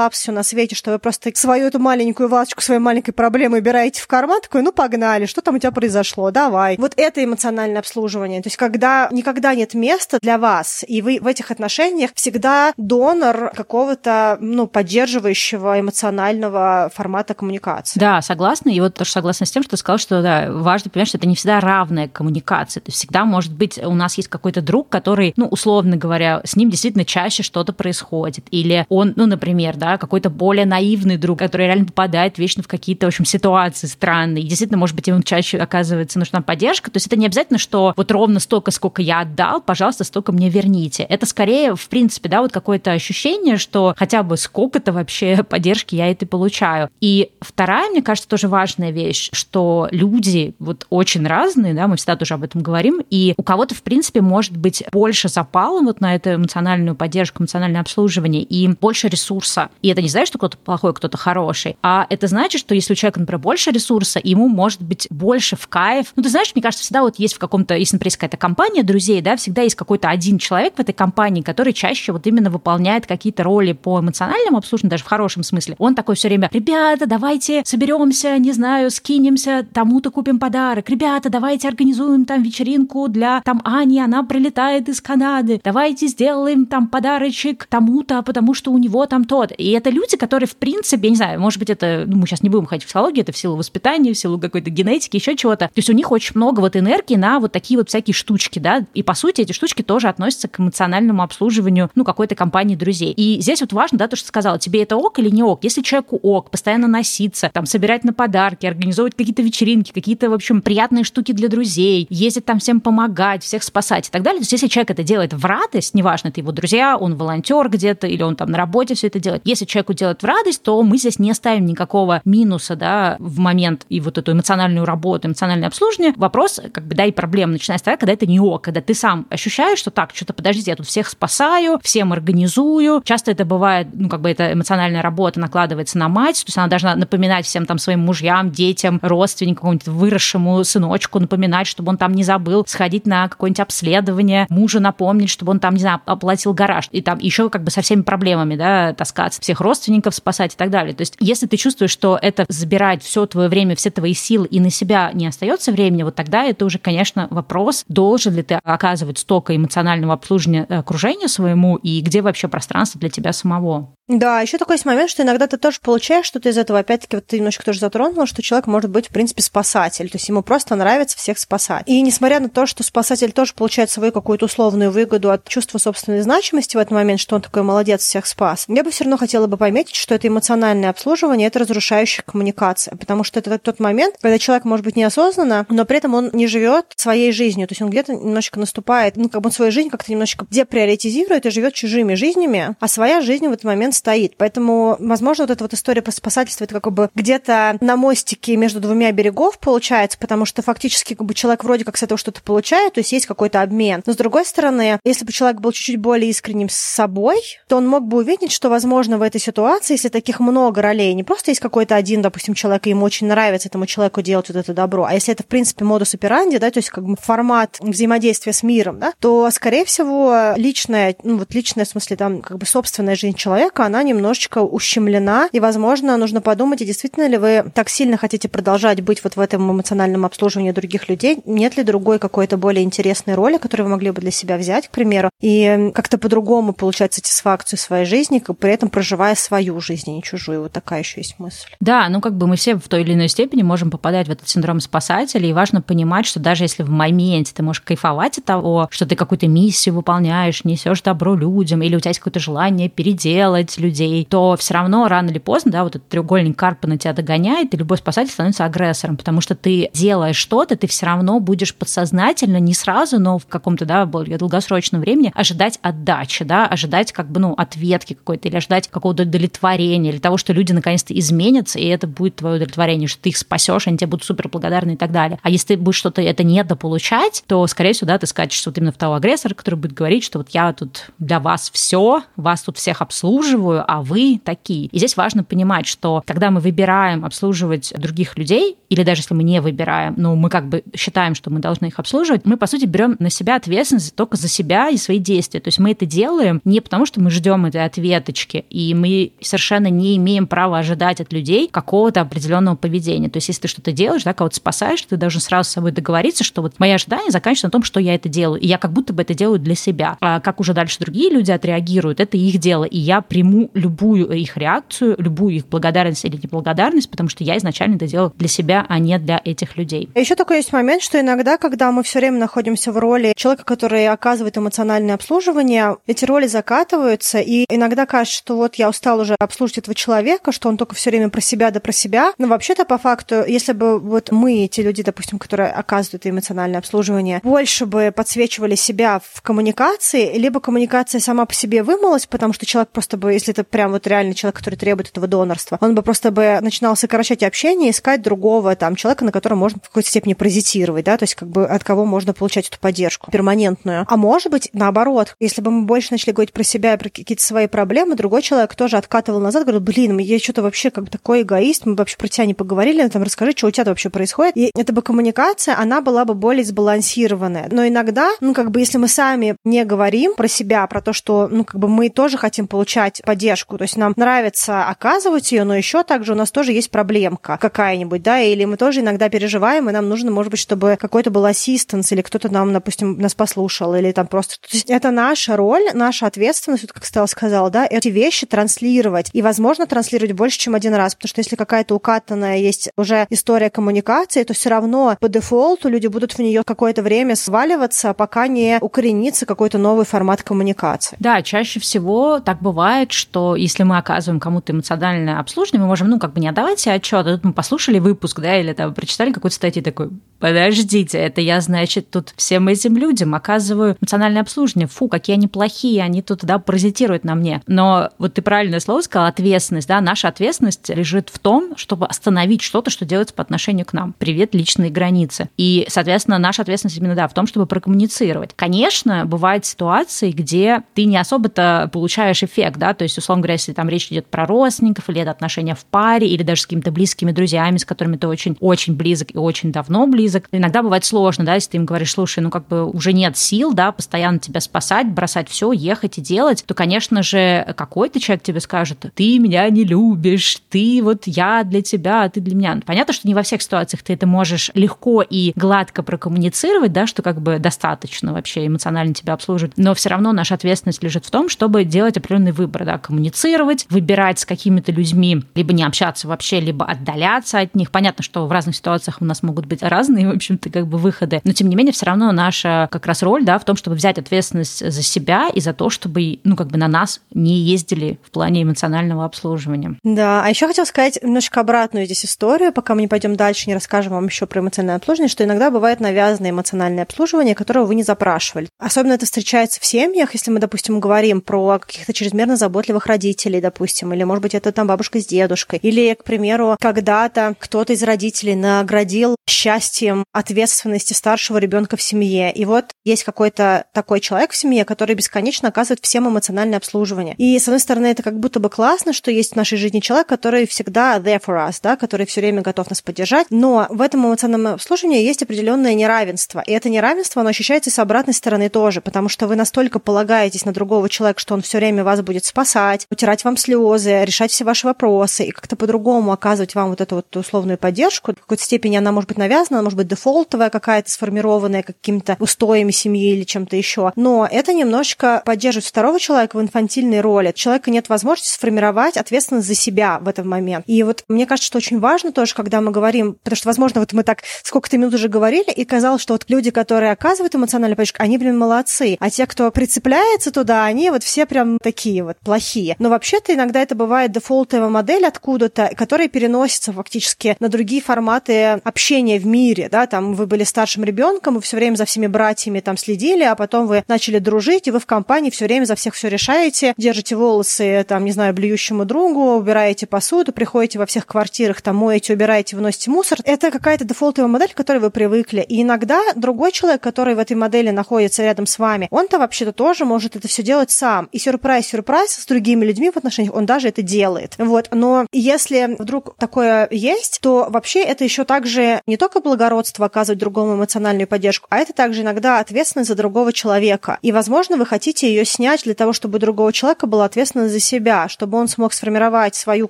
все 0.10 0.32
на 0.32 0.44
свете, 0.44 0.76
что 0.76 0.92
вы 0.92 1.00
просто 1.00 1.32
свою 1.36 1.68
эту 1.68 1.80
маленькую 1.80 2.30
вазочку 2.30 2.62
своей 2.62 2.80
маленькой 2.80 3.12
проблемы 3.12 3.60
убираете 3.60 4.02
в 4.02 4.08
карман, 4.08 4.42
такой, 4.42 4.62
ну 4.62 4.72
погнали, 4.72 5.26
что 5.26 5.42
там 5.42 5.56
у 5.56 5.60
тебя 5.60 5.72
произошло, 5.72 6.32
давай. 6.32 6.76
Вот 6.78 6.94
это 6.98 7.24
эмоциональное 7.24 7.80
обслуживание. 7.80 8.42
То 8.42 8.48
есть 8.48 8.58
когда 8.58 9.10
никогда 9.12 9.56
нет 9.56 9.74
места 9.74 10.20
для 10.22 10.38
вас, 10.38 10.84
и 10.88 11.02
вы 11.02 11.20
в 11.22 11.28
этих 11.28 11.52
отношениях 11.52 12.12
всегда 12.16 12.74
донор 12.78 13.52
какого-то, 13.56 14.38
ну, 14.40 14.68
поддерживающего 14.68 15.80
эмоционального 15.80 16.92
формата 16.94 17.34
коммуникации. 17.34 18.00
Да, 18.00 18.22
согласна. 18.22 18.70
И 18.70 18.80
вот 18.80 18.96
тоже 18.96 19.12
согласна 19.12 19.46
с 19.46 19.52
тем, 19.52 19.64
что 19.64 19.72
ты 19.72 19.78
сказал, 19.78 19.98
что 19.98 20.22
да, 20.22 20.52
важно 20.52 20.90
понимать, 20.90 21.10
что 21.10 21.18
это 21.18 21.28
не 21.28 21.36
всегда 21.36 21.60
равная 21.60 22.08
коммуникация. 22.08 22.82
То 22.82 22.90
есть 22.90 23.00
всегда 23.00 23.26
может 23.26 23.54
быть 23.54 23.78
у 23.78 23.94
нас 23.94 24.18
есть 24.18 24.30
какой-то 24.30 24.62
друг, 24.62 24.90
который, 24.90 25.34
ну, 25.38 25.48
условно 25.48 25.98
говоря, 25.98 26.42
с 26.44 26.56
ним 26.56 26.70
действительно 26.70 27.06
чаще 27.06 27.44
что-то 27.44 27.74
происходит. 27.74 28.46
Или 28.52 28.86
он, 28.90 29.14
ну, 29.16 29.26
например, 29.26 29.76
да, 29.78 29.85
какой-то 29.98 30.30
более 30.30 30.66
наивный 30.66 31.18
друг, 31.18 31.40
который 31.40 31.68
реально 31.68 31.86
попадает 31.86 32.38
вечно 32.38 32.64
в 32.64 32.68
какие-то, 32.68 33.06
в 33.06 33.10
общем, 33.10 33.26
ситуации 33.26 33.88
странные. 33.88 34.44
И 34.44 34.48
действительно, 34.48 34.78
может 34.78 34.96
быть, 34.96 35.08
ему 35.08 35.22
чаще 35.24 35.58
оказывается 35.58 36.20
нужна 36.20 36.42
поддержка. 36.42 36.92
То 36.92 36.98
есть 36.98 37.08
это 37.08 37.16
не 37.16 37.26
обязательно, 37.26 37.60
что 37.60 37.94
вот 37.96 38.12
ровно 38.12 38.40
столько, 38.40 38.72
сколько 38.72 39.02
я 39.02 39.22
отдал, 39.22 39.62
пожалуйста, 39.62 40.04
столько 40.04 40.32
мне 40.32 40.50
верните. 40.50 41.04
Это 41.04 41.26
скорее, 41.26 41.76
в 41.76 41.88
принципе, 41.90 42.30
да, 42.30 42.42
вот 42.42 42.52
какое-то 42.52 42.92
ощущение, 42.92 43.58
что 43.58 43.94
хотя 43.98 44.24
бы 44.24 44.38
сколько-то 44.38 44.92
вообще 44.92 45.44
поддержки 45.50 45.96
я 45.96 46.12
это 46.12 46.26
получаю. 46.26 46.90
И 47.02 47.32
вторая, 47.42 47.90
мне 47.90 48.02
кажется, 48.02 48.30
тоже 48.30 48.48
важная 48.48 48.92
вещь, 48.92 49.30
что 49.34 49.88
люди 49.92 50.56
вот 50.60 50.86
очень 50.90 51.26
разные, 51.26 51.74
да, 51.74 51.88
мы 51.88 51.98
всегда 51.98 52.16
тоже 52.16 52.34
об 52.34 52.44
этом 52.44 52.62
говорим, 52.62 53.02
и 53.10 53.34
у 53.38 53.44
кого-то, 53.44 53.76
в 53.76 53.84
принципе, 53.84 54.22
может 54.22 54.58
быть 54.58 54.84
больше 54.92 55.30
запала 55.30 55.82
вот 55.82 56.02
на 56.02 56.16
эту 56.16 56.36
эмоциональную 56.36 56.96
поддержку, 56.96 57.42
эмоциональное 57.44 57.82
обслуживание 57.82 58.44
и 58.44 58.68
больше 58.68 59.08
ресурса. 59.08 59.70
И 59.82 59.90
это 59.90 60.02
не 60.02 60.10
значит, 60.10 60.30
что 60.30 60.38
кто-то 60.38 60.58
плохой, 60.58 60.94
кто-то 60.94 61.18
хороший, 61.18 61.78
а 61.82 62.06
это 62.10 62.28
значит, 62.28 62.62
что 62.62 62.76
если 62.76 62.94
у 62.94 62.96
человека, 62.96 63.20
например, 63.20 63.40
больше 63.40 63.72
ресурса, 63.72 64.20
ему 64.24 64.48
может 64.48 64.82
быть 64.82 65.08
больше 65.10 65.56
в 65.56 65.68
кайф. 65.68 66.14
Ну, 66.16 66.24
ты 66.24 66.30
знаешь, 66.30 66.52
мне 66.56 66.62
кажется, 66.62 66.84
всегда 66.84 67.02
вот 67.02 67.20
есть 67.20 67.36
в 67.36 67.40
каком-то, 67.40 67.76
если, 67.76 67.96
например, 67.96 68.08
есть 68.08 68.18
какая-то 68.18 68.38
компания 68.38 68.84
друзей, 68.84 69.22
да, 69.22 69.36
всегда 69.36 69.62
есть 69.62 69.76
какой-то 69.76 70.10
один 70.10 70.38
человек 70.38 70.76
в 70.76 70.80
этой 70.80 70.94
компании, 70.94 71.42
который 71.42 71.74
чаще 71.74 72.12
вот 72.12 72.26
именно 72.28 72.50
выполняет 72.50 73.06
какие-то 73.06 73.44
роли 73.44 73.74
по 73.74 74.00
эмоциональному 74.00 74.58
обслуживанию, 74.58 74.92
даже 74.92 75.04
в 75.04 75.08
хорошем 75.08 75.44
смысле. 75.44 75.76
Он 75.78 75.96
такой 75.96 76.16
все 76.16 76.28
время, 76.28 76.50
ребята, 76.52 77.06
давайте 77.06 77.64
соберемся, 77.66 78.38
не 78.38 78.52
знаю, 78.52 78.92
скинемся, 78.92 79.66
тому-то 79.74 80.12
купим 80.12 80.40
подарок. 80.40 80.90
Ребята, 80.90 81.30
давайте 81.30 81.68
организуем 81.68 82.26
там 82.26 82.44
вечеринку 82.44 83.08
для 83.08 83.42
там 83.42 83.62
Ани, 83.64 84.00
она 84.00 84.24
прилетает 84.24 84.90
из 84.90 85.02
Канады. 85.02 85.62
Давайте 85.64 86.08
сделаем 86.08 86.66
там 86.66 86.88
подарочек 86.88 87.66
тому-то, 87.70 88.22
потому 88.22 88.54
что 88.54 88.72
у 88.72 88.78
него 88.78 89.06
там 89.06 89.26
тот. 89.26 89.52
Это 89.72 89.90
люди, 89.90 90.18
которые, 90.18 90.48
в 90.48 90.56
принципе, 90.56 91.08
я 91.08 91.10
не 91.10 91.16
знаю, 91.16 91.40
может 91.40 91.60
быть, 91.60 91.70
это, 91.70 92.06
ну, 92.08 92.18
мы 92.18 92.28
сейчас 92.28 92.44
не 92.44 92.50
будем 92.50 92.66
ходить 92.66 92.84
в 92.84 92.88
психологию, 92.88 93.24
это 93.24 93.32
в 93.32 93.38
силу 93.38 93.56
воспитания, 93.56 94.14
в 94.14 94.18
силу 94.18 94.40
какой-то 94.40 94.70
генетики, 94.70 95.18
еще 95.18 95.36
чего-то. 95.36 95.66
То 95.68 95.78
есть 95.78 95.90
у 95.90 95.94
них 95.94 96.12
очень 96.12 96.34
много 96.36 96.60
вот 96.60 96.76
энергии 96.76 97.16
на 97.16 97.40
вот 97.40 97.52
такие 97.52 97.78
вот 97.78 97.90
всякие 97.90 98.14
штучки, 98.14 98.60
да, 98.60 98.86
и 98.94 99.04
по 99.04 99.14
сути 99.14 99.42
эти 99.42 99.52
штучки 99.52 99.82
тоже 99.82 100.08
относятся 100.08 100.48
к 100.48 100.60
эмоциональному 100.60 101.24
обслуживанию, 101.24 101.90
ну, 101.96 102.04
какой-то 102.04 102.36
компании 102.36 102.76
друзей. 102.76 103.12
И 103.12 103.42
здесь 103.42 103.62
вот 103.62 103.74
важно, 103.74 103.98
да, 103.98 104.08
то, 104.08 104.16
что 104.16 104.28
сказала, 104.28 104.60
тебе 104.60 104.84
это 104.84 104.98
ок 104.98 105.20
или 105.20 105.30
не 105.30 105.44
ок. 105.44 105.64
Если 105.64 105.82
человеку 105.82 106.20
ок, 106.22 106.50
постоянно 106.50 106.88
носиться, 106.88 107.50
там, 107.54 107.66
собирать 107.66 108.04
на 108.04 108.14
подарки, 108.14 108.66
организовывать 108.66 109.16
какие-то 109.16 109.42
вечеринки, 109.42 109.92
какие-то, 109.92 110.30
в 110.30 110.34
общем, 110.34 110.62
приятные 110.62 111.04
штуки 111.04 111.32
для 111.32 111.50
друзей, 111.50 112.08
ездить 112.10 112.46
там 112.46 112.60
всем 112.60 112.82
помогать, 112.82 113.44
всех 113.44 113.64
спасать 113.64 114.08
и 114.08 114.12
так 114.12 114.22
далее. 114.22 114.40
То 114.40 114.44
есть 114.44 114.52
если 114.52 114.68
человек 114.68 114.92
это 114.92 115.04
делает 115.04 115.34
в 115.34 115.46
радость, 115.46 115.94
неважно, 115.94 116.30
это 116.30 116.40
его 116.40 116.52
друзья, 116.52 116.98
он 116.98 117.16
волонтер 117.16 117.70
где-то 117.70 118.08
или 118.08 118.24
он 118.24 118.36
там 118.36 118.52
на 118.52 118.58
работе 118.58 118.96
все 118.96 119.08
это 119.08 119.20
делает. 119.20 119.42
Если 119.56 119.64
человеку 119.64 119.94
делать 119.94 120.22
в 120.22 120.26
радость, 120.26 120.64
то 120.64 120.84
мы 120.84 120.98
здесь 120.98 121.18
не 121.18 121.34
ставим 121.34 121.66
никакого 121.66 122.22
минуса, 122.26 122.76
да, 122.76 123.16
в 123.20 123.40
момент 123.40 123.86
и 123.88 124.02
вот 124.02 124.18
эту 124.18 124.34
эмоциональную 124.34 124.86
работу, 124.86 125.30
эмоциональное 125.30 125.70
обслуживание. 125.70 126.14
Вопрос, 126.18 126.60
как 126.74 126.86
бы, 126.86 126.94
да, 126.94 127.06
и 127.06 127.14
проблема 127.14 127.54
начинается 127.54 127.86
тогда, 127.86 127.98
когда 127.98 128.12
это 128.12 128.26
не 128.26 128.38
ок, 128.38 128.66
когда 128.66 128.82
ты 128.82 128.94
сам 128.94 129.28
ощущаешь, 129.30 129.80
что 129.80 129.92
так, 129.92 130.12
что-то 130.14 130.34
подождите, 130.34 130.72
я 130.72 130.76
тут 130.76 130.88
всех 130.88 131.08
спасаю, 131.08 131.80
всем 131.82 132.12
организую. 132.12 133.02
Часто 133.06 133.32
это 133.32 133.46
бывает, 133.46 133.88
ну, 133.94 134.10
как 134.10 134.20
бы 134.20 134.30
эта 134.30 134.52
эмоциональная 134.52 135.02
работа 135.02 135.40
накладывается 135.40 135.98
на 135.98 136.10
мать, 136.10 136.44
то 136.44 136.50
есть 136.50 136.58
она 136.58 136.68
должна 136.68 136.96
напоминать 136.98 137.46
всем 137.46 137.66
там 137.66 137.78
своим 137.78 138.02
мужьям, 138.02 138.52
детям, 138.52 139.00
родственникам, 139.02 139.56
какому-нибудь 139.56 139.88
выросшему 139.88 140.66
сыночку 140.66 141.20
напоминать, 141.22 141.66
чтобы 141.66 141.92
он 141.92 141.98
там 141.98 142.14
не 142.14 142.26
забыл 142.26 142.66
сходить 142.68 143.08
на 143.08 143.30
какое-нибудь 143.30 143.62
обследование, 143.62 144.48
мужу 144.50 144.82
напомнить, 144.82 145.30
чтобы 145.30 145.52
он 145.52 145.62
там, 145.62 145.76
не 145.76 145.80
знаю, 145.80 146.02
оплатил 146.06 146.54
гараж. 146.54 146.90
И 146.92 147.02
там 147.02 147.20
еще 147.20 147.50
как 147.50 147.64
бы 147.64 147.72
со 147.72 147.82
всеми 147.82 148.02
проблемами, 148.02 148.58
да, 148.58 148.94
таскаться, 148.94 149.40
всех 149.46 149.62
родственников 149.62 150.16
спасать 150.16 150.54
и 150.54 150.58
так 150.58 150.70
далее. 150.70 150.94
То 150.94 151.02
есть 151.02 151.16
если 151.20 151.46
ты 151.46 151.58
чувствуешь, 151.58 151.92
что 151.92 152.18
это 152.22 152.46
забирает 152.50 153.04
все 153.04 153.26
твое 153.26 153.48
время, 153.48 153.76
все 153.76 153.92
твои 153.92 154.14
силы, 154.14 154.48
и 154.48 154.60
на 154.60 154.72
себя 154.72 155.12
не 155.14 155.28
остается 155.28 155.72
времени, 155.72 156.04
вот 156.04 156.16
тогда 156.16 156.44
это 156.44 156.66
уже, 156.66 156.80
конечно, 156.80 157.28
вопрос, 157.30 157.86
должен 157.88 158.34
ли 158.36 158.44
ты 158.44 158.56
оказывать 158.56 159.20
столько 159.20 159.56
эмоционального 159.56 160.14
обслуживания 160.14 160.66
э, 160.68 160.76
окружению 160.78 161.30
своему, 161.30 161.78
и 161.78 162.02
где 162.02 162.22
вообще 162.22 162.48
пространство 162.48 163.00
для 163.00 163.10
тебя 163.10 163.34
самого. 163.34 163.96
Да, 164.08 164.40
еще 164.42 164.60
такой 164.60 164.76
есть 164.76 164.86
момент, 164.86 165.10
что 165.10 165.24
иногда 165.24 165.48
ты 165.48 165.58
тоже 165.58 165.80
получаешь 165.82 166.28
что-то 166.28 166.50
из 166.50 166.58
этого. 166.60 166.78
Опять-таки, 166.78 167.16
вот 167.16 167.26
ты 167.26 167.40
немножко 167.40 167.66
тоже 167.66 167.80
затронула, 167.80 168.28
что 168.28 168.44
человек 168.44 168.68
может 168.68 168.92
быть, 168.92 169.08
в 169.08 169.10
принципе, 169.10 169.42
спасатель. 169.42 170.12
То 170.12 170.18
есть 170.18 170.30
ему 170.30 170.44
просто 170.44 170.76
нравится 170.76 171.18
всех 171.18 171.40
спасать. 171.40 171.84
И 171.88 172.00
несмотря 172.02 172.40
на 172.40 172.50
то, 172.50 172.68
что 172.68 172.84
спасатель 172.84 173.32
тоже 173.32 173.54
получает 173.56 173.90
свою 173.90 174.12
какую-то 174.12 174.46
условную 174.46 174.92
выгоду 174.92 175.32
от 175.32 175.48
чувства 175.48 175.80
собственной 175.80 176.22
значимости 176.22 176.78
в 176.78 176.80
этот 176.80 176.92
момент, 176.92 177.20
что 177.20 177.36
он 177.36 177.42
такой 177.42 177.64
молодец, 177.64 178.04
всех 178.04 178.28
спас, 178.28 178.66
я 178.68 178.84
бы 178.84 178.92
все 178.92 179.06
равно 179.06 179.18
хотела 179.18 179.35
бы 179.48 179.58
пометить, 179.58 179.96
что 179.96 180.16
это 180.16 180.28
эмоциональное 180.28 180.90
обслуживание, 180.90 181.48
это 181.48 181.60
разрушающая 181.60 182.24
коммуникация. 182.26 182.96
Потому 182.96 183.24
что 183.24 183.40
это 183.40 183.58
тот 183.60 183.80
момент, 183.80 184.16
когда 184.22 184.38
человек 184.40 184.66
может 184.66 184.86
быть 184.86 184.96
неосознанно, 184.96 185.66
но 185.70 185.86
при 185.86 185.98
этом 185.98 186.14
он 186.14 186.30
не 186.34 186.48
живет 186.48 186.86
своей 186.96 187.32
жизнью. 187.32 187.68
То 187.68 187.74
есть 187.74 187.82
он 187.82 187.90
где-то 187.90 188.14
немножечко 188.14 188.60
наступает, 188.60 189.18
ну, 189.18 189.30
как 189.30 189.42
бы 189.42 189.48
он 189.48 189.52
свою 189.52 189.72
жизнь 189.72 189.90
как-то 189.90 190.12
немножечко 190.12 190.46
деприоритизирует 190.50 191.46
и 191.46 191.50
живет 191.50 191.74
чужими 191.74 192.16
жизнями, 192.16 192.76
а 192.80 192.88
своя 192.88 193.22
жизнь 193.22 193.48
в 193.48 193.52
этот 193.52 193.66
момент 193.66 193.96
стоит. 193.96 194.38
Поэтому, 194.38 194.96
возможно, 195.00 195.44
вот 195.44 195.52
эта 195.52 195.64
вот 195.64 195.74
история 195.74 196.02
про 196.02 196.12
спасательство, 196.12 196.64
это 196.64 196.80
как 196.80 196.94
бы 196.94 197.10
где-то 197.16 197.78
на 197.82 197.96
мостике 197.96 198.56
между 198.56 198.80
двумя 198.80 199.12
берегов 199.12 199.60
получается, 199.60 200.18
потому 200.18 200.46
что 200.46 200.62
фактически 200.62 201.14
как 201.14 201.26
бы 201.26 201.34
человек 201.34 201.64
вроде 201.64 201.84
как 201.84 201.98
с 201.98 202.04
этого 202.04 202.18
что-то 202.18 202.42
получает, 202.42 202.94
то 202.94 203.00
есть 203.00 203.12
есть 203.12 203.26
какой-то 203.26 203.62
обмен. 203.62 204.04
Но 204.06 204.14
с 204.14 204.16
другой 204.16 204.46
стороны, 204.46 205.00
если 205.04 205.26
бы 205.26 205.32
человек 205.32 205.60
был 205.60 205.72
чуть-чуть 205.72 205.98
более 205.98 206.30
искренним 206.30 206.70
с 206.70 206.76
собой, 206.76 207.42
то 207.68 207.78
он 207.78 207.88
мог 207.88 208.04
бы 208.04 208.18
увидеть, 208.18 208.52
что, 208.52 208.70
возможно, 208.70 209.18
в 209.18 209.22
этой 209.26 209.42
ситуации, 209.42 209.94
если 209.94 210.10
таких 210.10 210.40
много 210.40 210.82
ролей, 210.82 211.14
не 211.14 211.24
просто 211.24 211.52
есть 211.52 211.62
какой-то 211.62 211.96
один, 211.96 212.22
допустим, 212.22 212.54
человек, 212.54 212.88
и 212.88 212.92
ему 212.92 213.06
очень 213.06 213.28
нравится 213.28 213.68
этому 213.68 213.86
человеку 213.86 214.22
делать 214.22 214.48
вот 214.50 214.58
это 214.58 214.74
добро, 214.74 215.06
а 215.06 215.14
если 215.14 215.34
это, 215.34 215.44
в 215.44 215.48
принципе, 215.48 215.86
модус 215.86 216.14
операнди, 216.14 216.58
да, 216.58 216.72
то 216.72 216.80
есть 216.80 216.90
как 216.90 217.06
бы 217.06 217.16
формат 217.20 217.78
взаимодействия 217.80 218.54
с 218.54 218.64
миром, 218.64 219.00
да, 219.00 219.14
то, 219.20 219.50
скорее 219.52 219.86
всего, 219.86 220.54
личная, 220.56 221.16
ну 221.24 221.38
вот 221.38 221.54
личная, 221.54 221.86
в 221.86 221.90
смысле, 221.90 222.16
там, 222.18 222.42
как 222.42 222.58
бы 222.58 222.66
собственная 222.66 223.16
жизнь 223.16 223.36
человека, 223.36 223.86
она 223.86 224.04
немножечко 224.04 224.60
ущемлена, 224.60 225.50
и, 225.52 225.60
возможно, 225.60 226.18
нужно 226.18 226.42
подумать, 226.42 226.82
и 226.82 226.86
действительно 226.86 227.28
ли 227.28 227.38
вы 227.38 227.72
так 227.74 227.90
сильно 227.90 228.18
хотите 228.18 228.48
продолжать 228.50 229.02
быть 229.02 229.24
вот 229.24 229.36
в 229.36 229.40
этом 229.40 229.72
эмоциональном 229.72 230.26
обслуживании 230.26 230.72
других 230.72 231.10
людей, 231.10 231.40
нет 231.46 231.78
ли 231.78 231.84
другой 231.84 232.20
какой-то 232.20 232.58
более 232.58 232.84
интересной 232.84 233.36
роли, 233.36 233.58
которую 233.58 233.88
вы 233.88 233.92
могли 233.92 234.12
бы 234.12 234.22
для 234.22 234.32
себя 234.32 234.58
взять, 234.58 234.88
к 234.88 234.92
примеру, 234.92 235.30
и 235.42 235.92
как-то 235.94 236.18
по-другому 236.18 236.74
получать 236.74 237.14
сатисфакцию 237.14 237.80
своей 237.80 238.06
жизни, 238.06 238.44
при 238.60 238.72
этом 238.72 238.90
проживать 238.90 239.15
проживая 239.16 239.36
свою 239.36 239.80
жизнь, 239.80 240.12
а 240.12 240.14
не 240.14 240.22
чужую. 240.22 240.64
Вот 240.64 240.74
такая 240.74 241.00
еще 241.00 241.22
есть 241.22 241.36
мысль. 241.40 241.70
Да, 241.80 242.10
ну 242.10 242.20
как 242.20 242.36
бы 242.36 242.48
мы 242.48 242.58
все 242.58 242.76
в 242.76 242.88
той 242.90 243.02
или 243.02 243.14
иной 243.14 243.30
степени 243.30 243.62
можем 243.62 243.90
попадать 243.90 244.28
в 244.28 244.32
этот 244.32 244.50
синдром 244.50 244.82
спасателя, 244.82 245.48
и 245.48 245.54
важно 245.54 245.82
понимать, 245.82 246.26
что 246.26 246.42
даже 246.42 246.66
если 246.66 246.84
в 246.84 246.90
моменте 246.90 247.54
ты 247.56 247.64
можешь 247.64 247.82
кайфовать 247.82 248.38
от 248.38 248.46
того, 248.46 248.90
что 248.92 249.06
ты 249.06 249.16
какую-то 249.16 249.48
миссию 249.48 249.96
выполняешь, 249.96 250.66
несешь 250.66 251.02
добро 251.02 251.34
людям, 251.34 251.82
или 251.82 251.96
у 251.96 252.00
тебя 252.00 252.10
есть 252.10 252.20
какое-то 252.20 252.42
желание 252.42 252.90
переделать 252.90 253.78
людей, 253.78 254.28
то 254.30 254.58
все 254.58 254.74
равно 254.74 255.08
рано 255.08 255.30
или 255.30 255.40
поздно, 255.40 255.72
да, 255.72 255.84
вот 255.84 255.96
этот 255.96 256.10
треугольник 256.10 256.58
Карпа 256.58 256.88
на 256.88 256.98
тебя 256.98 257.14
догоняет, 257.14 257.74
и 257.74 257.78
любой 257.78 257.98
спасатель 257.98 258.32
становится 258.32 258.66
агрессором, 258.66 259.16
потому 259.16 259.40
что 259.40 259.56
ты 259.56 259.90
делаешь 259.94 260.36
что-то, 260.36 260.76
ты 260.76 260.88
все 260.88 261.06
равно 261.06 261.40
будешь 261.40 261.74
подсознательно, 261.74 262.58
не 262.58 262.74
сразу, 262.74 263.20
но 263.20 263.40
в 263.40 263.46
каком-то, 263.46 263.86
да, 263.86 264.06
более 264.06 264.38
долгосрочном 264.38 265.00
времени 265.00 265.32
ожидать 265.36 265.80
отдачи, 265.82 266.44
да, 266.44 266.68
ожидать 266.68 267.14
как 267.14 267.32
бы, 267.32 267.40
ну, 267.40 267.54
ответки 267.54 268.14
какой-то, 268.14 268.50
или 268.50 268.58
ожидать 268.58 268.90
какого-то 268.96 269.24
удовлетворения, 269.24 270.10
или 270.10 270.20
того, 270.20 270.38
что 270.38 270.54
люди 270.54 270.72
наконец-то 270.72 271.18
изменятся, 271.18 271.80
и 271.80 271.86
это 271.86 272.08
будет 272.08 272.38
твое 272.38 272.56
удовлетворение, 272.56 273.08
что 273.10 273.22
ты 273.22 273.30
их 273.30 273.38
спасешь, 273.38 273.88
они 273.88 273.98
тебе 273.98 274.08
будут 274.08 274.26
супер 274.26 274.48
благодарны 274.48 274.92
и 274.92 274.96
так 274.96 275.12
далее. 275.12 275.38
А 275.44 275.50
если 275.50 275.76
ты 275.76 275.78
будешь 275.78 275.98
что-то 275.98 276.22
это 276.22 276.44
недополучать, 276.44 277.44
то, 277.48 277.66
скорее 277.68 277.92
всего, 277.92 278.08
да, 278.08 278.18
ты 278.18 278.26
скачешь 278.26 278.66
вот 278.66 278.78
именно 278.78 278.94
в 278.94 278.98
того 278.98 279.16
агрессора, 279.16 279.54
который 279.54 279.76
будет 279.76 279.94
говорить, 279.94 280.24
что 280.24 280.40
вот 280.40 280.50
я 280.52 280.72
тут 280.72 281.10
для 281.20 281.42
вас 281.42 281.70
все, 281.74 282.24
вас 282.38 282.64
тут 282.64 282.78
всех 282.78 283.02
обслуживаю, 283.02 283.84
а 283.86 284.02
вы 284.02 284.40
такие. 284.44 284.86
И 284.88 284.98
здесь 284.98 285.18
важно 285.18 285.44
понимать, 285.44 285.88
что 285.88 286.24
когда 286.26 286.52
мы 286.52 286.62
выбираем 286.62 287.26
обслуживать 287.26 287.94
других 287.98 288.38
людей, 288.38 288.78
или 288.90 289.04
даже 289.04 289.22
если 289.22 289.34
мы 289.34 289.44
не 289.44 289.60
выбираем, 289.60 290.14
но 290.18 290.36
мы 290.36 290.50
как 290.50 290.70
бы 290.70 290.84
считаем, 290.96 291.36
что 291.36 291.50
мы 291.50 291.60
должны 291.60 291.88
их 291.88 292.00
обслуживать, 292.00 292.46
мы, 292.46 292.56
по 292.56 292.68
сути, 292.68 292.86
берем 292.86 293.18
на 293.20 293.30
себя 293.30 293.58
ответственность 293.58 294.16
только 294.16 294.38
за 294.38 294.48
себя 294.48 294.90
и 294.90 294.98
свои 294.98 295.20
действия. 295.20 295.60
То 295.60 295.68
есть 295.68 295.80
мы 295.80 295.92
это 295.92 296.06
делаем 296.06 296.62
не 296.64 296.80
потому, 296.80 297.06
что 297.06 297.20
мы 297.20 297.30
ждем 297.30 297.66
этой 297.66 297.84
ответочки, 297.84 298.66
и 298.70 298.85
мы 298.94 299.32
совершенно 299.42 299.88
не 299.88 300.18
имеем 300.18 300.48
права 300.48 300.80
ожидать 300.80 301.22
от 301.22 301.34
людей 301.34 301.68
какого-то 301.72 302.22
определенного 302.22 302.76
поведения. 302.76 303.30
То 303.30 303.38
есть 303.38 303.48
если 303.48 303.64
ты 303.64 303.68
что-то 303.68 303.92
делаешь, 303.92 304.24
да, 304.24 304.34
кого-то 304.34 304.56
спасаешь, 304.56 305.02
ты 305.02 305.18
должен 305.18 305.42
сразу 305.42 305.70
с 305.70 305.74
собой 305.74 305.92
договориться, 305.92 306.44
что 306.44 306.62
вот 306.62 306.80
мои 306.80 306.92
ожидания 306.92 307.32
заканчиваются 307.32 307.68
на 307.68 307.72
том, 307.72 307.84
что 307.84 308.00
я 308.00 308.16
это 308.16 308.30
делаю, 308.30 308.62
и 308.62 308.68
я 308.68 308.78
как 308.78 308.92
будто 308.92 309.14
бы 309.14 309.22
это 309.22 309.34
делаю 309.34 309.60
для 309.60 309.76
себя. 309.76 310.18
А 310.22 310.40
как 310.40 310.60
уже 310.60 310.74
дальше 310.74 311.00
другие 311.00 311.30
люди 311.30 311.52
отреагируют, 311.52 312.20
это 312.20 312.38
их 312.38 312.58
дело, 312.58 312.84
и 312.84 312.98
я 312.98 313.22
приму 313.22 313.70
любую 313.74 314.30
их 314.32 314.58
реакцию, 314.58 315.16
любую 315.18 315.56
их 315.56 315.68
благодарность 315.68 316.26
или 316.26 316.40
неблагодарность, 316.42 317.10
потому 317.10 317.30
что 317.30 317.44
я 317.44 317.58
изначально 317.58 317.96
это 317.96 318.08
делала 318.08 318.34
для 318.38 318.48
себя, 318.48 318.86
а 318.88 319.00
не 319.00 319.18
для 319.20 319.42
этих 319.44 319.78
людей. 319.78 320.10
Еще 320.16 320.36
такой 320.36 320.58
есть 320.58 320.74
момент, 320.74 321.02
что 321.02 321.20
иногда, 321.20 321.58
когда 321.58 321.92
мы 321.92 322.04
все 322.04 322.20
время 322.20 322.40
находимся 322.40 322.92
в 322.92 322.98
роли 322.98 323.34
человека, 323.36 323.64
который 323.64 324.08
оказывает 324.08 324.58
эмоциональное 324.58 325.16
обслуживание, 325.16 325.98
эти 326.08 326.26
роли 326.26 326.48
закатываются, 326.48 327.40
и 327.40 327.66
иногда 327.70 328.06
кажется, 328.06 328.38
что 328.38 328.58
вот 328.58 328.75
я 328.76 328.90
устал 328.90 329.20
уже 329.20 329.36
обслуживать 329.40 329.80
этого 329.80 329.96
человека, 329.96 330.52
что 330.52 330.70
он 330.70 330.78
только 330.78 330.96
все 330.96 331.10
время 331.10 331.30
про 331.30 331.42
себя 331.42 331.72
да 331.72 331.80
про 331.80 331.92
себя. 331.92 332.34
Но 332.38 332.48
вообще-то 332.48 332.86
по 332.86 332.98
факту, 332.98 333.44
если 333.46 333.74
бы 333.74 334.00
вот 334.00 334.32
мы, 334.32 334.66
эти 334.66 334.82
люди, 334.82 335.04
допустим, 335.04 335.40
которые 335.40 335.72
оказывают 335.72 336.26
эмоциональное 336.26 336.80
обслуживание, 336.80 337.40
больше 337.44 337.86
бы 337.86 338.12
подсвечивали 338.16 338.76
себя 338.76 339.22
в 339.34 339.42
коммуникации, 339.42 340.38
либо 340.38 340.60
коммуникация 340.60 341.20
сама 341.20 341.46
по 341.46 341.54
себе 341.54 341.84
вымылась, 341.84 342.26
потому 342.26 342.54
что 342.54 342.66
человек 342.66 342.90
просто 342.90 343.18
бы, 343.18 343.34
если 343.34 343.54
это 343.54 343.64
прям 343.64 343.92
вот 343.92 344.08
реальный 344.08 344.34
человек, 344.34 344.58
который 344.58 344.76
требует 344.76 345.10
этого 345.10 345.28
донорства, 345.28 345.78
он 345.82 345.96
бы 345.96 346.02
просто 346.02 346.32
бы 346.32 346.60
начинал 346.62 346.96
сокращать 346.96 347.44
общение, 347.44 347.92
искать 347.92 348.22
другого 348.22 348.76
там 348.76 348.96
человека, 348.96 349.26
на 349.26 349.32
котором 349.32 349.60
можно 349.60 349.80
в 349.84 349.88
какой-то 349.88 350.10
степени 350.10 350.34
паразитировать, 350.34 351.06
да, 351.06 351.18
то 351.18 351.24
есть 351.24 351.36
как 351.36 351.50
бы 351.50 351.66
от 351.66 351.84
кого 351.84 352.06
можно 352.06 352.34
получать 352.34 352.68
эту 352.70 352.80
поддержку 352.80 353.32
перманентную. 353.32 354.06
А 354.08 354.18
может 354.18 354.52
быть, 354.52 354.70
наоборот, 354.74 355.36
если 355.40 355.62
бы 355.62 355.72
мы 355.72 355.86
больше 355.86 356.10
начали 356.12 356.32
говорить 356.32 356.54
про 356.54 356.64
себя 356.64 356.94
и 356.94 356.98
про 356.98 357.10
какие-то 357.10 357.44
свои 357.44 357.68
проблемы, 357.68 358.16
другой 358.16 358.42
человек 358.42 358.65
тоже 358.74 358.98
откатывал 358.98 359.40
назад, 359.40 359.64
говорил, 359.64 359.82
блин, 359.82 360.18
я 360.18 360.40
что-то 360.40 360.64
вообще 360.64 360.90
как 360.90 361.04
бы 361.04 361.10
такой 361.12 361.44
эгоист, 361.44 361.86
мы 361.86 361.96
вообще 361.96 362.18
про 362.18 362.28
тебя 362.28 362.46
не 362.46 362.54
поговорили, 362.56 363.08
там 363.08 363.22
расскажи, 363.22 363.52
что 363.56 363.68
у 363.68 363.72
тебя 363.72 363.86
вообще 363.86 364.10
происходит. 364.10 364.58
И 364.58 364.72
эта 364.76 364.94
бы 364.94 365.02
коммуникация, 365.02 365.78
она 365.78 366.02
была 366.02 366.26
бы 366.26 366.34
более 366.34 366.64
сбалансированная. 366.64 367.68
Но 367.70 367.88
иногда, 367.88 368.32
ну 368.40 368.54
как 368.54 368.72
бы 368.72 368.80
если 368.80 368.98
мы 368.98 369.08
сами 369.08 369.58
не 369.64 369.86
говорим 369.86 370.34
про 370.34 370.48
себя, 370.48 370.88
про 370.88 371.02
то, 371.02 371.14
что, 371.14 371.48
ну 371.48 371.64
как 371.64 371.80
бы 371.80 371.88
мы 371.88 372.10
тоже 372.10 372.38
хотим 372.38 372.68
получать 372.68 373.22
поддержку, 373.24 373.78
то 373.78 373.84
есть 373.84 373.98
нам 373.98 374.14
нравится 374.16 374.86
оказывать 374.86 375.52
ее, 375.52 375.64
но 375.64 375.76
еще 375.76 376.04
также 376.04 376.32
у 376.34 376.36
нас 376.36 376.52
тоже 376.52 376.72
есть 376.72 376.90
проблемка 376.90 377.58
какая-нибудь, 377.62 378.24
да, 378.24 378.40
или 378.40 378.66
мы 378.66 378.78
тоже 378.78 379.02
иногда 379.02 379.30
переживаем, 379.30 379.90
и 379.90 379.94
нам 379.94 380.10
нужно, 380.10 380.32
может 380.32 380.52
быть, 380.52 380.60
чтобы 380.60 380.98
какой-то 381.00 381.30
был 381.30 381.46
ассистенс, 381.46 382.12
или 382.12 382.22
кто-то 382.22 382.50
нам, 382.50 382.74
допустим, 382.74 383.18
нас 383.20 383.36
послушал, 383.36 383.96
или 383.96 384.12
там 384.12 384.28
просто... 384.28 384.56
То 384.56 384.70
есть 384.72 384.90
это 384.90 385.12
наша 385.12 385.58
роль, 385.58 385.84
наша 385.94 386.28
ответственность, 386.28 386.84
вот 386.84 386.94
как 386.94 387.06
Стелла 387.06 387.26
сказала, 387.26 387.70
да, 387.70 387.86
эти 387.90 388.08
вещи 388.08 388.46
транслировать. 388.56 389.30
И, 389.34 389.42
возможно, 389.42 389.86
транслировать 389.86 390.32
больше, 390.32 390.58
чем 390.58 390.76
один 390.76 390.94
раз, 390.94 391.14
потому 391.14 391.28
что 391.28 391.42
если 391.42 391.58
какая-то 391.58 391.94
укатанная 391.94 392.56
есть 392.60 392.90
уже 392.96 393.28
история 393.30 393.70
коммуникации, 393.70 394.44
то 394.44 394.54
все 394.54 394.70
равно 394.70 395.18
по 395.20 395.28
дефолту 395.28 395.90
люди 395.90 396.08
будут 396.08 396.32
в 396.32 396.40
нее 396.40 396.64
какое-то 396.66 397.02
время 397.02 397.36
сваливаться, 397.36 398.14
пока 398.14 398.48
не 398.48 398.78
укоренится 398.80 399.46
какой-то 399.46 399.78
новый 399.78 400.06
формат 400.06 400.42
коммуникации. 400.42 401.18
Да, 401.20 401.42
чаще 401.42 401.82
всего 401.82 402.40
так 402.40 402.62
бывает, 402.62 403.12
что 403.12 403.58
если 403.58 403.84
мы 403.84 403.98
оказываем 403.98 404.40
кому-то 404.40 404.72
эмоциональное 404.72 405.38
обслуживание, 405.38 405.82
мы 405.82 405.88
можем, 405.88 406.08
ну, 406.08 406.18
как 406.18 406.32
бы 406.32 406.40
не 406.40 406.48
отдавать 406.48 406.80
себе 406.80 406.94
отчет, 406.94 407.28
а 407.28 407.36
тут 407.36 407.44
мы 407.44 407.52
послушали 407.52 408.00
выпуск, 408.00 408.40
да, 408.40 408.58
или 408.58 408.72
там 408.72 408.94
прочитали 408.94 409.34
какую-то 409.34 409.56
статью 409.56 409.84
такой, 409.84 410.12
подождите, 410.40 411.18
это 411.18 411.42
я, 411.42 411.60
значит, 411.60 412.10
тут 412.10 412.34
всем 412.38 412.70
этим 412.70 412.96
людям 412.96 413.36
оказываю 413.36 413.98
эмоциональное 414.00 414.42
обслуживание. 414.42 414.88
Фу, 414.88 415.10
какие 415.10 415.36
они 415.36 415.50
плохие, 415.50 416.02
они 416.02 416.22
тут, 416.22 416.46
да, 416.46 416.58
паразитируют 416.58 417.26
на 417.26 417.36
мне. 417.36 417.62
Но 417.68 418.12
вот 418.18 418.36
ты 418.36 418.42
правильное 418.46 418.80
слово 418.80 419.02
сказала, 419.02 419.28
ответственность, 419.28 419.88
да, 419.88 420.00
наша 420.00 420.30
ответственность 420.30 420.88
лежит 420.90 421.30
в 421.30 421.40
том, 421.40 421.76
чтобы 421.76 422.06
остановить 422.06 422.62
что-то, 422.62 422.90
что 422.90 423.04
делается 423.04 423.34
по 423.34 423.42
отношению 423.42 423.86
к 423.86 423.92
нам. 423.92 424.14
Привет, 424.18 424.56
личные 424.56 424.92
границы. 424.92 425.50
И, 425.58 425.86
соответственно, 425.90 426.38
наша 426.38 426.62
ответственность 426.62 426.98
именно, 426.98 427.16
да, 427.16 427.28
в 427.28 427.34
том, 427.34 427.48
чтобы 427.48 427.66
прокоммуницировать. 427.66 428.52
Конечно, 428.56 429.26
бывают 429.26 429.66
ситуации, 429.66 430.32
где 430.32 430.84
ты 430.94 431.06
не 431.06 431.18
особо-то 431.18 431.90
получаешь 431.92 432.44
эффект, 432.44 432.78
да, 432.78 432.94
то 432.94 433.04
есть, 433.04 433.18
условно 433.18 433.42
говоря, 433.42 433.54
если 433.54 433.74
там 433.74 433.90
речь 433.90 434.12
идет 434.12 434.28
про 434.28 434.46
родственников, 434.46 435.10
или 435.10 435.22
это 435.22 435.32
отношения 435.32 435.76
в 435.76 435.84
паре, 435.86 436.28
или 436.28 436.44
даже 436.44 436.62
с 436.62 436.66
какими-то 436.66 436.92
близкими 436.92 437.32
друзьями, 437.32 437.78
с 437.78 437.86
которыми 437.86 438.18
ты 438.18 438.28
очень-очень 438.28 438.96
близок 438.96 439.34
и 439.34 439.38
очень 439.38 439.72
давно 439.72 440.06
близок. 440.06 440.48
Иногда 440.52 440.84
бывает 440.84 441.04
сложно, 441.04 441.46
да, 441.46 441.56
если 441.56 441.72
ты 441.72 441.78
им 441.78 441.86
говоришь, 441.86 442.12
слушай, 442.12 442.40
ну 442.40 442.52
как 442.52 442.68
бы 442.68 442.86
уже 442.86 443.12
нет 443.12 443.36
сил, 443.38 443.74
да, 443.74 443.92
постоянно 443.92 444.38
тебя 444.38 444.62
спасать, 444.62 445.08
бросать 445.08 445.50
все, 445.50 445.72
ехать 445.72 446.20
и 446.20 446.22
делать, 446.22 446.64
то, 446.66 446.76
конечно 446.76 447.24
же, 447.24 447.74
какой-то 447.76 448.20
человек 448.20 448.35
тебе 448.44 448.60
скажет, 448.60 449.06
ты 449.14 449.40
меня 449.40 449.70
не 449.70 449.84
любишь, 449.84 450.60
ты 450.70 451.00
вот 451.02 451.24
я 451.26 451.64
для 451.64 451.82
тебя, 451.82 452.24
а 452.24 452.30
ты 452.30 452.42
для 452.42 452.56
меня. 452.56 452.80
Понятно, 452.86 453.14
что 453.14 453.28
не 453.28 453.34
во 453.34 453.44
всех 453.44 453.62
ситуациях 453.62 454.04
ты 454.04 454.14
это 454.14 454.28
можешь 454.28 454.72
легко 454.74 455.22
и 455.22 455.54
гладко 455.56 456.04
прокоммуницировать, 456.04 456.92
да, 456.92 457.08
что 457.08 457.22
как 457.22 457.42
бы 457.42 457.60
достаточно 457.60 458.34
вообще 458.34 458.68
эмоционально 458.68 459.14
тебя 459.14 459.34
обслуживать, 459.34 459.74
но 459.78 459.94
все 459.94 460.10
равно 460.10 460.32
наша 460.32 460.56
ответственность 460.56 461.04
лежит 461.04 461.26
в 461.26 461.32
том, 461.32 461.50
чтобы 461.50 461.84
делать 461.84 462.18
определенный 462.18 462.52
выбор, 462.52 462.86
да, 462.86 462.98
коммуницировать, 462.98 463.86
выбирать 463.90 464.40
с 464.40 464.46
какими-то 464.46 464.92
людьми, 464.92 465.44
либо 465.56 465.74
не 465.74 465.84
общаться 465.84 466.28
вообще, 466.28 466.60
либо 466.60 466.86
отдаляться 466.86 467.60
от 467.60 467.76
них. 467.76 467.92
Понятно, 467.92 468.24
что 468.24 468.46
в 468.48 468.52
разных 468.52 468.76
ситуациях 468.76 469.18
у 469.22 469.26
нас 469.26 469.44
могут 469.44 469.66
быть 469.66 469.84
разные, 469.84 470.28
в 470.28 470.36
общем-то, 470.36 470.70
как 470.70 470.88
бы 470.88 470.98
выходы, 470.98 471.42
но 471.44 471.54
тем 471.54 471.70
не 471.70 471.76
менее 471.76 471.94
все 471.94 472.06
равно 472.06 472.32
наша 472.32 472.88
как 472.92 473.06
раз 473.06 473.24
роль, 473.24 473.46
да, 473.46 473.58
в 473.60 473.66
том, 473.66 473.76
чтобы 473.76 473.96
взять 473.96 474.18
ответственность 474.18 474.92
за 474.92 475.04
себя 475.04 475.50
и 475.54 475.60
за 475.60 475.74
то, 475.74 475.90
чтобы, 475.90 476.40
ну, 476.44 476.56
как 476.56 476.68
бы 476.68 476.78
на 476.78 476.88
нас 476.88 477.22
не 477.34 477.58
ездили 477.58 478.20
в 478.26 478.32
плане 478.32 478.64
эмоционального 478.64 479.26
обслуживания. 479.26 479.98
Да, 480.04 480.44
а 480.44 480.50
еще 480.50 480.68
хотела 480.68 480.86
сказать 480.86 481.20
немножко 481.22 481.60
обратную 481.60 482.06
здесь 482.06 482.26
историю, 482.26 482.74
пока 482.74 482.96
мы 482.96 483.02
не 483.02 483.08
пойдем 483.08 483.36
дальше, 483.36 483.68
не 483.68 483.74
расскажем 483.74 484.14
вам 484.14 484.26
еще 484.26 484.46
про 484.46 484.62
эмоциональное 484.62 484.98
обслуживание, 484.98 485.30
что 485.30 485.44
иногда 485.44 485.72
бывает 485.72 486.00
навязанное 486.00 486.52
эмоциональное 486.52 487.04
обслуживание, 487.04 487.56
которого 487.56 487.86
вы 487.86 487.96
не 487.96 488.04
запрашивали. 488.04 488.68
Особенно 488.80 489.14
это 489.14 489.26
встречается 489.26 489.80
в 489.80 489.86
семьях, 489.86 490.34
если 490.34 490.52
мы, 490.52 490.60
допустим, 490.60 491.00
говорим 491.00 491.42
про 491.42 491.80
каких-то 491.80 492.14
чрезмерно 492.14 492.56
заботливых 492.56 493.06
родителей, 493.06 493.62
допустим, 493.62 494.14
или, 494.14 494.24
может 494.24 494.42
быть, 494.42 494.56
это 494.56 494.72
там 494.72 494.88
бабушка 494.88 495.20
с 495.20 495.26
дедушкой, 495.26 495.80
или, 495.82 496.14
к 496.14 496.24
примеру, 496.24 496.78
когда-то 496.80 497.56
кто-то 497.60 497.94
из 497.94 498.04
родителей 498.04 498.56
наградил 498.56 499.36
счастьем 499.48 500.26
ответственности 500.32 501.14
старшего 501.14 501.58
ребенка 501.58 501.98
в 501.98 502.02
семье. 502.02 502.52
И 502.52 502.66
вот 502.66 502.86
есть 503.04 503.24
какой-то 503.24 503.86
такой 503.94 504.20
человек 504.20 504.52
в 504.52 504.56
семье, 504.56 504.86
который 504.86 505.16
бесконечно 505.16 505.70
оказывает 505.70 506.00
всем 506.02 506.28
эмоциональное 506.28 506.78
обслуживание. 506.78 507.36
И, 507.38 507.58
с 507.58 507.68
одной 507.68 507.80
стороны, 507.80 508.05
это 508.12 508.24
как 508.24 508.40
будто 508.40 508.60
бы 508.60 508.70
классно, 508.70 509.14
что 509.14 509.32
есть 509.32 509.54
в 509.54 509.56
нашей 509.56 509.78
жизни 509.78 510.00
человек, 510.00 510.28
который 510.28 510.68
всегда 510.68 511.18
there 511.18 511.42
for 511.44 511.68
us, 511.68 511.80
да, 511.82 511.96
который 511.96 512.26
все 512.26 512.42
время 512.42 512.62
готов 512.62 512.90
нас 512.90 513.02
поддержать. 513.02 513.48
Но 513.50 513.88
в 513.90 514.02
этом 514.02 514.26
эмоциональном 514.26 514.74
обслуживании 514.74 515.24
есть 515.24 515.44
определенное 515.44 515.94
неравенство. 515.94 516.64
И 516.66 516.72
это 516.72 516.90
неравенство, 516.90 517.42
оно 517.42 517.50
ощущается 517.50 517.90
с 517.90 518.00
обратной 518.00 518.34
стороны 518.34 518.70
тоже, 518.70 519.02
потому 519.02 519.30
что 519.30 519.48
вы 519.48 519.56
настолько 519.56 520.00
полагаетесь 520.00 520.66
на 520.66 520.72
другого 520.72 521.10
человека, 521.10 521.40
что 521.40 521.54
он 521.54 521.62
все 521.62 521.78
время 521.78 522.04
вас 522.04 522.22
будет 522.22 522.46
спасать, 522.46 523.08
утирать 523.10 523.44
вам 523.44 523.58
слезы, 523.58 524.24
решать 524.26 524.52
все 524.52 524.64
ваши 524.64 524.88
вопросы 524.88 525.46
и 525.46 525.52
как-то 525.52 525.76
по-другому 525.76 526.32
оказывать 526.32 526.76
вам 526.76 526.90
вот 526.90 527.02
эту 527.02 527.16
вот 527.16 527.36
условную 527.36 527.78
поддержку. 527.78 528.34
В 528.34 528.42
какой-то 528.42 528.64
степени 528.64 528.98
она 528.98 529.12
может 529.12 529.28
быть 529.28 529.38
навязана, 529.38 529.80
она 529.80 529.84
может 529.84 529.98
быть 529.98 530.08
дефолтовая 530.08 530.70
какая-то, 530.70 531.10
сформированная 531.10 531.84
какими-то 531.84 532.38
устоями 532.40 532.92
семьи 532.92 533.34
или 533.34 533.44
чем-то 533.44 533.76
еще. 533.76 534.12
Но 534.16 534.48
это 534.50 534.74
немножечко 534.74 535.42
поддерживает 535.46 535.86
второго 535.86 536.20
человека 536.20 536.58
в 536.58 536.62
инфантильной 536.62 537.22
роли. 537.22 537.52
Человека 537.52 537.92
нет 537.96 538.10
возможности 538.10 538.54
сформировать 538.54 539.18
ответственность 539.18 539.68
за 539.68 539.74
себя 539.74 540.20
в 540.20 540.28
этот 540.28 540.46
момент. 540.46 540.84
И 540.88 541.02
вот 541.04 541.24
мне 541.28 541.46
кажется, 541.46 541.68
что 541.68 541.78
очень 541.78 542.00
важно 542.00 542.32
тоже, 542.32 542.54
когда 542.54 542.82
мы 542.82 542.92
говорим, 542.92 543.34
потому 543.44 543.58
что, 543.58 543.70
возможно, 543.70 544.02
вот 544.02 544.14
мы 544.14 544.24
так 544.24 544.44
сколько-то 544.64 544.98
минут 544.98 545.14
уже 545.14 545.30
говорили, 545.30 545.72
и 545.72 545.86
казалось, 545.86 546.22
что 546.22 546.34
вот 546.34 546.46
люди, 546.50 546.72
которые 546.72 547.12
оказывают 547.12 547.56
эмоциональную 547.56 547.96
поддержку, 547.96 548.22
они, 548.22 548.38
блин, 548.38 548.58
молодцы. 548.58 549.18
А 549.20 549.30
те, 549.30 549.48
кто 549.48 549.72
прицепляется 549.72 550.52
туда, 550.52 550.86
они 550.86 551.10
вот 551.10 551.24
все 551.24 551.46
прям 551.46 551.80
такие 551.80 552.24
вот 552.24 552.38
плохие. 552.40 552.96
Но 553.00 553.10
вообще-то 553.10 553.54
иногда 553.54 553.82
это 553.82 553.96
бывает 553.96 554.32
дефолтовая 554.32 554.90
модель 554.90 555.26
откуда-то, 555.26 555.92
которая 555.96 556.28
переносится 556.28 556.92
фактически 556.92 557.56
на 557.60 557.70
другие 557.70 558.02
форматы 558.02 558.82
общения 558.84 559.40
в 559.40 559.46
мире, 559.46 559.88
да, 559.90 560.06
там 560.08 560.34
вы 560.34 560.48
были 560.48 560.64
старшим 560.64 561.04
ребенком, 561.04 561.56
вы 561.56 561.62
все 561.62 561.78
время 561.78 561.96
за 561.96 562.06
всеми 562.06 562.28
братьями 562.28 562.82
там 562.82 562.98
следили, 562.98 563.44
а 563.44 563.56
потом 563.56 563.88
вы 563.88 564.04
начали 564.08 564.40
дружить, 564.40 564.88
и 564.88 564.92
вы 564.92 565.00
в 565.00 565.06
компании 565.06 565.50
все 565.50 565.66
время 565.66 565.86
за 565.86 565.96
всех 565.96 566.14
все 566.14 566.28
решаете, 566.28 566.94
держите 566.98 567.36
волосы, 567.36 567.85
там, 568.08 568.26
не 568.26 568.32
знаю, 568.32 568.54
блюющему 568.54 569.06
другу, 569.06 569.56
убираете 569.56 570.08
посуду, 570.08 570.52
приходите 570.52 571.00
во 571.00 571.06
всех 571.06 571.26
квартирах, 571.26 571.82
там, 571.82 571.98
моете, 571.98 572.34
убираете, 572.34 572.76
выносите 572.76 573.12
мусор. 573.12 573.40
Это 573.44 573.72
какая-то 573.72 574.06
дефолтовая 574.06 574.50
модель, 574.50 574.72
к 574.74 574.78
которой 574.78 575.00
вы 575.00 575.10
привыкли. 575.10 575.62
И 575.62 575.82
иногда 575.82 576.20
другой 576.36 576.72
человек, 576.72 577.02
который 577.02 577.36
в 577.36 577.40
этой 577.40 577.56
модели 577.56 577.90
находится 577.90 578.44
рядом 578.44 578.66
с 578.66 578.80
вами, 578.80 579.08
он-то 579.12 579.40
вообще-то 579.40 579.72
тоже 579.72 580.06
может 580.06 580.36
это 580.36 580.48
все 580.48 580.64
делать 580.64 580.92
сам. 580.92 581.30
И 581.32 581.40
сюрприз, 581.40 581.88
сюрприз 581.88 582.32
с 582.32 582.46
другими 582.46 582.86
людьми 582.86 583.12
в 583.12 583.18
отношениях, 583.18 583.56
он 583.56 583.66
даже 583.66 583.88
это 583.90 584.02
делает. 584.02 584.56
Вот. 584.58 584.90
Но 584.92 585.26
если 585.32 585.96
вдруг 586.00 586.36
такое 586.38 586.88
есть, 586.92 587.40
то 587.42 587.68
вообще 587.70 588.04
это 588.04 588.24
еще 588.24 588.44
также 588.46 589.02
не 589.08 589.18
только 589.18 589.40
благородство 589.40 590.06
оказывать 590.06 590.40
другому 590.40 590.76
эмоциональную 590.76 591.28
поддержку, 591.28 591.68
а 591.70 591.78
это 591.78 591.94
также 591.94 592.22
иногда 592.22 592.60
ответственность 592.60 593.10
за 593.10 593.16
другого 593.16 593.54
человека. 593.54 594.18
И, 594.22 594.32
возможно, 594.32 594.78
вы 594.78 594.86
хотите 594.86 595.28
ее 595.28 595.46
снять 595.46 595.84
для 595.84 595.94
того, 595.94 596.14
чтобы 596.14 596.40
другого 596.40 596.74
человека 596.74 597.08
была 597.08 597.26
ответственность 597.26 597.74
за 597.76 597.82
себя, 597.82 598.30
чтобы 598.30 598.58
он 598.58 598.70
смог 598.70 598.94
сформировать 598.94 599.54
свою 599.56 599.90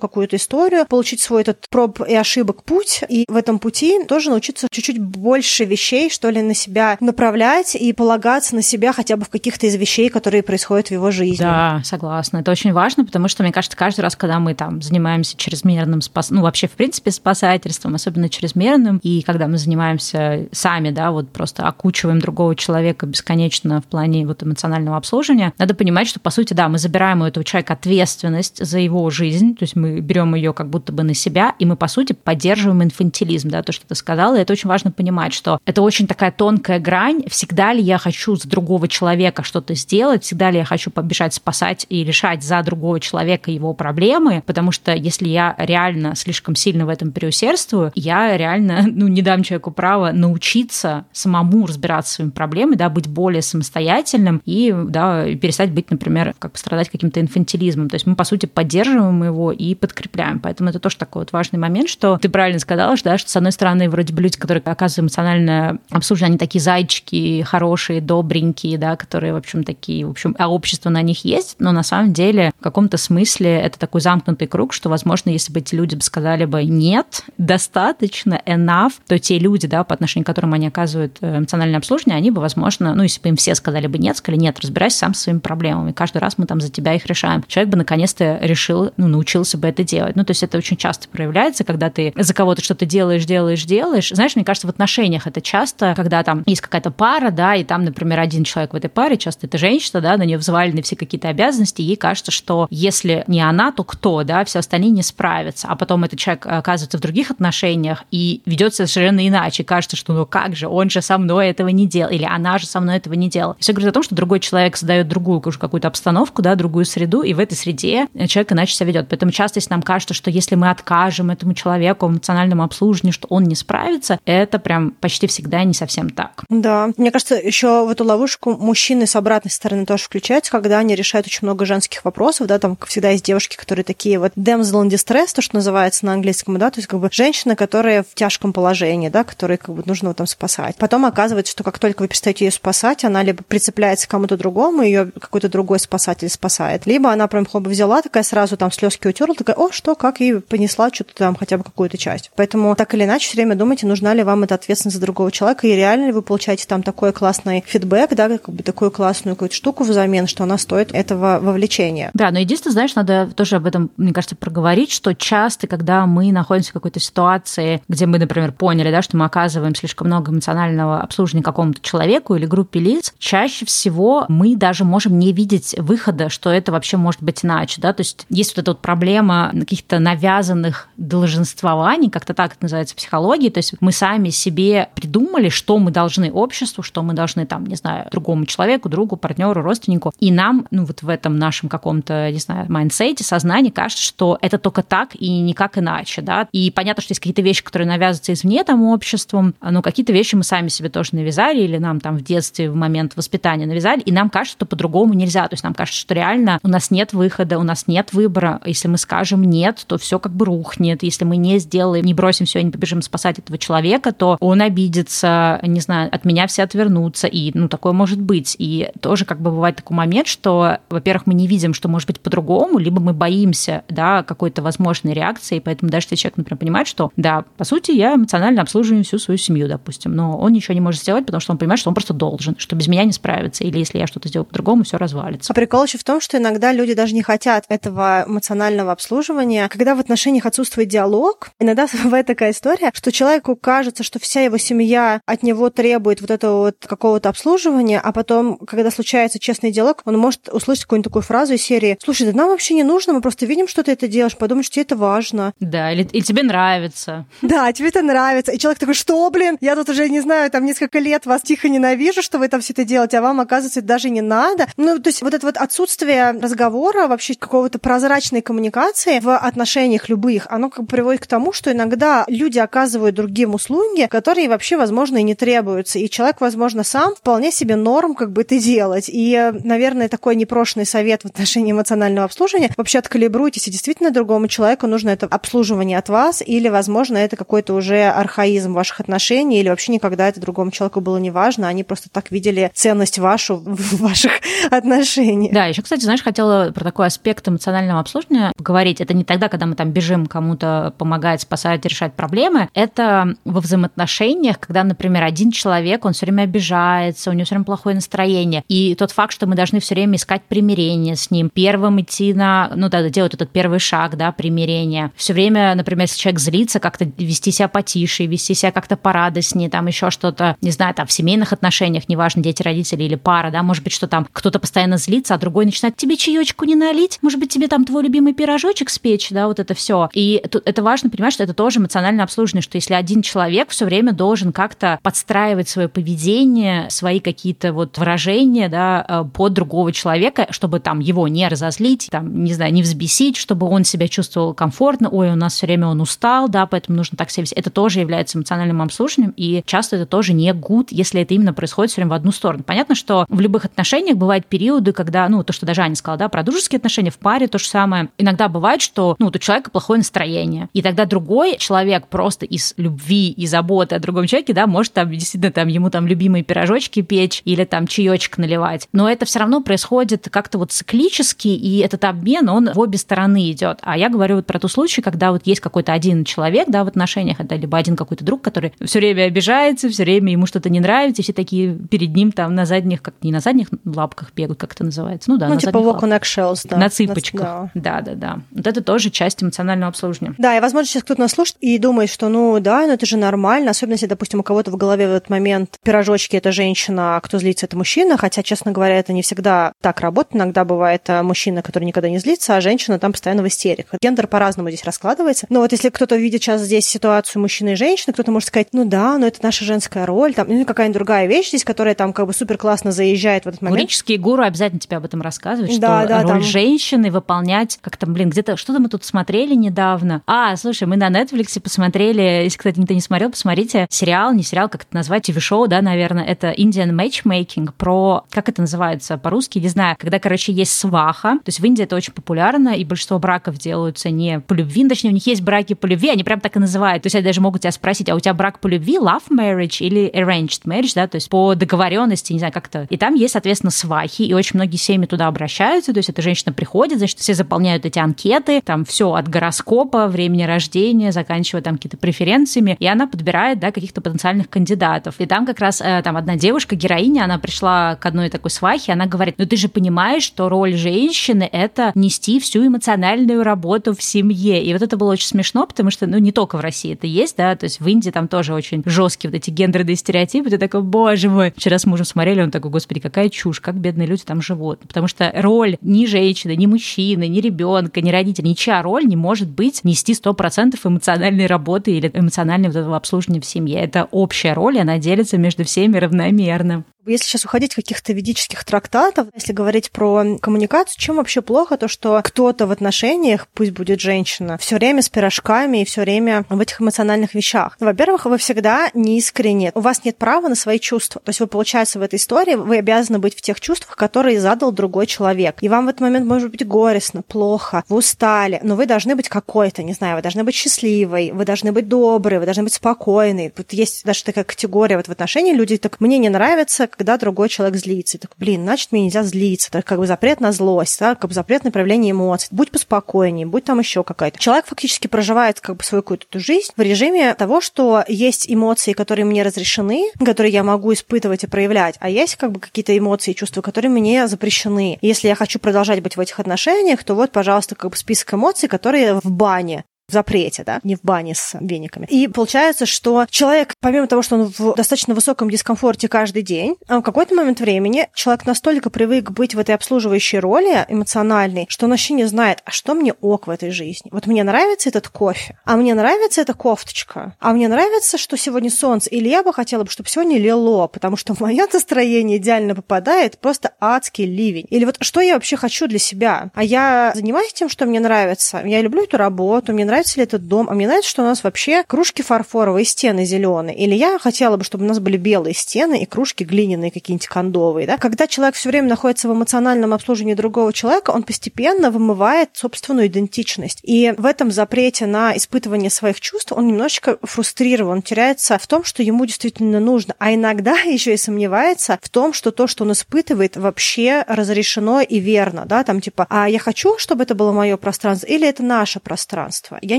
какую-то 0.00 0.36
историю, 0.36 0.86
получить 0.86 1.20
свой 1.20 1.42
этот 1.42 1.68
проб 1.70 2.00
и 2.00 2.14
ошибок 2.16 2.64
путь, 2.64 3.04
и 3.08 3.24
в 3.28 3.36
этом 3.36 3.60
пути 3.60 4.02
тоже 4.08 4.30
научиться 4.30 4.66
чуть-чуть 4.68 4.98
больше 4.98 5.64
вещей, 5.64 6.10
что 6.10 6.30
ли, 6.30 6.42
на 6.42 6.54
себя 6.54 6.96
направлять 6.98 7.76
и 7.76 7.92
полагаться 7.92 8.56
на 8.56 8.62
себя 8.62 8.92
хотя 8.92 9.16
бы 9.16 9.24
в 9.24 9.28
каких-то 9.28 9.66
из 9.66 9.76
вещей, 9.76 10.08
которые 10.08 10.42
происходят 10.42 10.88
в 10.88 10.90
его 10.90 11.12
жизни. 11.12 11.44
Да, 11.44 11.80
согласна. 11.84 12.38
Это 12.38 12.50
очень 12.50 12.72
важно, 12.72 13.04
потому 13.04 13.28
что, 13.28 13.44
мне 13.44 13.52
кажется, 13.52 13.76
каждый 13.76 14.00
раз, 14.00 14.16
когда 14.16 14.40
мы 14.40 14.54
там 14.54 14.82
занимаемся 14.82 15.36
чрезмерным 15.36 16.00
спас... 16.00 16.30
ну, 16.30 16.42
вообще, 16.42 16.66
в 16.66 16.72
принципе, 16.72 17.12
спасательством, 17.12 17.94
особенно 17.94 18.28
чрезмерным, 18.28 18.98
и 19.04 19.22
когда 19.22 19.46
мы 19.46 19.58
занимаемся 19.58 20.48
сами, 20.50 20.90
да, 20.90 21.12
вот 21.12 21.28
просто 21.28 21.68
окучиваем 21.68 22.18
другого 22.18 22.56
человека 22.56 23.06
бесконечно 23.06 23.80
в 23.80 23.84
плане 23.84 24.26
вот 24.26 24.42
эмоционального 24.42 24.96
обслуживания, 24.96 25.52
надо 25.58 25.74
понимать, 25.74 26.08
что, 26.08 26.18
по 26.18 26.30
сути, 26.30 26.52
да, 26.52 26.68
мы 26.68 26.78
забираем 26.78 27.20
у 27.20 27.24
этого 27.24 27.44
человека 27.44 27.74
ответственность 27.76 28.64
за 28.64 28.78
его 28.78 29.08
жизнь, 29.10 29.54
то 29.54 29.62
есть 29.62 29.76
мы 29.76 30.00
берем 30.00 30.34
ее 30.34 30.52
как 30.52 30.68
будто 30.68 30.92
бы 30.92 31.02
на 31.02 31.14
себя, 31.14 31.54
и 31.58 31.66
мы, 31.66 31.76
по 31.76 31.88
сути, 31.88 32.12
поддерживаем 32.12 32.82
инфантилизм, 32.82 33.50
да, 33.50 33.62
то, 33.62 33.72
что 33.72 33.86
ты 33.86 33.94
сказала, 33.94 34.36
и 34.36 34.40
это 34.40 34.52
очень 34.52 34.68
важно 34.68 34.90
понимать, 34.90 35.32
что 35.32 35.58
это 35.66 35.82
очень 35.82 36.06
такая 36.06 36.32
тонкая 36.32 36.78
грань, 36.80 37.22
всегда 37.28 37.72
ли 37.72 37.82
я 37.82 37.98
хочу 37.98 38.36
за 38.36 38.48
другого 38.48 38.88
человека 38.88 39.42
что-то 39.42 39.74
сделать, 39.74 40.24
всегда 40.24 40.50
ли 40.50 40.58
я 40.58 40.64
хочу 40.64 40.90
побежать 40.90 41.34
спасать 41.34 41.86
и 41.88 42.02
решать 42.04 42.42
за 42.42 42.62
другого 42.62 42.98
человека 43.00 43.50
его 43.50 43.74
проблемы, 43.74 44.42
потому 44.46 44.72
что 44.72 44.94
если 44.94 45.28
я 45.28 45.54
реально 45.58 46.14
слишком 46.16 46.54
сильно 46.54 46.86
в 46.86 46.88
этом 46.88 47.12
переусердствую, 47.12 47.92
я 47.94 48.36
реально, 48.36 48.84
ну, 48.86 49.08
не 49.08 49.22
дам 49.22 49.42
человеку 49.42 49.70
права 49.70 50.12
научиться 50.12 51.04
самому 51.12 51.66
разбираться 51.66 52.12
с 52.12 52.14
своими 52.16 52.30
проблемами, 52.30 52.76
да, 52.76 52.88
быть 52.88 53.06
более 53.06 53.42
самостоятельным 53.42 54.40
и, 54.44 54.74
да, 54.88 55.24
перестать 55.34 55.70
быть, 55.70 55.90
например, 55.90 56.34
как 56.38 56.52
бы 56.52 56.58
страдать 56.58 56.88
каким-то 56.88 57.20
инфантилизмом. 57.20 57.65
То 57.74 57.94
есть 57.94 58.06
мы, 58.06 58.16
по 58.16 58.24
сути, 58.24 58.46
поддерживаем 58.46 59.22
его 59.24 59.52
и 59.52 59.74
подкрепляем. 59.74 60.40
Поэтому 60.40 60.70
это 60.70 60.78
тоже 60.78 60.96
такой 60.96 61.22
вот 61.22 61.32
важный 61.32 61.58
момент, 61.58 61.88
что 61.88 62.18
ты 62.18 62.28
правильно 62.28 62.58
сказала, 62.58 62.96
что, 62.96 63.10
да, 63.10 63.18
что 63.18 63.30
с 63.30 63.36
одной 63.36 63.52
стороны, 63.52 63.88
вроде 63.88 64.12
бы 64.12 64.22
люди, 64.22 64.38
которые 64.38 64.62
оказывают 64.64 65.10
эмоциональное 65.10 65.78
обслуживание, 65.90 66.32
они 66.32 66.38
такие 66.38 66.60
зайчики 66.60 67.42
хорошие, 67.42 68.00
добренькие, 68.00 68.78
да, 68.78 68.96
которые, 68.96 69.32
в 69.32 69.36
общем, 69.36 69.64
такие, 69.64 70.06
в 70.06 70.10
общем, 70.10 70.34
а 70.38 70.48
общество 70.48 70.90
на 70.90 71.02
них 71.02 71.24
есть, 71.24 71.56
но 71.58 71.72
на 71.72 71.82
самом 71.82 72.12
деле 72.12 72.52
в 72.58 72.62
каком-то 72.62 72.96
смысле 72.96 73.56
это 73.60 73.78
такой 73.78 74.00
замкнутый 74.00 74.48
круг, 74.48 74.72
что, 74.72 74.88
возможно, 74.88 75.30
если 75.30 75.52
бы 75.52 75.60
эти 75.60 75.74
люди 75.74 75.94
бы 75.94 76.02
сказали 76.02 76.44
бы 76.44 76.64
нет, 76.64 77.24
достаточно, 77.38 78.40
enough, 78.46 78.92
то 79.06 79.18
те 79.18 79.38
люди, 79.38 79.66
да, 79.66 79.84
по 79.84 79.94
отношению 79.94 80.24
к 80.24 80.26
которым 80.26 80.54
они 80.54 80.66
оказывают 80.66 81.18
э, 81.20 81.38
эмоциональное 81.38 81.78
обслуживание, 81.78 82.16
они 82.16 82.30
бы, 82.30 82.40
возможно, 82.40 82.94
ну, 82.94 83.02
если 83.02 83.20
бы 83.20 83.28
им 83.28 83.36
все 83.36 83.54
сказали 83.54 83.86
бы 83.86 83.98
нет, 83.98 84.16
сказали 84.16 84.40
нет, 84.40 84.58
разбирайся 84.60 84.98
сам 84.98 85.14
со 85.14 85.22
своими 85.22 85.38
проблемами, 85.40 85.92
каждый 85.92 86.18
раз 86.18 86.38
мы 86.38 86.46
там 86.46 86.60
за 86.60 86.70
тебя 86.70 86.94
их 86.94 87.06
решаем. 87.06 87.42
Человек 87.56 87.72
бы 87.72 87.78
наконец-то 87.78 88.38
решил, 88.42 88.92
ну, 88.98 89.08
научился 89.08 89.56
бы 89.56 89.66
это 89.66 89.82
делать. 89.82 90.14
Ну, 90.14 90.24
то 90.26 90.32
есть 90.32 90.42
это 90.42 90.58
очень 90.58 90.76
часто 90.76 91.08
проявляется, 91.08 91.64
когда 91.64 91.88
ты 91.88 92.12
за 92.14 92.34
кого-то 92.34 92.62
что-то 92.62 92.84
делаешь, 92.84 93.24
делаешь, 93.24 93.64
делаешь. 93.64 94.10
Знаешь, 94.10 94.36
мне 94.36 94.44
кажется, 94.44 94.66
в 94.66 94.70
отношениях 94.70 95.26
это 95.26 95.40
часто, 95.40 95.94
когда 95.96 96.22
там 96.22 96.42
есть 96.44 96.60
какая-то 96.60 96.90
пара, 96.90 97.30
да, 97.30 97.54
и 97.54 97.64
там, 97.64 97.86
например, 97.86 98.20
один 98.20 98.44
человек 98.44 98.74
в 98.74 98.76
этой 98.76 98.90
паре, 98.90 99.16
часто 99.16 99.46
это 99.46 99.56
женщина, 99.56 100.02
да, 100.02 100.18
на 100.18 100.24
нее 100.24 100.36
взвалены 100.36 100.82
все 100.82 100.96
какие-то 100.96 101.30
обязанности, 101.30 101.80
ей 101.80 101.96
кажется, 101.96 102.30
что 102.30 102.66
если 102.68 103.24
не 103.26 103.40
она, 103.40 103.72
то 103.72 103.84
кто, 103.84 104.22
да, 104.22 104.44
все 104.44 104.58
остальные 104.58 104.90
не 104.90 105.02
справятся. 105.02 105.68
А 105.70 105.76
потом 105.76 106.04
этот 106.04 106.18
человек 106.18 106.44
оказывается 106.44 106.98
в 106.98 107.00
других 107.00 107.30
отношениях 107.30 108.04
и 108.10 108.42
ведет 108.44 108.74
совершенно 108.74 109.26
иначе. 109.26 109.64
Кажется, 109.64 109.96
что 109.96 110.12
ну 110.12 110.26
как 110.26 110.54
же, 110.56 110.68
он 110.68 110.90
же 110.90 111.00
со 111.00 111.16
мной 111.16 111.48
этого 111.48 111.68
не 111.68 111.86
делал, 111.86 112.12
или 112.12 112.24
она 112.24 112.58
же 112.58 112.66
со 112.66 112.80
мной 112.80 112.98
этого 112.98 113.14
не 113.14 113.30
делала. 113.30 113.56
Все 113.60 113.72
говорит 113.72 113.88
о 113.88 113.94
том, 113.94 114.02
что 114.02 114.14
другой 114.14 114.40
человек 114.40 114.76
создает 114.76 115.08
другую 115.08 115.40
какую-то 115.40 115.88
обстановку, 115.88 116.42
да, 116.42 116.54
другую 116.54 116.84
среду, 116.84 117.22
и 117.22 117.32
в 117.32 117.45
этой 117.46 117.56
среде 117.56 118.06
человек 118.26 118.52
иначе 118.52 118.74
себя 118.74 118.88
ведет. 118.88 119.08
Поэтому 119.08 119.32
часто, 119.32 119.58
если 119.58 119.70
нам 119.70 119.82
кажется, 119.82 120.14
что 120.14 120.30
если 120.30 120.54
мы 120.54 120.70
откажем 120.70 121.30
этому 121.30 121.54
человеку 121.54 122.06
в 122.06 122.10
эмоциональном 122.10 122.62
обслуживании, 122.62 123.12
что 123.12 123.26
он 123.30 123.44
не 123.44 123.54
справится, 123.54 124.18
это 124.24 124.58
прям 124.58 124.90
почти 124.90 125.26
всегда 125.26 125.64
не 125.64 125.74
совсем 125.74 126.10
так. 126.10 126.44
Да. 126.48 126.90
Мне 126.96 127.10
кажется, 127.10 127.34
еще 127.36 127.86
в 127.86 127.90
эту 127.90 128.04
ловушку 128.04 128.56
мужчины 128.56 129.06
с 129.06 129.16
обратной 129.16 129.50
стороны 129.50 129.86
тоже 129.86 130.04
включаются, 130.04 130.52
когда 130.52 130.78
они 130.78 130.94
решают 130.94 131.26
очень 131.26 131.40
много 131.42 131.64
женских 131.64 132.04
вопросов, 132.04 132.46
да, 132.46 132.58
там 132.58 132.76
всегда 132.86 133.10
есть 133.10 133.24
девушки, 133.24 133.56
которые 133.56 133.84
такие 133.84 134.18
вот 134.18 134.32
damsel 134.36 134.84
in 134.84 134.88
distress, 134.88 135.34
то, 135.34 135.42
что 135.42 135.56
называется 135.56 136.04
на 136.06 136.12
английском, 136.12 136.58
да, 136.58 136.70
то 136.70 136.78
есть 136.78 136.88
как 136.88 137.00
бы 137.00 137.08
женщины, 137.12 137.56
которые 137.56 138.02
в 138.02 138.14
тяжком 138.14 138.52
положении, 138.52 139.08
да, 139.08 139.24
которые 139.24 139.58
как 139.58 139.74
бы 139.74 139.82
нужно 139.86 140.14
там 140.14 140.26
спасать. 140.26 140.76
Потом 140.76 141.04
оказывается, 141.04 141.52
что 141.52 141.64
как 141.64 141.78
только 141.78 142.02
вы 142.02 142.08
перестаете 142.08 142.46
ее 142.46 142.50
спасать, 142.50 143.04
она 143.04 143.22
либо 143.22 143.42
прицепляется 143.42 144.06
к 144.06 144.10
кому-то 144.10 144.36
другому, 144.36 144.82
ее 144.82 145.10
какой-то 145.18 145.48
другой 145.48 145.78
спасатель 145.78 146.28
спасает, 146.28 146.86
либо 146.86 147.10
она 147.10 147.26
прям 147.36 147.44
хоба 147.44 147.68
взяла, 147.68 148.00
такая 148.00 148.22
сразу 148.22 148.56
там 148.56 148.72
слезки 148.72 149.06
утерла, 149.06 149.34
такая, 149.34 149.56
о, 149.56 149.70
что, 149.70 149.94
как, 149.94 150.22
и 150.22 150.40
понесла 150.40 150.88
что-то 150.92 151.14
там 151.14 151.36
хотя 151.36 151.58
бы 151.58 151.64
какую-то 151.64 151.98
часть. 151.98 152.30
Поэтому 152.34 152.74
так 152.74 152.94
или 152.94 153.04
иначе 153.04 153.26
все 153.26 153.36
время 153.36 153.54
думайте, 153.56 153.86
нужна 153.86 154.14
ли 154.14 154.22
вам 154.22 154.44
эта 154.44 154.54
ответственность 154.54 154.96
за 154.96 155.02
другого 155.02 155.30
человека, 155.30 155.66
и 155.66 155.72
реально 155.72 156.06
ли 156.06 156.12
вы 156.12 156.22
получаете 156.22 156.66
там 156.66 156.82
такой 156.82 157.12
классный 157.12 157.62
фидбэк, 157.66 158.14
да, 158.14 158.28
как 158.38 158.54
бы 158.54 158.62
такую 158.62 158.90
классную 158.90 159.36
какую-то 159.36 159.54
штуку 159.54 159.84
взамен, 159.84 160.26
что 160.26 160.44
она 160.44 160.56
стоит 160.56 160.94
этого 160.94 161.38
вовлечения. 161.42 162.10
Да, 162.14 162.30
но 162.30 162.38
единственное, 162.38 162.72
знаешь, 162.72 162.94
надо 162.94 163.30
тоже 163.34 163.56
об 163.56 163.66
этом, 163.66 163.90
мне 163.98 164.14
кажется, 164.14 164.34
проговорить, 164.34 164.90
что 164.90 165.14
часто, 165.14 165.66
когда 165.66 166.06
мы 166.06 166.32
находимся 166.32 166.70
в 166.70 166.72
какой-то 166.72 167.00
ситуации, 167.00 167.82
где 167.86 168.06
мы, 168.06 168.18
например, 168.18 168.52
поняли, 168.52 168.90
да, 168.90 169.02
что 169.02 169.18
мы 169.18 169.26
оказываем 169.26 169.74
слишком 169.74 170.06
много 170.06 170.32
эмоционального 170.32 171.00
обслуживания 171.02 171.42
какому-то 171.42 171.82
человеку 171.82 172.34
или 172.34 172.46
группе 172.46 172.80
лиц, 172.80 173.12
чаще 173.18 173.66
всего 173.66 174.24
мы 174.28 174.56
даже 174.56 174.84
можем 174.84 175.18
не 175.18 175.34
видеть 175.34 175.74
выхода, 175.78 176.30
что 176.30 176.48
это 176.48 176.72
вообще 176.72 176.96
может 176.96 177.15
быть 177.24 177.44
иначе, 177.44 177.80
да, 177.80 177.92
то 177.92 178.00
есть 178.00 178.26
есть 178.28 178.56
вот 178.56 178.62
эта 178.62 178.70
вот 178.72 178.80
проблема 178.80 179.52
каких-то 179.52 179.98
навязанных 179.98 180.88
долженствований, 180.96 182.10
как-то 182.10 182.34
так 182.34 182.52
это 182.52 182.62
называется 182.62 182.94
в 182.94 182.98
психологии, 182.98 183.48
то 183.48 183.58
есть 183.58 183.74
мы 183.80 183.92
сами 183.92 184.30
себе 184.30 184.88
придумали, 184.94 185.48
что 185.48 185.78
мы 185.78 185.90
должны 185.90 186.30
обществу, 186.30 186.82
что 186.82 187.02
мы 187.02 187.14
должны 187.14 187.46
там, 187.46 187.66
не 187.66 187.76
знаю, 187.76 188.08
другому 188.10 188.46
человеку, 188.46 188.88
другу, 188.88 189.16
партнеру, 189.16 189.62
родственнику, 189.62 190.12
и 190.18 190.30
нам, 190.30 190.66
ну 190.70 190.84
вот 190.84 191.02
в 191.02 191.08
этом 191.08 191.38
нашем 191.38 191.68
каком-то, 191.68 192.30
не 192.30 192.38
знаю, 192.38 192.70
mindset 192.70 193.12
е, 193.12 193.24
сознании 193.24 193.70
кажется, 193.70 194.02
что 194.02 194.38
это 194.40 194.58
только 194.58 194.82
так 194.82 195.10
и 195.14 195.40
никак 195.40 195.78
иначе, 195.78 196.22
да, 196.22 196.48
и 196.52 196.70
понятно, 196.70 197.02
что 197.02 197.12
есть 197.12 197.20
какие-то 197.20 197.42
вещи, 197.42 197.62
которые 197.62 197.88
навязываются 197.88 198.32
извне 198.32 198.64
там 198.64 198.82
обществом, 198.84 199.54
но 199.60 199.82
какие-то 199.82 200.12
вещи 200.12 200.34
мы 200.34 200.42
сами 200.42 200.68
себе 200.68 200.88
тоже 200.88 201.10
навязали 201.12 201.62
или 201.62 201.78
нам 201.78 202.00
там 202.00 202.16
в 202.16 202.22
детстве 202.22 202.70
в 202.70 202.74
момент 202.74 203.16
воспитания 203.16 203.66
навязали, 203.66 204.00
и 204.00 204.12
нам 204.12 204.30
кажется, 204.30 204.56
что 204.56 204.66
по-другому 204.66 205.14
нельзя, 205.14 205.46
то 205.48 205.54
есть 205.54 205.64
нам 205.64 205.74
кажется, 205.74 206.00
что 206.00 206.14
реально 206.14 206.58
у 206.62 206.68
нас 206.68 206.90
нет 206.90 207.05
выхода, 207.12 207.58
у 207.58 207.62
нас 207.62 207.86
нет 207.86 208.12
выбора, 208.12 208.60
если 208.64 208.88
мы 208.88 208.98
скажем 208.98 209.42
нет, 209.42 209.84
то 209.86 209.98
все 209.98 210.18
как 210.18 210.32
бы 210.32 210.44
рухнет, 210.44 211.02
если 211.02 211.24
мы 211.24 211.36
не 211.36 211.58
сделаем, 211.58 212.04
не 212.04 212.14
бросим 212.14 212.46
все 212.46 212.60
и 212.60 212.64
не 212.64 212.70
побежим 212.70 213.02
спасать 213.02 213.38
этого 213.38 213.58
человека, 213.58 214.12
то 214.12 214.36
он 214.40 214.60
обидится, 214.60 215.60
не 215.62 215.80
знаю, 215.80 216.14
от 216.14 216.24
меня 216.24 216.46
все 216.46 216.62
отвернутся, 216.62 217.26
и 217.26 217.50
ну 217.54 217.68
такое 217.68 217.92
может 217.92 218.20
быть, 218.20 218.56
и 218.58 218.90
тоже 219.00 219.24
как 219.24 219.40
бы 219.40 219.50
бывает 219.50 219.76
такой 219.76 219.96
момент, 219.96 220.26
что, 220.26 220.78
во-первых, 220.88 221.26
мы 221.26 221.34
не 221.34 221.46
видим, 221.46 221.74
что 221.74 221.88
может 221.88 222.06
быть 222.06 222.20
по-другому, 222.20 222.78
либо 222.78 223.00
мы 223.00 223.12
боимся, 223.12 223.84
да, 223.88 224.22
какой-то 224.22 224.62
возможной 224.62 225.14
реакции, 225.14 225.58
поэтому 225.58 225.90
даже 225.90 226.06
если 226.06 226.16
человек, 226.16 226.38
например, 226.38 226.58
понимает, 226.58 226.86
что, 226.86 227.10
да, 227.16 227.44
по 227.56 227.64
сути, 227.64 227.92
я 227.92 228.14
эмоционально 228.14 228.62
обслуживаю 228.62 229.04
всю 229.04 229.18
свою 229.18 229.38
семью, 229.38 229.68
допустим, 229.68 230.14
но 230.14 230.36
он 230.36 230.52
ничего 230.52 230.74
не 230.74 230.80
может 230.80 231.00
сделать, 231.00 231.26
потому 231.26 231.40
что 231.40 231.52
он 231.52 231.58
понимает, 231.58 231.80
что 231.80 231.90
он 231.90 231.94
просто 231.94 232.14
должен, 232.14 232.56
что 232.58 232.76
без 232.76 232.88
меня 232.88 233.04
не 233.04 233.12
справится, 233.12 233.64
или 233.64 233.78
если 233.78 233.98
я 233.98 234.06
что-то 234.06 234.28
сделаю 234.28 234.46
по-другому, 234.46 234.84
все 234.84 234.96
развалится. 234.96 235.52
А 235.52 235.54
прикол 235.54 235.84
еще 235.84 235.98
в 235.98 236.04
том, 236.04 236.20
что 236.20 236.38
иногда 236.38 236.72
люди 236.72 236.94
даже 236.96 237.14
не 237.14 237.22
хотят 237.22 237.64
этого 237.68 238.24
эмоционального 238.26 238.92
обслуживания. 238.92 239.68
Когда 239.68 239.94
в 239.94 240.00
отношениях 240.00 240.46
отсутствует 240.46 240.88
диалог, 240.88 241.50
иногда 241.60 241.86
бывает 242.04 242.26
такая 242.26 242.50
история, 242.50 242.90
что 242.94 243.12
человеку 243.12 243.54
кажется, 243.56 244.02
что 244.02 244.18
вся 244.18 244.42
его 244.42 244.58
семья 244.58 245.20
от 245.26 245.42
него 245.42 245.70
требует 245.70 246.20
вот 246.20 246.30
этого 246.30 246.58
вот 246.58 246.76
какого-то 246.86 247.28
обслуживания, 247.28 248.00
а 248.00 248.12
потом, 248.12 248.56
когда 248.58 248.90
случается 248.90 249.38
честный 249.38 249.70
диалог, 249.70 250.02
он 250.04 250.18
может 250.18 250.48
услышать 250.48 250.84
какую-нибудь 250.84 251.10
такую 251.10 251.22
фразу 251.22 251.54
из 251.54 251.62
серии 251.62 251.98
«Слушай, 252.02 252.26
да 252.26 252.32
нам 252.36 252.48
вообще 252.48 252.74
не 252.74 252.82
нужно, 252.82 253.12
мы 253.12 253.20
просто 253.20 253.46
видим, 253.46 253.68
что 253.68 253.82
ты 253.82 253.92
это 253.92 254.08
делаешь, 254.08 254.36
подумай, 254.36 254.64
что 254.64 254.74
тебе 254.74 254.82
это 254.82 254.96
важно». 254.96 255.52
Да, 255.60 255.92
или, 255.92 256.02
или 256.02 256.22
тебе 256.22 256.42
нравится. 256.42 257.26
Да, 257.42 257.72
тебе 257.72 257.88
это 257.88 258.02
нравится. 258.02 258.52
И 258.52 258.58
человек 258.58 258.78
такой, 258.78 258.94
что, 258.94 259.28
блин, 259.30 259.58
я 259.60 259.76
тут 259.76 259.88
уже, 259.88 260.08
не 260.08 260.20
знаю, 260.20 260.50
там 260.50 260.64
несколько 260.64 260.98
лет 260.98 261.26
вас 261.26 261.42
тихо 261.42 261.68
ненавижу, 261.68 262.22
что 262.22 262.38
вы 262.38 262.48
там 262.48 262.60
все 262.60 262.72
это 262.72 262.84
делаете, 262.84 263.18
а 263.18 263.22
вам, 263.22 263.40
оказывается, 263.40 263.82
даже 263.82 264.10
не 264.10 264.22
надо. 264.22 264.66
Ну, 264.76 264.98
то 264.98 265.08
есть 265.08 265.22
вот 265.22 265.34
это 265.34 265.46
вот 265.46 265.56
отсутствие 265.56 266.30
разговора, 266.32 266.85
вообще 266.92 267.34
какого-то 267.34 267.78
прозрачной 267.78 268.42
коммуникации 268.42 269.18
в 269.20 269.36
отношениях 269.36 270.08
любых, 270.08 270.46
оно 270.50 270.70
как 270.70 270.84
бы 270.84 270.86
приводит 270.86 271.22
к 271.22 271.26
тому, 271.26 271.52
что 271.52 271.72
иногда 271.72 272.24
люди 272.28 272.58
оказывают 272.58 273.14
другим 273.14 273.54
услуги, 273.54 274.06
которые 274.06 274.48
вообще, 274.48 274.76
возможно, 274.76 275.18
и 275.18 275.22
не 275.22 275.34
требуются. 275.34 275.98
И 275.98 276.08
человек, 276.08 276.40
возможно, 276.40 276.84
сам 276.84 277.14
вполне 277.14 277.50
себе 277.50 277.76
норм 277.76 278.14
как 278.14 278.32
бы 278.32 278.42
это 278.42 278.58
делать. 278.58 279.10
И, 279.12 279.52
наверное, 279.64 280.08
такой 280.08 280.36
непрошенный 280.36 280.86
совет 280.86 281.22
в 281.22 281.26
отношении 281.26 281.72
эмоционального 281.72 282.24
обслуживания. 282.24 282.70
Вообще 282.76 282.98
откалибруйтесь, 282.98 283.68
и 283.68 283.70
действительно 283.70 284.10
другому 284.10 284.48
человеку 284.48 284.86
нужно 284.86 285.10
это 285.10 285.26
обслуживание 285.26 285.98
от 285.98 286.08
вас, 286.08 286.42
или, 286.44 286.68
возможно, 286.68 287.18
это 287.18 287.36
какой-то 287.36 287.74
уже 287.74 288.04
архаизм 288.04 288.72
ваших 288.72 289.00
отношений, 289.00 289.60
или 289.60 289.68
вообще 289.68 289.92
никогда 289.92 290.28
это 290.28 290.40
другому 290.40 290.70
человеку 290.70 291.00
было 291.00 291.16
не 291.18 291.30
важно, 291.30 291.68
они 291.68 291.84
просто 291.84 292.08
так 292.10 292.30
видели 292.30 292.70
ценность 292.74 293.18
вашу 293.18 293.56
в 293.56 294.00
ваших 294.00 294.32
отношениях. 294.70 295.52
Да, 295.52 295.66
еще, 295.66 295.82
кстати, 295.82 296.02
знаешь, 296.04 296.22
хотела 296.22 296.72
про 296.76 296.84
такой 296.84 297.06
аспект 297.06 297.48
эмоционального 297.48 298.00
обслуживания 298.00 298.52
поговорить. 298.54 299.00
Это 299.00 299.14
не 299.14 299.24
тогда, 299.24 299.48
когда 299.48 299.64
мы 299.64 299.76
там 299.76 299.92
бежим 299.92 300.26
кому-то 300.26 300.92
помогать, 300.98 301.40
спасать, 301.40 301.86
решать 301.86 302.12
проблемы. 302.12 302.68
Это 302.74 303.34
во 303.46 303.62
взаимоотношениях, 303.62 304.60
когда, 304.60 304.84
например, 304.84 305.24
один 305.24 305.52
человек, 305.52 306.04
он 306.04 306.12
все 306.12 306.26
время 306.26 306.42
обижается, 306.42 307.30
у 307.30 307.32
него 307.32 307.46
все 307.46 307.54
время 307.54 307.64
плохое 307.64 307.94
настроение. 307.94 308.62
И 308.68 308.94
тот 308.94 309.10
факт, 309.10 309.32
что 309.32 309.46
мы 309.46 309.54
должны 309.54 309.80
все 309.80 309.94
время 309.94 310.16
искать 310.16 310.42
примирение 310.42 311.16
с 311.16 311.30
ним, 311.30 311.48
первым 311.48 311.98
идти 312.02 312.34
на, 312.34 312.70
ну 312.76 312.90
да, 312.90 313.08
делать 313.08 313.32
этот 313.32 313.50
первый 313.50 313.78
шаг, 313.78 314.18
да, 314.18 314.30
примирения. 314.30 315.12
Все 315.16 315.32
время, 315.32 315.74
например, 315.74 316.02
если 316.02 316.18
человек 316.18 316.40
злится, 316.40 316.78
как-то 316.78 317.10
вести 317.16 317.52
себя 317.52 317.68
потише, 317.68 318.26
вести 318.26 318.52
себя 318.52 318.70
как-то 318.70 318.98
порадостнее, 318.98 319.70
там 319.70 319.86
еще 319.86 320.10
что-то, 320.10 320.56
не 320.60 320.72
знаю, 320.72 320.92
там 320.92 321.06
в 321.06 321.12
семейных 321.12 321.54
отношениях, 321.54 322.06
неважно, 322.10 322.42
дети, 322.42 322.62
родители 322.62 323.04
или 323.04 323.14
пара, 323.14 323.50
да, 323.50 323.62
может 323.62 323.82
быть, 323.82 323.94
что 323.94 324.06
там 324.06 324.26
кто-то 324.30 324.58
постоянно 324.58 324.98
злится, 324.98 325.34
а 325.34 325.38
другой 325.38 325.64
начинает 325.64 325.96
тебе 325.96 326.18
чаечку 326.18 326.65
не 326.66 326.74
налить, 326.74 327.18
может 327.22 327.40
быть, 327.40 327.50
тебе 327.50 327.68
там 327.68 327.84
твой 327.84 328.02
любимый 328.02 328.34
пирожочек 328.34 328.90
спечь, 328.90 329.28
да, 329.30 329.46
вот 329.46 329.58
это 329.58 329.74
все. 329.74 330.08
И 330.12 330.42
это 330.64 330.82
важно 330.82 331.10
понимать, 331.10 331.32
что 331.32 331.44
это 331.44 331.54
тоже 331.54 331.80
эмоционально 331.80 332.24
обслуживание, 332.24 332.62
что 332.62 332.76
если 332.76 332.94
один 332.94 333.22
человек 333.22 333.70
все 333.70 333.84
время 333.84 334.12
должен 334.12 334.52
как-то 334.52 334.98
подстраивать 335.02 335.68
свое 335.68 335.88
поведение, 335.88 336.90
свои 336.90 337.20
какие-то 337.20 337.72
вот 337.72 337.98
выражения, 337.98 338.68
да, 338.68 339.04
э, 339.08 339.24
под 339.32 339.52
другого 339.52 339.92
человека, 339.92 340.46
чтобы 340.50 340.80
там 340.80 341.00
его 341.00 341.28
не 341.28 341.48
разозлить, 341.48 342.08
там, 342.10 342.44
не 342.44 342.52
знаю, 342.52 342.72
не 342.72 342.82
взбесить, 342.82 343.36
чтобы 343.36 343.66
он 343.66 343.84
себя 343.84 344.08
чувствовал 344.08 344.54
комфортно, 344.54 345.08
ой, 345.08 345.30
у 345.30 345.36
нас 345.36 345.54
все 345.54 345.66
время 345.66 345.86
он 345.88 346.00
устал, 346.00 346.48
да, 346.48 346.66
поэтому 346.66 346.96
нужно 346.96 347.16
так 347.16 347.30
себя 347.30 347.42
вести. 347.42 347.54
Это 347.54 347.70
тоже 347.70 348.00
является 348.00 348.38
эмоциональным 348.38 348.82
обслуживанием, 348.82 349.32
и 349.36 349.62
часто 349.66 349.96
это 349.96 350.06
тоже 350.06 350.32
не 350.32 350.52
гуд, 350.52 350.88
если 350.90 351.22
это 351.22 351.34
именно 351.34 351.52
происходит 351.52 351.92
все 351.92 352.00
время 352.00 352.10
в 352.10 352.14
одну 352.14 352.32
сторону. 352.32 352.64
Понятно, 352.64 352.94
что 352.94 353.26
в 353.28 353.40
любых 353.40 353.64
отношениях 353.64 354.16
бывают 354.16 354.46
периоды, 354.46 354.92
когда, 354.92 355.28
ну, 355.28 355.44
то, 355.44 355.52
что 355.52 355.66
даже 355.66 355.82
Аня 355.82 355.94
сказала, 355.94 356.18
да, 356.18 356.28
про 356.28 356.42
дружеские 356.56 356.78
отношения 356.78 357.10
в 357.10 357.18
паре 357.18 357.48
то 357.48 357.58
же 357.58 357.66
самое. 357.66 358.08
Иногда 358.16 358.48
бывает, 358.48 358.80
что, 358.80 359.14
ну, 359.18 359.26
вот 359.26 359.36
у 359.36 359.38
человека 359.38 359.70
плохое 359.70 359.98
настроение, 359.98 360.70
и 360.72 360.80
тогда 360.80 361.04
другой 361.04 361.58
человек 361.58 362.06
просто 362.06 362.46
из 362.46 362.72
любви 362.78 363.28
и 363.28 363.46
заботы 363.46 363.94
о 363.94 363.98
другом 363.98 364.26
человеке, 364.26 364.54
да, 364.54 364.66
может 364.66 364.94
там 364.94 365.10
действительно 365.10 365.52
там 365.52 365.68
ему 365.68 365.90
там 365.90 366.06
любимые 366.06 366.44
пирожочки 366.44 367.02
печь 367.02 367.42
или 367.44 367.64
там 367.64 367.86
чаечек 367.86 368.38
наливать. 368.38 368.88
Но 368.94 369.10
это 369.10 369.26
все 369.26 369.40
равно 369.40 369.60
происходит 369.60 370.28
как-то 370.30 370.56
вот 370.56 370.72
циклически, 370.72 371.48
и 371.48 371.80
этот 371.80 372.04
обмен, 372.04 372.48
он 372.48 372.70
в 372.72 372.78
обе 372.78 372.96
стороны 372.96 373.50
идет. 373.50 373.78
А 373.82 373.98
я 373.98 374.08
говорю 374.08 374.36
вот 374.36 374.46
про 374.46 374.58
тот 374.58 374.72
случай, 374.72 375.02
когда 375.02 375.32
вот 375.32 375.42
есть 375.44 375.60
какой-то 375.60 375.92
один 375.92 376.24
человек, 376.24 376.68
да, 376.68 376.84
в 376.84 376.88
отношениях, 376.88 377.38
это 377.38 377.54
либо 377.56 377.76
один 377.76 377.96
какой-то 377.96 378.24
друг, 378.24 378.40
который 378.40 378.72
все 378.82 378.98
время 378.98 379.24
обижается, 379.24 379.90
все 379.90 380.04
время 380.04 380.32
ему 380.32 380.46
что-то 380.46 380.70
не 380.70 380.80
нравится, 380.80 381.20
и 381.20 381.22
все 381.22 381.34
такие 381.34 381.74
перед 381.74 382.16
ним 382.16 382.32
там 382.32 382.54
на 382.54 382.64
задних, 382.64 383.02
как 383.02 383.14
не 383.20 383.30
на 383.30 383.40
задних 383.40 383.68
лапках 383.84 384.32
бегают, 384.34 384.58
как 384.58 384.72
это 384.72 384.84
называется, 384.84 385.30
ну 385.30 385.36
да, 385.36 385.48
ну, 385.48 385.54
на 385.54 385.60
типа 385.60 385.76
walk 385.76 386.00
on 386.00 386.16
да. 386.64 386.76
На 386.76 386.88
цыпочках. 386.88 387.40
Да. 387.40 387.70
да, 387.74 388.00
да, 388.00 388.14
да. 388.14 388.38
Вот 388.50 388.66
это 388.66 388.82
тоже 388.82 389.10
часть 389.10 389.42
эмоционального 389.42 389.90
обслуживания. 389.90 390.34
Да, 390.38 390.56
и, 390.56 390.60
возможно, 390.60 390.86
сейчас 390.86 391.02
кто-то 391.02 391.20
нас 391.20 391.32
слушает 391.32 391.56
и 391.60 391.78
думает, 391.78 392.10
что, 392.10 392.28
ну, 392.28 392.58
да, 392.60 392.86
ну 392.86 392.92
это 392.92 393.06
же 393.06 393.16
нормально, 393.16 393.70
особенно 393.70 393.94
если, 393.94 394.06
допустим, 394.06 394.40
у 394.40 394.42
кого-то 394.42 394.70
в 394.70 394.76
голове 394.76 395.08
в 395.08 395.12
этот 395.12 395.30
момент 395.30 395.78
пирожочки– 395.82 396.36
это 396.36 396.52
женщина, 396.52 397.16
а 397.16 397.20
кто 397.20 397.38
злится– 397.38 397.66
это 397.66 397.76
мужчина, 397.76 398.16
хотя, 398.16 398.42
честно 398.42 398.72
говоря, 398.72 398.98
это 398.98 399.12
не 399.12 399.22
всегда 399.22 399.72
так 399.80 400.00
работает. 400.00 400.36
Иногда 400.36 400.64
бывает 400.64 401.02
э, 401.08 401.22
мужчина, 401.22 401.62
который 401.62 401.84
никогда 401.84 402.08
не 402.08 402.18
злится, 402.18 402.56
а 402.56 402.60
женщина 402.60 402.98
там 402.98 403.12
постоянно 403.12 403.42
в 403.42 403.48
истериках. 403.48 403.98
Гендер 404.00 404.26
по-разному 404.26 404.68
здесь 404.70 404.84
раскладывается. 404.84 405.46
Но 405.48 405.60
вот 405.60 405.72
если 405.72 405.88
кто-то 405.88 406.16
видит 406.16 406.42
сейчас 406.42 406.62
здесь 406.62 406.86
ситуацию 406.86 407.42
мужчины 407.42 407.72
и 407.72 407.74
женщины, 407.76 408.12
кто-то 408.12 408.30
может 408.30 408.48
сказать, 408.48 408.68
ну 408.72 408.84
да, 408.84 409.18
но 409.18 409.26
это 409.26 409.40
наша 409.42 409.64
женская 409.64 410.06
роль, 410.06 410.34
там, 410.34 410.48
ну 410.48 410.64
какая-нибудь 410.64 410.96
другая 410.96 411.26
вещь 411.26 411.48
здесь, 411.48 411.64
которая 411.64 411.94
там 411.94 412.12
как 412.12 412.26
бы 412.26 412.32
супер 412.32 412.58
классно 412.58 412.92
заезжает 412.92 413.44
в 413.44 413.48
этот 413.48 413.62
момент. 413.62 413.80
Гурические 413.80 414.18
гуру 414.18 414.42
обязательно 414.42 414.80
тебе 414.80 414.96
об 414.96 415.04
этом 415.04 415.22
рассказывают, 415.22 415.72
что 415.72 415.80
да, 415.80 416.06
да, 416.06 416.22
роль 416.26 416.40
там... 416.40 416.42
женщины 416.42 417.10
выполнять, 417.10 417.78
как 417.80 417.96
там, 417.96 418.12
блин, 418.12 418.30
где-то 418.30 418.56
что-то 418.56 418.80
мы 418.80 418.88
тут 418.88 419.04
смотрели 419.04 419.54
недавно. 419.54 420.22
А, 420.26 420.56
слушай, 420.56 420.86
мы 420.86 420.96
на 420.96 421.08
Netflix 421.08 421.60
посмотрели, 421.60 422.44
если, 422.44 422.58
кстати, 422.58 422.78
никто 422.78 422.94
не 422.94 423.00
смотрел, 423.00 423.30
посмотрите 423.30 423.86
сериал, 423.90 424.32
не 424.32 424.42
сериал, 424.42 424.68
как 424.68 424.82
это 424.82 424.94
назвать, 424.94 425.24
ТВ-шоу, 425.24 425.68
да, 425.68 425.82
наверное, 425.82 426.24
это 426.24 426.50
Indian 426.50 426.90
Matchmaking 426.90 427.70
про, 427.76 428.24
как 428.30 428.48
это 428.48 428.60
называется 428.60 429.18
по-русски, 429.18 429.58
не 429.58 429.68
знаю, 429.68 429.96
когда, 429.98 430.18
короче, 430.18 430.52
есть 430.52 430.72
сваха, 430.72 431.32
то 431.38 431.48
есть 431.48 431.60
в 431.60 431.64
Индии 431.64 431.84
это 431.84 431.96
очень 431.96 432.12
популярно, 432.12 432.70
и 432.70 432.84
большинство 432.84 433.18
браков 433.18 433.58
делаются 433.58 434.10
не 434.10 434.40
по 434.40 434.54
любви, 434.54 434.84
ну, 434.84 434.90
точнее, 434.90 435.10
у 435.10 435.14
них 435.14 435.26
есть 435.26 435.42
браки 435.42 435.74
по 435.74 435.86
любви, 435.86 436.10
они 436.10 436.24
прям 436.24 436.40
так 436.40 436.56
и 436.56 436.58
называют, 436.58 437.02
то 437.02 437.06
есть 437.06 437.16
они 437.16 437.24
даже 437.24 437.40
могут 437.40 437.62
тебя 437.62 437.72
спросить, 437.72 438.08
а 438.08 438.14
у 438.14 438.20
тебя 438.20 438.34
брак 438.34 438.60
по 438.60 438.66
любви, 438.66 438.98
love 438.98 439.24
marriage 439.30 439.78
или 439.80 440.10
arranged 440.12 440.62
marriage, 440.64 440.92
да, 440.94 441.06
то 441.06 441.16
есть 441.16 441.28
по 441.28 441.54
договоренности, 441.54 442.32
не 442.32 442.38
знаю, 442.38 442.52
как-то. 442.52 442.86
И 442.90 442.96
там 442.96 443.14
есть, 443.14 443.32
соответственно, 443.32 443.70
свахи, 443.70 444.22
и 444.22 444.34
очень 444.34 444.52
многие 444.54 444.76
семьи 444.76 445.06
туда 445.06 445.26
обращаются, 445.26 445.92
то 445.92 445.98
есть 445.98 446.08
эта 446.16 446.22
женщина 446.22 446.52
приходит, 446.52 446.98
значит, 446.98 447.18
все 447.18 447.34
заполняют 447.34 447.84
эти 447.84 447.98
анкеты, 447.98 448.62
там 448.64 448.86
все 448.86 449.12
от 449.12 449.28
гороскопа, 449.28 450.08
времени 450.08 450.44
рождения, 450.44 451.12
заканчивая 451.12 451.60
там 451.60 451.76
какие-то 451.76 451.98
преференциями, 451.98 452.76
и 452.80 452.86
она 452.86 453.06
подбирает, 453.06 453.60
да, 453.60 453.70
каких-то 453.70 454.00
потенциальных 454.00 454.48
кандидатов. 454.48 455.16
И 455.18 455.26
там 455.26 455.44
как 455.44 455.58
раз 455.60 455.82
э, 455.82 456.00
там 456.02 456.16
одна 456.16 456.36
девушка, 456.36 456.74
героиня, 456.74 457.24
она 457.24 457.38
пришла 457.38 457.96
к 457.96 458.06
одной 458.06 458.30
такой 458.30 458.50
свахе, 458.50 458.92
она 458.92 459.04
говорит, 459.04 459.34
ну 459.36 459.44
ты 459.44 459.56
же 459.56 459.68
понимаешь, 459.68 460.22
что 460.22 460.48
роль 460.48 460.74
женщины— 460.74 461.48
это 461.52 461.92
нести 461.94 462.40
всю 462.40 462.66
эмоциональную 462.66 463.42
работу 463.42 463.94
в 463.94 464.02
семье. 464.02 464.64
И 464.64 464.72
вот 464.72 464.80
это 464.80 464.96
было 464.96 465.12
очень 465.12 465.28
смешно, 465.28 465.66
потому 465.66 465.90
что, 465.90 466.06
ну, 466.06 466.16
не 466.16 466.32
только 466.32 466.56
в 466.56 466.60
России 466.60 466.94
это 466.94 467.06
есть, 467.06 467.36
да, 467.36 467.54
то 467.56 467.64
есть 467.64 467.80
в 467.80 467.86
Индии 467.86 468.10
там 468.10 468.26
тоже 468.26 468.54
очень 468.54 468.82
жесткие 468.86 469.30
вот 469.30 469.36
эти 469.36 469.50
гендерные 469.50 469.96
стереотипы. 469.96 470.48
Ты 470.48 470.56
такой, 470.56 470.80
боже 470.80 471.28
мой. 471.28 471.52
Вчера 471.54 471.78
с 471.78 471.84
мужем 471.84 472.06
смотрели, 472.06 472.40
он 472.40 472.50
такой, 472.50 472.70
господи, 472.70 473.00
какая 473.00 473.28
чушь, 473.28 473.60
как 473.60 473.74
бедные 473.74 474.06
люди 474.06 474.22
там 474.24 474.40
живут. 474.40 474.80
Потому 474.80 475.08
что 475.08 475.30
роль 475.34 475.76
ни 475.82 476.05
женщины, 476.06 476.56
ни 476.56 476.66
мужчины, 476.66 477.28
ни 477.28 477.40
ребенка, 477.40 478.00
ни 478.00 478.10
родителя, 478.10 478.48
ничья 478.48 478.82
роль 478.82 479.04
не 479.04 479.16
может 479.16 479.48
быть 479.48 479.84
нести 479.84 480.12
100% 480.12 480.78
эмоциональной 480.82 481.46
работы 481.46 481.92
или 481.92 482.10
эмоционального 482.12 482.72
вот 482.72 482.78
этого 482.78 482.96
обслуживания 482.96 483.40
в 483.40 483.46
семье. 483.46 483.80
Это 483.80 484.08
общая 484.10 484.52
роль, 484.54 484.76
и 484.76 484.80
она 484.80 484.98
делится 484.98 485.38
между 485.38 485.64
всеми 485.64 485.96
равномерно. 485.98 486.84
Если 487.06 487.26
сейчас 487.26 487.44
уходить 487.44 487.74
каких-то 487.74 488.12
ведических 488.12 488.64
трактатов, 488.64 489.28
если 489.34 489.52
говорить 489.52 489.92
про 489.92 490.38
коммуникацию, 490.40 490.98
чем 490.98 491.16
вообще 491.16 491.40
плохо 491.40 491.76
то, 491.76 491.86
что 491.86 492.20
кто-то 492.22 492.66
в 492.66 492.72
отношениях, 492.72 493.46
пусть 493.54 493.70
будет 493.70 494.00
женщина, 494.00 494.58
все 494.58 494.76
время 494.76 495.02
с 495.02 495.08
пирожками 495.08 495.82
и 495.82 495.84
все 495.84 496.00
время 496.00 496.44
в 496.48 496.60
этих 496.60 496.80
эмоциональных 496.80 497.34
вещах. 497.34 497.76
Во-первых, 497.78 498.26
вы 498.26 498.38
всегда 498.38 498.90
не 498.92 499.18
искренне. 499.18 499.70
У 499.74 499.80
вас 499.80 500.04
нет 500.04 500.16
права 500.16 500.48
на 500.48 500.56
свои 500.56 500.80
чувства. 500.80 501.20
То 501.24 501.30
есть 501.30 501.40
вы, 501.40 501.46
получается, 501.46 501.98
в 502.00 502.02
этой 502.02 502.16
истории 502.16 502.54
вы 502.56 502.78
обязаны 502.78 503.20
быть 503.20 503.36
в 503.36 503.40
тех 503.40 503.60
чувствах, 503.60 503.96
которые 503.96 504.40
задал 504.40 504.72
другой 504.72 505.06
человек. 505.06 505.58
И 505.60 505.68
вам 505.68 505.86
в 505.86 505.88
этот 505.90 506.00
момент 506.00 506.26
может 506.26 506.50
быть 506.50 506.66
горестно, 506.66 507.22
плохо, 507.22 507.84
вы 507.88 507.98
устали, 507.98 508.58
но 508.62 508.74
вы 508.74 508.86
должны 508.86 509.14
быть 509.14 509.28
какой-то, 509.28 509.82
не 509.82 509.92
знаю, 509.92 510.16
вы 510.16 510.22
должны 510.22 510.42
быть 510.42 510.54
счастливой, 510.54 511.30
вы 511.30 511.44
должны 511.44 511.70
быть 511.70 511.88
доброй, 511.88 512.40
вы 512.40 512.44
должны 512.44 512.64
быть 512.64 512.74
спокойной. 512.74 513.52
Вот 513.56 513.72
есть 513.72 514.04
даже 514.04 514.24
такая 514.24 514.44
категория 514.44 514.96
вот 514.96 515.06
в 515.06 515.12
отношении 515.12 515.52
людей, 515.52 515.78
так 515.78 516.00
мне 516.00 516.18
не 516.18 516.28
нравится, 516.28 516.88
когда 516.96 517.16
другой 517.18 517.48
человек 517.48 517.76
злится. 517.76 518.18
Так, 518.18 518.32
блин, 518.38 518.62
значит, 518.62 518.92
мне 518.92 519.04
нельзя 519.04 519.22
злиться. 519.22 519.68
Это 519.70 519.82
как 519.82 519.98
бы 519.98 520.06
запрет 520.06 520.40
на 520.40 520.52
злость, 520.52 520.98
да, 520.98 521.14
как 521.14 521.28
бы 521.28 521.34
запрет 521.34 521.64
на 521.64 521.70
проявление 521.70 522.12
эмоций. 522.12 522.48
Будь 522.50 522.70
поспокойнее, 522.70 523.46
будь 523.46 523.64
там 523.64 523.78
еще 523.78 524.02
какая-то. 524.02 524.38
Человек 524.38 524.66
фактически 524.66 525.06
проживает 525.06 525.60
как 525.60 525.76
бы 525.76 525.84
свою 525.84 526.02
какую-то 526.02 526.38
жизнь 526.38 526.72
в 526.76 526.80
режиме 526.80 527.34
того, 527.34 527.60
что 527.60 528.04
есть 528.08 528.50
эмоции, 528.50 528.92
которые 528.92 529.24
мне 529.24 529.42
разрешены, 529.42 530.10
которые 530.24 530.52
я 530.52 530.62
могу 530.62 530.92
испытывать 530.92 531.44
и 531.44 531.46
проявлять, 531.46 531.96
а 532.00 532.08
есть 532.08 532.36
как 532.36 532.52
бы 532.52 532.60
какие-то 532.60 532.96
эмоции 532.96 533.32
и 533.32 533.34
чувства, 533.34 533.62
которые 533.62 533.90
мне 533.90 534.26
запрещены. 534.28 534.98
Если 535.02 535.28
я 535.28 535.34
хочу 535.34 535.58
продолжать 535.58 536.02
быть 536.02 536.16
в 536.16 536.20
этих 536.20 536.40
отношениях, 536.40 537.04
то 537.04 537.14
вот, 537.14 537.32
пожалуйста, 537.32 537.74
как 537.74 537.90
бы 537.90 537.96
список 537.96 538.34
эмоций, 538.34 538.68
которые 538.68 539.20
в 539.20 539.30
бане 539.30 539.84
запрете, 540.08 540.62
да, 540.64 540.80
не 540.82 540.96
в 540.96 541.02
бане 541.02 541.34
с 541.34 541.56
вениками. 541.60 542.06
И 542.06 542.28
получается, 542.28 542.86
что 542.86 543.26
человек, 543.28 543.74
помимо 543.80 544.06
того, 544.06 544.22
что 544.22 544.36
он 544.36 544.52
в 544.56 544.74
достаточно 544.74 545.14
высоком 545.14 545.50
дискомфорте 545.50 546.08
каждый 546.08 546.42
день, 546.42 546.76
а 546.88 547.00
в 547.00 547.02
какой-то 547.02 547.34
момент 547.34 547.60
времени 547.60 548.08
человек 548.14 548.46
настолько 548.46 548.90
привык 548.90 549.30
быть 549.30 549.54
в 549.54 549.58
этой 549.58 549.74
обслуживающей 549.74 550.38
роли 550.38 550.84
эмоциональной, 550.88 551.66
что 551.68 551.86
он 551.86 551.90
вообще 551.90 552.14
не 552.14 552.24
знает, 552.24 552.62
а 552.64 552.70
что 552.70 552.94
мне 552.94 553.12
ок 553.14 553.46
в 553.46 553.50
этой 553.50 553.70
жизни. 553.70 554.10
Вот 554.12 554.26
мне 554.26 554.44
нравится 554.44 554.88
этот 554.88 555.08
кофе, 555.08 555.58
а 555.64 555.76
мне 555.76 555.94
нравится 555.94 556.40
эта 556.40 556.54
кофточка, 556.54 557.34
а 557.40 557.52
мне 557.52 557.68
нравится, 557.68 558.18
что 558.18 558.36
сегодня 558.36 558.70
солнце, 558.70 559.10
или 559.10 559.28
я 559.28 559.42
бы 559.42 559.52
хотела 559.52 559.82
бы, 559.84 559.90
чтобы 559.90 560.08
сегодня 560.08 560.38
лило, 560.38 560.86
потому 560.86 561.16
что 561.16 561.34
в 561.34 561.40
мое 561.40 561.66
настроение 561.72 562.38
идеально 562.38 562.74
попадает 562.74 563.38
просто 563.38 563.72
адский 563.80 564.24
ливень. 564.24 564.66
Или 564.70 564.84
вот 564.84 564.96
что 565.00 565.20
я 565.20 565.34
вообще 565.34 565.56
хочу 565.56 565.88
для 565.88 565.98
себя? 565.98 566.50
А 566.54 566.62
я 566.62 567.12
занимаюсь 567.14 567.52
тем, 567.52 567.68
что 567.68 567.86
мне 567.86 567.98
нравится. 567.98 568.62
Я 568.64 568.80
люблю 568.82 569.02
эту 569.04 569.16
работу, 569.16 569.72
мне 569.72 569.84
нравится 569.84 569.95
нравится 569.96 570.18
ли 570.18 570.24
этот 570.24 570.46
дом, 570.46 570.68
а 570.68 570.74
мне 570.74 570.86
нравится, 570.86 571.08
что 571.08 571.22
у 571.22 571.24
нас 571.24 571.42
вообще 571.42 571.82
кружки 571.86 572.20
фарфоровые, 572.20 572.84
стены 572.84 573.24
зеленые. 573.24 573.74
Или 573.74 573.94
я 573.94 574.18
хотела 574.18 574.58
бы, 574.58 574.64
чтобы 574.64 574.84
у 574.84 574.88
нас 574.88 574.98
были 574.98 575.16
белые 575.16 575.54
стены 575.54 576.02
и 576.02 576.04
кружки 576.04 576.44
глиняные 576.44 576.90
какие-нибудь 576.90 577.26
кондовые. 577.26 577.86
Да? 577.86 577.96
Когда 577.96 578.26
человек 578.26 578.56
все 578.56 578.68
время 578.68 578.88
находится 578.88 579.26
в 579.26 579.32
эмоциональном 579.32 579.94
обслуживании 579.94 580.34
другого 580.34 580.74
человека, 580.74 581.12
он 581.12 581.22
постепенно 581.22 581.90
вымывает 581.90 582.50
собственную 582.52 583.06
идентичность. 583.06 583.78
И 583.84 584.12
в 584.18 584.26
этом 584.26 584.50
запрете 584.50 585.06
на 585.06 585.34
испытывание 585.34 585.88
своих 585.88 586.20
чувств 586.20 586.52
он 586.52 586.66
немножечко 586.66 587.16
фрустрирован, 587.22 588.02
теряется 588.02 588.58
в 588.58 588.66
том, 588.66 588.84
что 588.84 589.02
ему 589.02 589.24
действительно 589.24 589.80
нужно. 589.80 590.14
А 590.18 590.34
иногда 590.34 590.78
еще 590.84 591.14
и 591.14 591.16
сомневается 591.16 591.98
в 592.02 592.08
том, 592.10 592.34
что 592.34 592.50
то, 592.50 592.66
что 592.66 592.84
он 592.84 592.92
испытывает, 592.92 593.56
вообще 593.56 594.24
разрешено 594.28 595.00
и 595.00 595.20
верно. 595.20 595.64
Да? 595.64 595.84
Там 595.84 596.02
типа, 596.02 596.26
а 596.28 596.50
я 596.50 596.58
хочу, 596.58 596.98
чтобы 596.98 597.22
это 597.22 597.34
было 597.34 597.52
мое 597.52 597.78
пространство, 597.78 598.26
или 598.26 598.46
это 598.46 598.62
наше 598.62 599.00
пространство. 599.00 599.78
Я 599.86 599.98